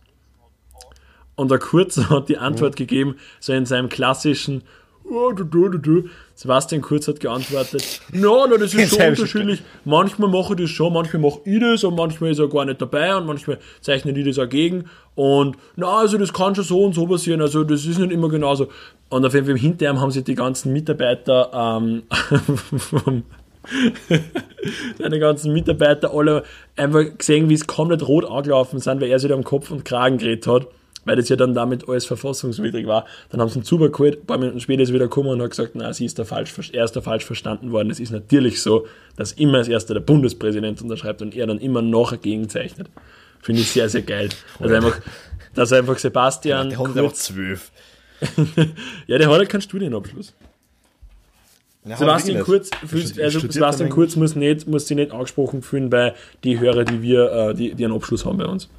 und 1.36 1.50
der 1.50 1.60
Kurz 1.60 1.98
hat 2.10 2.30
die 2.30 2.38
Antwort 2.38 2.76
gegeben, 2.76 3.16
so 3.40 3.54
in 3.54 3.66
seinem 3.66 3.90
klassischen 3.90 4.64
oh, 5.10 5.32
du, 5.32 5.44
du, 5.44 5.78
du. 5.78 6.10
Sebastian 6.42 6.82
Kurz 6.82 7.06
hat 7.06 7.20
geantwortet, 7.20 8.00
no, 8.14 8.48
no, 8.48 8.56
das 8.56 8.74
ist 8.74 8.92
so 8.98 9.04
unterschiedlich. 9.04 9.62
Manchmal 9.84 10.30
mache 10.30 10.54
ich 10.54 10.62
das 10.62 10.70
schon, 10.70 10.94
manchmal 10.94 11.22
mache 11.22 11.42
ich 11.44 11.60
das 11.60 11.84
und 11.84 11.96
manchmal 11.98 12.32
ist 12.32 12.40
er 12.40 12.48
gar 12.48 12.64
nicht 12.64 12.82
dabei 12.82 13.14
und 13.14 13.26
manchmal 13.26 13.60
zeichne 13.82 14.18
ich 14.18 14.26
das 14.26 14.40
auch 14.40 14.48
gegen. 14.48 14.86
Und 15.16 15.58
na, 15.76 15.98
also 15.98 16.18
das 16.18 16.32
kann 16.32 16.56
schon 16.56 16.64
so 16.64 16.86
und 16.86 16.96
so 16.96 17.08
passieren, 17.08 17.42
also 17.42 17.66
das 17.66 17.86
ist 17.86 18.00
nicht 18.00 18.14
immer 18.14 18.30
genauso. 18.30 18.70
Und 19.10 19.26
auf 19.26 19.34
jeden 19.34 19.48
Fall 19.48 19.58
hinter 19.58 19.90
ihm 19.90 20.00
haben 20.00 20.12
sich 20.12 20.24
die 20.24 20.36
ganzen 20.36 20.72
Mitarbeiter 20.72 21.52
ähm, 21.54 22.04
seine 24.98 25.20
ganzen 25.20 25.52
Mitarbeiter 25.52 26.14
alle 26.14 26.44
einfach 26.78 27.04
gesehen, 27.18 27.50
wie 27.50 27.56
es 27.56 27.68
komplett 27.68 28.08
rot 28.08 28.24
angelaufen 28.24 28.80
sind, 28.80 29.02
weil 29.02 29.10
er 29.10 29.20
sich 29.20 29.28
da 29.28 29.36
am 29.36 29.44
Kopf 29.44 29.72
und 29.72 29.84
Kragen 29.84 30.18
geredet 30.20 30.48
hat, 30.48 30.68
weil 31.10 31.16
das 31.16 31.28
ja 31.28 31.36
dann 31.36 31.56
damit 31.56 31.90
alles 31.90 32.06
verfassungswidrig 32.06 32.86
war. 32.86 33.04
Dann 33.32 33.42
haben 33.42 33.50
sie 33.50 33.58
ihn 33.58 33.64
zugeholt, 33.64 34.20
ein 34.22 34.26
paar 34.28 34.38
Minuten 34.38 34.60
später 34.60 34.84
ist 34.84 34.90
er 34.90 34.94
wieder 34.94 35.06
gekommen 35.06 35.30
und 35.30 35.42
hat 35.42 35.50
gesagt, 35.50 35.72
na, 35.74 35.92
sie 35.92 36.06
ist 36.06 36.20
da 36.20 36.24
falsch, 36.24 36.54
er 36.72 36.86
ist 36.86 36.96
da 36.96 37.02
falsch 37.02 37.26
verstanden 37.26 37.72
worden. 37.72 37.90
Es 37.90 38.00
ist 38.00 38.12
natürlich 38.12 38.62
so, 38.62 38.86
dass 39.16 39.32
immer 39.32 39.58
als 39.58 39.68
erster 39.68 39.96
der 39.96 40.02
Bundespräsident 40.02 40.80
unterschreibt 40.84 41.24
und 41.24 41.36
er 41.36 41.48
dann 41.48 41.58
immer 41.58 41.82
nachher 41.82 42.20
gegenzeichnet. 42.20 42.90
Finde 43.42 43.62
ich 43.62 43.72
sehr, 43.72 43.90
sehr 43.90 44.04
geil. 44.04 44.30
Also 44.60 44.76
einfach, 44.76 45.02
dass 45.56 45.74
einfach 45.74 45.98
Sebastian 45.98 46.70
Der 46.70 46.78
Hund 46.78 46.92
ist 46.92 46.98
einfach 47.02 47.14
zwölf. 47.14 47.72
ja, 49.08 49.18
der 49.18 49.32
hat 49.32 49.40
ja 49.40 49.46
keinen 49.46 49.62
Studienabschluss. 49.62 50.36
Ja, 51.86 51.98
Sebastian 51.98 52.38
hat 52.38 52.46
Kurz, 52.46 52.70
fühlt- 52.86 53.20
also 53.20 53.40
Sebastian 53.40 53.90
Kurz 53.90 54.16
muss, 54.16 54.36
nicht, 54.36 54.68
muss 54.68 54.88
sich 54.88 54.96
nicht 54.96 55.12
angesprochen 55.12 55.64
fühlen 55.64 55.90
bei 55.90 56.14
die 56.44 56.60
Hörer, 56.60 56.84
die 56.84 57.02
wir, 57.02 57.32
äh, 57.32 57.56
die, 57.56 57.74
die 57.74 57.84
einen 57.84 57.96
Abschluss 57.96 58.26
haben 58.26 58.38
bei 58.38 58.46
uns. 58.46 58.70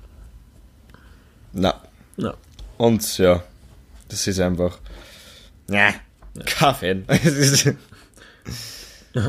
Na. 1.52 1.74
Na. 2.16 2.34
Und 2.78 3.18
ja, 3.18 3.42
das 4.08 4.26
ist 4.26 4.40
einfach. 4.40 4.78
Ja, 5.68 5.94
kein 6.46 6.74
Fan. 7.04 7.04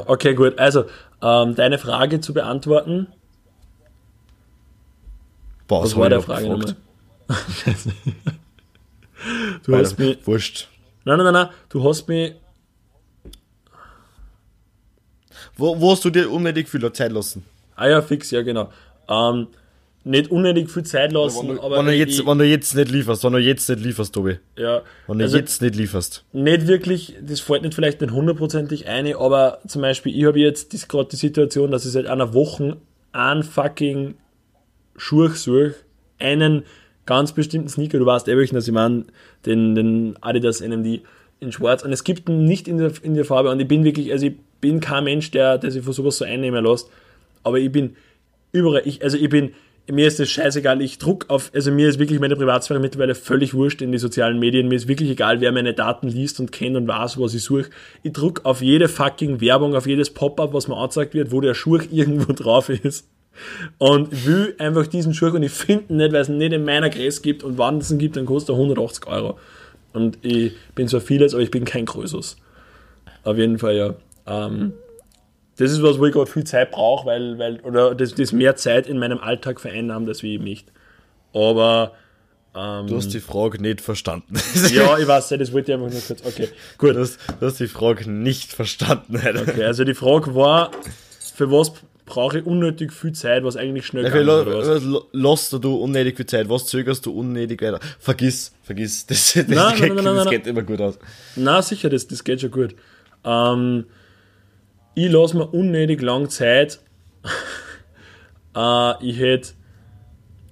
Okay, 0.07 0.33
gut. 0.35 0.57
Also, 0.59 0.85
ähm, 1.21 1.55
deine 1.55 1.77
Frage 1.77 2.19
zu 2.21 2.33
beantworten. 2.33 3.07
Boah, 5.67 5.83
Was 5.83 5.95
war 5.95 6.09
der 6.09 6.21
Frage 6.21 6.49
nochmal? 6.49 6.75
du 9.63 9.75
hast 9.75 9.97
mich. 9.97 10.25
Wurscht. 10.27 10.67
Nein, 11.05 11.17
nein, 11.17 11.25
nein, 11.25 11.33
nein. 11.33 11.49
Du 11.69 11.87
hast 11.87 12.07
mich. 12.07 12.35
Wo, 15.55 15.79
wo 15.79 15.91
hast 15.91 16.03
du 16.05 16.09
dir 16.09 16.29
unnötig 16.29 16.67
viel 16.67 16.91
Zeit 16.91 17.11
lassen? 17.11 17.45
Ah 17.75 17.87
ja, 17.87 18.01
fix, 18.01 18.31
ja, 18.31 18.41
genau. 18.41 18.71
Ähm, 19.07 19.47
nicht 20.03 20.31
unnötig 20.31 20.69
viel 20.69 20.83
Zeit 20.83 21.11
lassen, 21.11 21.47
Wenn 21.47 21.55
du, 21.55 21.61
aber. 21.61 21.77
wenn, 21.77 21.85
du 21.85 21.93
jetzt, 21.93 22.19
ich, 22.19 22.25
wenn 22.25 22.37
du 22.37 22.45
jetzt 22.45 22.75
nicht 22.75 22.89
lieferst, 22.89 23.23
wenn 23.23 23.33
du 23.33 23.39
jetzt 23.39 23.69
nicht 23.69 23.83
lieferst, 23.83 24.13
Tobi. 24.13 24.37
ja, 24.57 24.81
Wenn 25.07 25.19
du 25.19 25.25
also 25.25 25.37
jetzt 25.37 25.61
nicht 25.61 25.75
lieferst. 25.75 26.25
nicht 26.33 26.67
wirklich, 26.67 27.15
das 27.21 27.39
fällt 27.39 27.61
nicht 27.61 27.75
vielleicht 27.75 28.01
nicht 28.01 28.11
hundertprozentig 28.11 28.87
ein, 28.87 29.13
aber 29.15 29.59
zum 29.67 29.81
Beispiel, 29.81 30.17
ich 30.17 30.25
habe 30.25 30.39
jetzt 30.39 30.89
gerade 30.89 31.09
die 31.09 31.15
Situation, 31.17 31.71
dass 31.71 31.85
ich 31.85 31.91
seit 31.91 32.07
einer 32.07 32.33
Woche 32.33 32.77
einen 33.11 33.43
fucking 33.43 34.15
Schuh 34.97 35.27
suche, 35.29 35.75
einen 36.19 36.63
ganz 37.05 37.33
bestimmten 37.33 37.69
Sneaker, 37.69 37.99
du 37.99 38.05
weißt 38.05 38.27
eh 38.27 38.37
welchen, 38.37 38.55
dass 38.55 38.67
ich 38.67 38.73
meine, 38.73 39.05
den, 39.45 39.75
den 39.75 40.17
Adidas 40.21 40.61
NMD 40.61 41.01
in 41.39 41.51
schwarz 41.51 41.83
und 41.83 41.91
es 41.91 42.03
gibt 42.03 42.29
ihn 42.29 42.45
nicht 42.45 42.67
in 42.67 42.77
der, 42.77 42.91
in 43.01 43.15
der 43.15 43.25
Farbe 43.25 43.49
und 43.49 43.59
ich 43.59 43.67
bin 43.67 43.83
wirklich, 43.83 44.11
also 44.11 44.27
ich 44.27 44.33
bin 44.61 44.79
kein 44.79 45.03
Mensch, 45.03 45.31
der, 45.31 45.57
der 45.57 45.71
sich 45.71 45.83
von 45.83 45.93
sowas 45.93 46.17
so 46.17 46.25
einnehmen 46.25 46.63
lässt, 46.63 46.89
aber 47.43 47.57
ich 47.59 47.71
bin 47.71 47.95
überall, 48.51 48.83
ich, 48.85 49.03
also 49.03 49.17
ich 49.17 49.29
bin, 49.29 49.53
mir 49.89 50.07
ist 50.07 50.19
das 50.19 50.29
scheißegal, 50.29 50.81
ich 50.81 50.97
druck 50.97 51.25
auf, 51.29 51.51
also 51.53 51.71
mir 51.71 51.89
ist 51.89 51.99
wirklich 51.99 52.19
meine 52.19 52.35
Privatsphäre 52.35 52.79
mittlerweile 52.79 53.15
völlig 53.15 53.53
wurscht 53.53 53.81
in 53.81 53.91
die 53.91 53.97
sozialen 53.97 54.39
Medien, 54.39 54.67
mir 54.67 54.75
ist 54.75 54.87
wirklich 54.87 55.09
egal, 55.09 55.41
wer 55.41 55.51
meine 55.51 55.73
Daten 55.73 56.07
liest 56.07 56.39
und 56.39 56.51
kennt 56.51 56.75
und 56.75 56.87
weiß, 56.87 57.19
was 57.19 57.33
ich 57.33 57.43
suche. 57.43 57.69
Ich 58.03 58.13
druck 58.13 58.41
auf 58.43 58.61
jede 58.61 58.87
fucking 58.87 59.41
Werbung, 59.41 59.75
auf 59.75 59.87
jedes 59.87 60.11
Pop-up, 60.11 60.53
was 60.53 60.67
mir 60.67 60.77
angezeigt 60.77 61.13
wird, 61.13 61.31
wo 61.31 61.41
der 61.41 61.53
Schuh 61.53 61.77
irgendwo 61.91 62.33
drauf 62.33 62.69
ist. 62.69 63.07
Und 63.77 64.25
will 64.25 64.55
einfach 64.59 64.87
diesen 64.87 65.13
Schuh 65.13 65.27
und 65.27 65.43
ich 65.43 65.51
finde 65.51 65.85
ihn 65.89 65.97
nicht, 65.97 66.11
weil 66.11 66.21
es 66.21 66.29
ihn 66.29 66.37
nicht 66.37 66.53
in 66.53 66.65
meiner 66.65 66.89
Größe 66.89 67.21
gibt 67.21 67.43
und 67.43 67.57
wann 67.57 67.77
es 67.77 67.89
ihn 67.89 67.97
gibt, 67.97 68.17
dann 68.17 68.25
kostet 68.25 68.55
er 68.55 68.55
180 68.55 69.07
Euro. 69.07 69.39
Und 69.93 70.17
ich 70.21 70.53
bin 70.75 70.87
zwar 70.87 71.01
vieles, 71.01 71.33
aber 71.33 71.41
ich 71.41 71.51
bin 71.51 71.65
kein 71.65 71.85
Krösus. 71.85 72.37
Auf 73.23 73.37
jeden 73.37 73.57
Fall, 73.57 73.75
ja. 73.75 73.95
Ähm, 74.27 74.73
das 75.57 75.71
ist 75.71 75.83
was, 75.83 75.99
wo 75.99 76.05
ich 76.05 76.13
gerade 76.13 76.29
viel 76.29 76.43
Zeit 76.43 76.71
brauche, 76.71 77.05
weil, 77.05 77.37
weil, 77.37 77.59
oder 77.61 77.93
das, 77.95 78.15
das 78.15 78.31
mehr 78.31 78.55
Zeit 78.55 78.87
in 78.87 78.97
meinem 78.97 79.19
Alltag 79.19 79.59
vereinnahmt, 79.59 80.07
als 80.07 80.23
wie 80.23 80.35
ich 80.35 80.41
möchte. 80.41 80.71
Aber, 81.33 81.93
ähm, 82.55 82.87
Du 82.87 82.95
hast 82.97 83.13
die 83.13 83.19
Frage 83.19 83.61
nicht 83.61 83.81
verstanden. 83.81 84.35
ja, 84.73 84.97
ich 84.97 85.07
weiß, 85.07 85.29
das 85.29 85.53
wollte 85.53 85.71
ich 85.71 85.77
einfach 85.77 85.91
nur 85.91 86.01
kurz, 86.01 86.25
okay, 86.25 86.49
gut. 86.77 86.95
Du 86.95 86.99
hast, 86.99 87.19
du 87.39 87.45
hast 87.45 87.59
die 87.59 87.67
Frage 87.67 88.09
nicht 88.09 88.51
verstanden, 88.51 89.17
Alter. 89.17 89.41
Okay, 89.41 89.63
also 89.63 89.83
die 89.83 89.93
Frage 89.93 90.35
war, 90.35 90.71
für 91.35 91.51
was 91.51 91.73
brauche 92.05 92.39
ich 92.39 92.45
unnötig 92.45 92.91
viel 92.91 93.13
Zeit, 93.13 93.43
was 93.45 93.55
eigentlich 93.55 93.85
schnell 93.85 94.05
Okay, 94.05 94.17
geht, 94.17 94.27
la, 94.27 95.01
lass 95.13 95.49
du 95.49 95.75
unnötig 95.75 96.17
viel 96.17 96.25
Zeit? 96.25 96.49
Was 96.49 96.65
zögerst 96.65 97.05
du 97.05 97.11
unnötig 97.13 97.61
weiter? 97.61 97.79
Vergiss, 97.99 98.53
vergiss. 98.63 99.05
Das, 99.05 99.33
das, 99.33 99.47
nein, 99.47 99.75
geht, 99.75 99.95
nein, 99.95 100.03
nein, 100.03 100.15
das 100.15 100.29
geht 100.29 100.47
immer 100.47 100.63
gut 100.63 100.81
aus. 100.81 100.99
Na, 101.37 101.61
sicher, 101.61 101.89
das, 101.89 102.07
das 102.07 102.23
geht 102.23 102.41
schon 102.41 102.51
gut. 102.51 102.75
Ähm, 103.23 103.85
ich 104.93 105.11
lasse 105.11 105.37
mir 105.37 105.47
unnötig 105.47 106.01
lang 106.01 106.29
Zeit. 106.29 106.79
äh, 108.55 109.05
ich 109.05 109.19
hätte. 109.19 109.49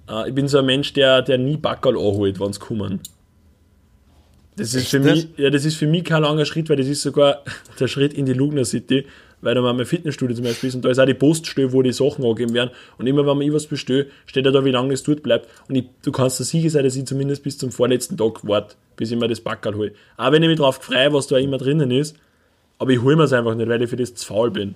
Äh, 0.08 0.28
ich 0.28 0.34
bin 0.34 0.48
so 0.48 0.58
ein 0.58 0.66
Mensch, 0.66 0.92
der, 0.92 1.22
der 1.22 1.38
nie 1.38 1.56
Backerl 1.56 1.96
anholt, 1.96 2.40
wenn 2.40 2.50
es 2.50 2.60
kommen. 2.60 3.00
Das 4.56 4.74
ist, 4.74 4.88
für 4.88 5.00
mich, 5.00 5.14
nicht? 5.14 5.38
ja, 5.38 5.48
das 5.48 5.64
ist 5.64 5.76
für 5.76 5.86
mich 5.86 6.04
kein 6.04 6.22
langer 6.22 6.44
Schritt, 6.44 6.68
weil 6.68 6.76
das 6.76 6.86
ist 6.86 7.02
sogar 7.02 7.44
der 7.80 7.88
Schritt 7.88 8.12
in 8.12 8.26
die 8.26 8.34
Lugner 8.34 8.64
City, 8.64 9.06
weil 9.40 9.54
da 9.54 9.62
mal 9.62 9.72
mein 9.72 9.86
Fitnessstudio 9.86 10.36
zum 10.36 10.44
Beispiel 10.44 10.68
ist 10.68 10.74
und 10.74 10.84
da 10.84 10.90
ist 10.90 10.98
auch 10.98 11.06
die 11.06 11.14
Poststelle, 11.14 11.72
wo 11.72 11.80
die 11.80 11.92
Sachen 11.92 12.24
angegeben 12.24 12.52
werden. 12.52 12.70
Und 12.98 13.06
immer 13.06 13.20
wenn 13.20 13.38
man 13.38 13.42
ich 13.42 13.52
was 13.52 13.66
bestelle, 13.66 14.08
steht 14.26 14.44
ja 14.44 14.50
da, 14.50 14.64
wie 14.64 14.70
lange 14.70 14.90
das 14.90 15.02
dort 15.02 15.22
bleibt. 15.22 15.48
Und 15.68 15.76
ich, 15.76 15.84
du 16.02 16.12
kannst 16.12 16.40
dir 16.40 16.44
sicher 16.44 16.68
sein, 16.68 16.84
dass 16.84 16.96
ich 16.96 17.06
zumindest 17.06 17.42
bis 17.42 17.56
zum 17.56 17.70
vorletzten 17.70 18.18
Tag 18.18 18.46
warte, 18.46 18.74
bis 18.96 19.10
ich 19.10 19.18
mir 19.18 19.28
das 19.28 19.40
Backerl 19.40 19.76
hole. 19.76 19.92
Auch 20.18 20.32
wenn 20.32 20.42
ich 20.42 20.48
mich 20.48 20.58
drauf 20.58 20.76
freue, 20.76 21.12
was 21.12 21.26
da 21.26 21.38
immer 21.38 21.56
drinnen 21.56 21.90
ist, 21.90 22.16
aber 22.80 22.90
ich 22.90 23.00
hole 23.00 23.14
mir 23.14 23.24
es 23.24 23.32
einfach 23.32 23.54
nicht, 23.54 23.68
weil 23.68 23.82
ich 23.82 23.90
für 23.90 23.96
das 23.96 24.14
zu 24.14 24.26
faul 24.26 24.50
bin. 24.50 24.74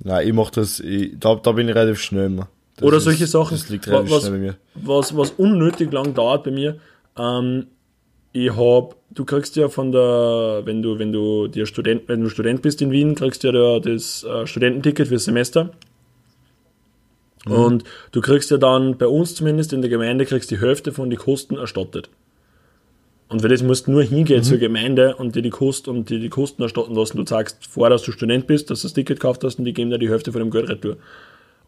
Nein, 0.00 0.26
ich 0.26 0.34
mach 0.34 0.50
das, 0.50 0.80
ich, 0.80 1.12
da, 1.20 1.36
da 1.36 1.52
bin 1.52 1.68
ich 1.68 1.74
relativ 1.74 2.00
schnell 2.00 2.26
immer. 2.26 2.48
Das 2.76 2.84
Oder 2.84 2.96
ist- 2.96 3.04
solche 3.04 3.26
Sachen, 3.26 3.56
was, 3.56 4.32
was, 4.74 5.16
was 5.16 5.30
unnötig 5.32 5.92
lang 5.92 6.14
dauert 6.14 6.42
bei 6.44 6.50
mir. 6.50 6.78
Ähm, 7.16 7.66
ich 8.32 8.50
hab, 8.56 8.96
du 9.10 9.24
kriegst 9.24 9.54
ja 9.54 9.68
von 9.68 9.92
der, 9.92 10.62
wenn 10.64 10.82
du, 10.82 10.98
wenn 10.98 11.12
du 11.12 11.46
dir 11.46 11.66
Student, 11.66 12.08
wenn 12.08 12.22
du 12.22 12.30
Student 12.30 12.62
bist 12.62 12.82
in 12.82 12.90
Wien, 12.90 13.14
kriegst 13.14 13.44
du 13.44 13.48
ja 13.48 13.52
da 13.52 13.78
das 13.78 14.24
äh, 14.24 14.46
Studententicket 14.46 15.06
fürs 15.06 15.24
Semester. 15.24 15.70
Mhm. 17.46 17.52
Und 17.52 17.84
du 18.10 18.20
kriegst 18.20 18.50
ja 18.50 18.56
dann 18.56 18.98
bei 18.98 19.06
uns 19.06 19.34
zumindest 19.34 19.72
in 19.72 19.82
der 19.82 19.90
Gemeinde 19.90 20.24
kriegst 20.24 20.50
die 20.50 20.60
Hälfte 20.60 20.92
von 20.92 21.10
den 21.10 21.18
Kosten 21.18 21.56
erstattet. 21.56 22.08
Und 23.34 23.40
für 23.40 23.48
das 23.48 23.64
musst 23.64 23.88
du 23.88 23.90
nur 23.90 24.04
hingehen 24.04 24.38
Mhm. 24.38 24.42
zur 24.44 24.58
Gemeinde 24.58 25.16
und 25.16 25.34
dir 25.34 25.42
die 25.42 25.50
Kosten 25.50 25.90
und 25.90 26.08
dir 26.08 26.20
die 26.20 26.28
Kosten 26.28 26.62
erstatten 26.62 26.94
lassen. 26.94 27.16
Du 27.16 27.26
sagst 27.26 27.66
vor, 27.66 27.90
dass 27.90 28.02
du 28.02 28.12
Student 28.12 28.46
bist, 28.46 28.70
dass 28.70 28.82
du 28.82 28.86
das 28.86 28.92
Ticket 28.92 29.18
gekauft 29.18 29.42
hast 29.42 29.58
und 29.58 29.64
die 29.64 29.72
geben 29.72 29.90
dir 29.90 29.98
die 29.98 30.08
Hälfte 30.08 30.30
von 30.30 30.38
dem 30.40 30.52
Geld 30.52 30.68
retour. 30.68 30.98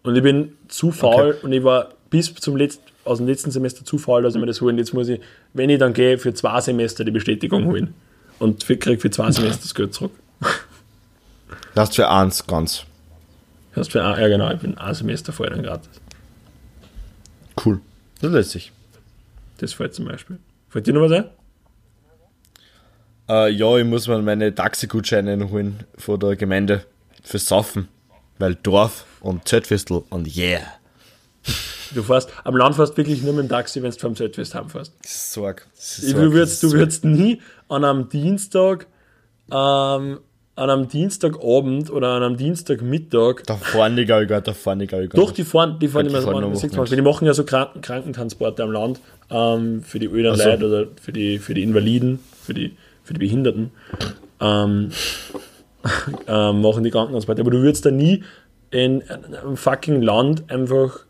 Und 0.05 0.15
ich 0.15 0.23
bin 0.23 0.53
zu 0.69 0.93
faul 0.93 1.37
und 1.43 1.51
ich 1.53 1.65
war 1.65 1.89
bis 2.09 2.33
zum 2.37 2.57
letzten, 2.57 2.85
aus 3.05 3.19
dem 3.19 3.27
letzten 3.27 3.51
Semester 3.51 3.85
zu 3.85 3.99
faul, 3.99 4.23
dass 4.23 4.37
ich 4.37 4.41
mir 4.41 4.47
das 4.47 4.61
holen. 4.61 4.79
Jetzt 4.79 4.95
muss 4.95 5.09
ich, 5.09 5.19
wenn 5.55 5.69
ich 5.69 5.81
dann 5.81 5.93
gehe, 5.93 6.19
für 6.19 6.33
zwei 6.35 6.61
Semester 6.61 7.05
die 7.05 7.11
Bestätigung 7.11 7.65
holen. 7.67 7.95
Und 8.39 8.65
kriege 8.65 8.99
für 9.01 9.11
zwei 9.11 9.33
Semester 9.33 9.63
das 9.63 9.75
Geld 9.75 9.93
zurück. 9.93 10.13
Das 11.75 11.97
für 11.97 12.09
eins 12.09 12.47
ganz. 12.47 12.85
Das 13.75 13.89
für 13.89 14.05
ein, 14.05 14.21
ja 14.21 14.29
genau, 14.29 14.53
ich 14.53 14.61
bin 14.61 14.79
ein 14.79 14.95
Semester 14.95 15.33
vorher 15.33 15.57
dann 15.57 15.65
gratis. 15.65 15.91
Cool. 17.65 17.81
Das 18.21 18.31
lässt 18.31 18.51
sich. 18.53 18.71
Das 19.59 19.73
fällt 19.73 19.95
zum 19.95 20.05
Beispiel. 20.05 20.39
Fällt 20.69 20.87
dir 20.87 20.93
noch 20.95 21.01
was 21.01 21.11
ein? 21.11 21.25
Äh, 23.29 23.51
ja, 23.51 23.77
ich 23.77 23.85
muss 23.85 24.07
mir 24.09 24.21
meine 24.23 24.55
Taxigutscheine 24.55 25.51
holen 25.51 25.81
von 25.97 26.21
der 26.21 26.37
Gemeinde 26.37 26.85
fürs 27.23 27.47
Saufen. 27.47 27.89
Weil 28.39 28.55
Dorf 28.55 29.07
und 29.21 29.49
Zeltfestel 29.49 30.03
und 30.11 30.37
yeah. 30.37 30.61
Du 31.95 32.03
fährst, 32.03 32.31
am 32.45 32.57
Land 32.57 32.77
fährst 32.77 32.97
wirklich 32.97 33.23
nur 33.23 33.33
mit 33.33 33.45
dem 33.45 33.49
Taxi, 33.49 33.83
wenn 33.83 33.91
du 33.91 33.99
vom 33.99 34.15
Zeltfest 34.15 34.55
heimfährst. 34.55 34.93
Sorg. 35.05 35.67
Du 36.01 36.33
würdest, 36.33 36.63
du 36.63 36.73
würdest 36.73 37.05
nie 37.05 37.41
an 37.69 37.85
einem 37.85 38.09
Dienstag, 38.09 38.87
ähm, 39.51 40.19
an 40.57 40.71
einem 40.71 40.89
Dienstagabend 40.89 41.91
oder 41.91 42.09
an 42.09 42.23
einem 42.23 42.37
Dienstagmittag. 42.37 43.45
Da 43.47 43.57
fahren 43.57 43.97
die 43.97 44.05
gar 44.05 44.21
nicht, 44.21 44.31
da 44.31 44.53
fahren 44.53 44.81
die 44.81 44.87
gar 44.87 45.01
nicht. 45.01 45.17
Doch, 45.17 45.31
die 45.31 45.45
fahren, 45.45 45.79
die 45.79 45.89
fahren 45.89 46.09
Die 46.09 46.15
fahren. 46.15 46.51
Mal. 46.51 46.85
Die 46.87 47.03
machen 47.03 47.27
ja 47.27 47.35
so 47.35 47.45
Kranken, 47.45 47.81
Krankentransporte 47.81 48.63
am 48.63 48.73
Land 48.73 49.01
ähm, 49.31 49.83
für 49.83 49.99
die 49.99 50.07
öden 50.07 50.33
Ach 50.33 50.37
so. 50.37 50.49
Leute 50.49 50.67
oder 50.67 50.87
für 51.01 51.13
die, 51.13 51.39
für 51.39 51.55
die 51.55 51.63
Invaliden, 51.63 52.19
für 52.43 52.55
die, 52.55 52.77
für 53.07 53.15
die 53.15 53.21
Behinderten. 53.21 53.71
Ähm, 54.41 54.91
ähm, 56.27 56.61
machen 56.61 56.83
die 56.85 56.91
Krankentransporte. 56.91 57.41
Aber 57.41 57.51
du 57.51 57.63
würdest 57.63 57.87
da 57.87 57.91
nie 57.91 58.25
in 58.71 59.03
einem 59.03 59.57
fucking 59.57 60.03
Land 60.03 60.51
einfach 60.51 61.01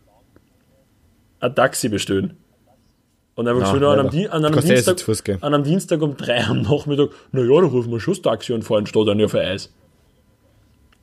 ein 1.39 1.55
Taxi 1.55 1.89
bestellen. 1.89 2.37
Und 3.35 3.47
einfach 3.47 3.61
Na, 3.61 3.71
schon 3.71 3.83
an 3.83 3.99
einem. 3.99 4.09
Di- 4.09 4.27
an, 4.27 4.45
einem 4.45 4.59
Dienstag, 4.59 4.97
an 5.41 5.53
einem 5.53 5.63
Dienstag 5.63 6.01
um 6.01 6.17
drei 6.17 6.43
am 6.43 6.61
Nachmittag, 6.61 7.09
naja, 7.31 7.61
da 7.61 7.67
rufen 7.67 7.91
wir 7.91 7.99
schon 7.99 8.13
das 8.15 8.21
Taxi 8.23 8.53
und 8.53 8.63
fahren 8.63 8.87
statt 8.87 9.07
dann 9.07 9.19
ja 9.19 9.27
für 9.27 9.41
Eis. 9.41 9.71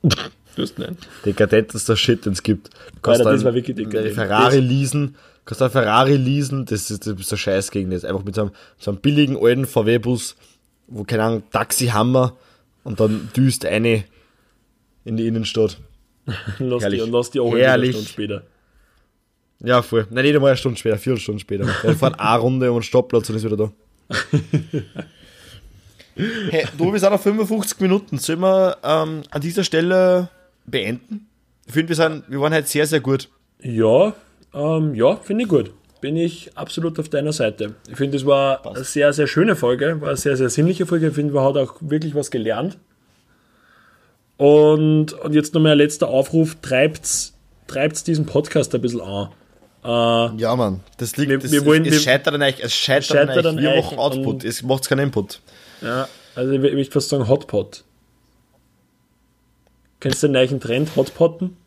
Du 0.55 0.61
hast 0.61 0.79
nicht. 0.79 0.93
Dekadentester 1.25 1.97
Shit, 1.97 2.25
den 2.25 2.31
es 2.31 2.41
gibt. 2.41 2.69
Du 2.69 3.01
kannst 3.01 3.19
Alter, 3.19 3.33
das 3.33 3.43
war 3.43 3.53
wirklich 3.53 3.75
dekadent. 3.75 4.15
Ferrari 4.15 4.59
leasen, 4.59 5.15
kannst 5.43 5.61
einen 5.61 5.71
Ferrari 5.71 6.15
leasen, 6.15 6.63
das 6.63 6.89
ist, 6.89 7.05
das 7.05 7.19
ist 7.19 7.27
so 7.27 7.35
scheiß 7.35 7.71
gegen 7.71 7.91
das. 7.91 8.05
Einfach 8.05 8.23
mit 8.23 8.35
so 8.35 8.43
einem, 8.43 8.51
so 8.77 8.91
einem 8.91 9.01
billigen 9.01 9.35
alten 9.37 9.65
VW-Bus, 9.65 10.37
wo, 10.87 11.03
keine 11.03 11.23
Ahnung, 11.23 11.43
Taxi-Hammer 11.51 12.35
und 12.83 12.99
dann 12.99 13.29
düst 13.35 13.65
eine 13.65 14.03
in 15.03 15.17
die 15.17 15.27
Innenstadt. 15.27 15.77
Lass 16.59 16.83
Herrlich. 16.83 16.99
die, 17.01 17.05
und 17.07 17.11
lass 17.11 17.29
die 17.31 17.39
auch 17.39 17.51
eine 17.53 17.61
Herrlich. 17.63 17.91
Stunde 17.91 18.09
später. 18.09 18.43
Ja, 19.59 19.81
voll. 19.81 20.07
Nein, 20.09 20.25
nicht 20.25 20.35
einmal 20.35 20.49
eine 20.51 20.57
Stunde 20.57 20.77
später, 20.79 20.97
vier 20.97 21.17
Stunden 21.17 21.39
später. 21.39 21.65
Wir 21.83 21.95
fahren 21.95 22.15
eine 22.15 22.39
Runde 22.39 22.69
um 22.69 22.77
einen 22.77 22.83
Stoppplatz 22.83 23.29
und 23.29 23.35
ist 23.35 23.43
wieder 23.45 23.57
da. 23.57 23.71
hey, 26.49 26.65
du, 26.77 26.91
wir 26.91 26.99
sind 26.99 27.11
auf 27.13 27.21
55 27.23 27.79
Minuten. 27.79 28.17
Sollen 28.17 28.39
wir 28.39 28.77
ähm, 28.83 29.23
an 29.31 29.41
dieser 29.41 29.63
Stelle 29.63 30.29
beenden? 30.65 31.27
Ich 31.65 31.73
finde, 31.73 31.89
wir, 31.89 31.95
sind- 31.95 32.23
wir 32.29 32.39
waren 32.41 32.53
heute 32.53 32.67
sehr, 32.67 32.85
sehr 32.87 32.99
gut. 33.01 33.29
Ja, 33.61 34.13
ähm, 34.53 34.93
ja, 34.95 35.15
finde 35.17 35.43
ich 35.43 35.49
gut. 35.49 35.71
Bin 36.05 36.17
ich 36.17 36.51
absolut 36.55 36.99
auf 36.99 37.09
deiner 37.09 37.33
Seite. 37.33 37.73
Ich 37.89 37.95
finde, 37.97 38.17
es 38.17 38.27
war 38.27 38.63
eine 38.63 38.83
sehr, 38.83 39.11
sehr 39.11 39.25
schöne 39.25 39.55
Folge, 39.55 39.99
war 40.01 40.09
eine 40.09 40.17
sehr, 40.17 40.37
sehr 40.37 40.51
sinnliche 40.51 40.85
Folge. 40.85 41.07
Ich 41.07 41.15
finde, 41.15 41.33
man 41.33 41.43
hat 41.45 41.57
auch 41.57 41.77
wirklich 41.79 42.13
was 42.13 42.29
gelernt. 42.29 42.77
Und, 44.37 45.13
und 45.13 45.33
jetzt 45.33 45.55
nochmal 45.55 45.71
ein 45.71 45.79
letzter 45.79 46.07
Aufruf: 46.07 46.57
treibt's, 46.61 47.33
treibt's 47.65 48.03
diesen 48.03 48.27
Podcast 48.27 48.75
ein 48.75 48.81
bisschen 48.81 49.01
an. 49.01 49.29
Äh, 49.83 50.39
Ja, 50.39 50.55
Mann. 50.55 50.81
Das 50.99 51.17
liegt, 51.17 51.31
Wir- 51.31 51.39
das, 51.39 51.51
wir 51.51 51.65
wollen- 51.65 51.85
es 51.85 51.93
wir- 51.93 51.99
scheitert 52.01 52.35
an 52.35 52.43
euch. 52.43 52.59
Es 52.59 52.71
scheitert, 52.75 53.05
scheitert 53.07 53.43
an 53.47 53.57
euch. 53.57 53.63
Wir 53.63 53.75
machen 53.81 53.97
Output. 53.97 54.43
Es 54.43 54.61
macht 54.61 54.87
keinen 54.87 55.05
Input. 55.07 55.41
ja, 55.81 56.07
also 56.35 56.51
ich 56.51 56.59
möchte 56.61 56.93
fast 56.93 57.09
sagen 57.09 57.27
Hotpot. 57.27 57.83
Kennst 59.99 60.21
du 60.21 60.27
den 60.27 60.33
neuen 60.33 60.59
Trend, 60.59 60.95
Hotpotten? 60.95 61.57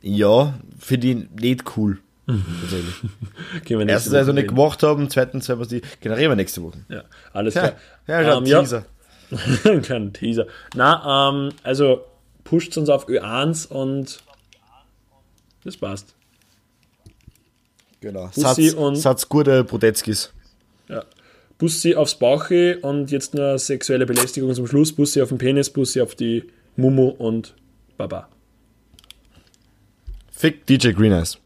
Ja, 0.00 0.54
finde 0.78 1.06
ich 1.08 1.16
nicht 1.38 1.76
cool. 1.76 1.98
Gehen 3.64 3.88
Erstens, 3.88 4.14
also 4.14 4.32
nicht 4.32 4.48
gemacht 4.48 4.82
haben. 4.82 5.08
Zweitens, 5.10 5.48
wir 5.48 5.56
die 5.66 5.82
generieren 6.00 6.30
wir 6.32 6.36
nächste 6.36 6.62
Woche. 6.62 6.78
Ja, 6.88 7.04
alles 7.32 7.54
Ja, 7.54 7.68
klar. 7.68 7.80
ja, 8.06 8.20
ja, 8.22 8.38
Ähm, 8.38 8.46
ja. 8.46 8.60
Teaser. 8.60 8.84
Ein 9.64 9.82
kleiner 9.82 10.12
Teaser. 10.12 10.46
Na, 10.74 11.30
ähm, 11.30 11.52
also 11.62 12.04
pusht 12.44 12.76
uns 12.76 12.88
auf 12.88 13.08
Ö1 13.08 13.68
und 13.68 14.22
das 15.64 15.76
passt. 15.76 16.14
Genau. 18.00 18.26
Bussi 18.34 18.40
Satz, 18.68 18.72
und- 18.74 18.96
Satz 18.96 19.28
gute 19.28 19.62
Brudetzkis. 19.64 20.32
Ja. 20.88 21.04
Bussi 21.58 21.94
aufs 21.94 22.14
Bauche 22.14 22.78
und 22.80 23.10
jetzt 23.10 23.34
nur 23.34 23.58
sexuelle 23.58 24.06
Belästigung 24.06 24.54
zum 24.54 24.66
Schluss. 24.66 24.92
Bussi 24.92 25.20
auf 25.20 25.28
den 25.28 25.38
Penis, 25.38 25.68
Bussi 25.70 26.00
auf 26.00 26.14
die 26.14 26.44
Mumu 26.76 27.08
und 27.08 27.54
Baba. 27.98 28.28
Fick 30.32 30.64
DJ 30.66 30.92
Green 30.92 31.12
Eyes. 31.12 31.36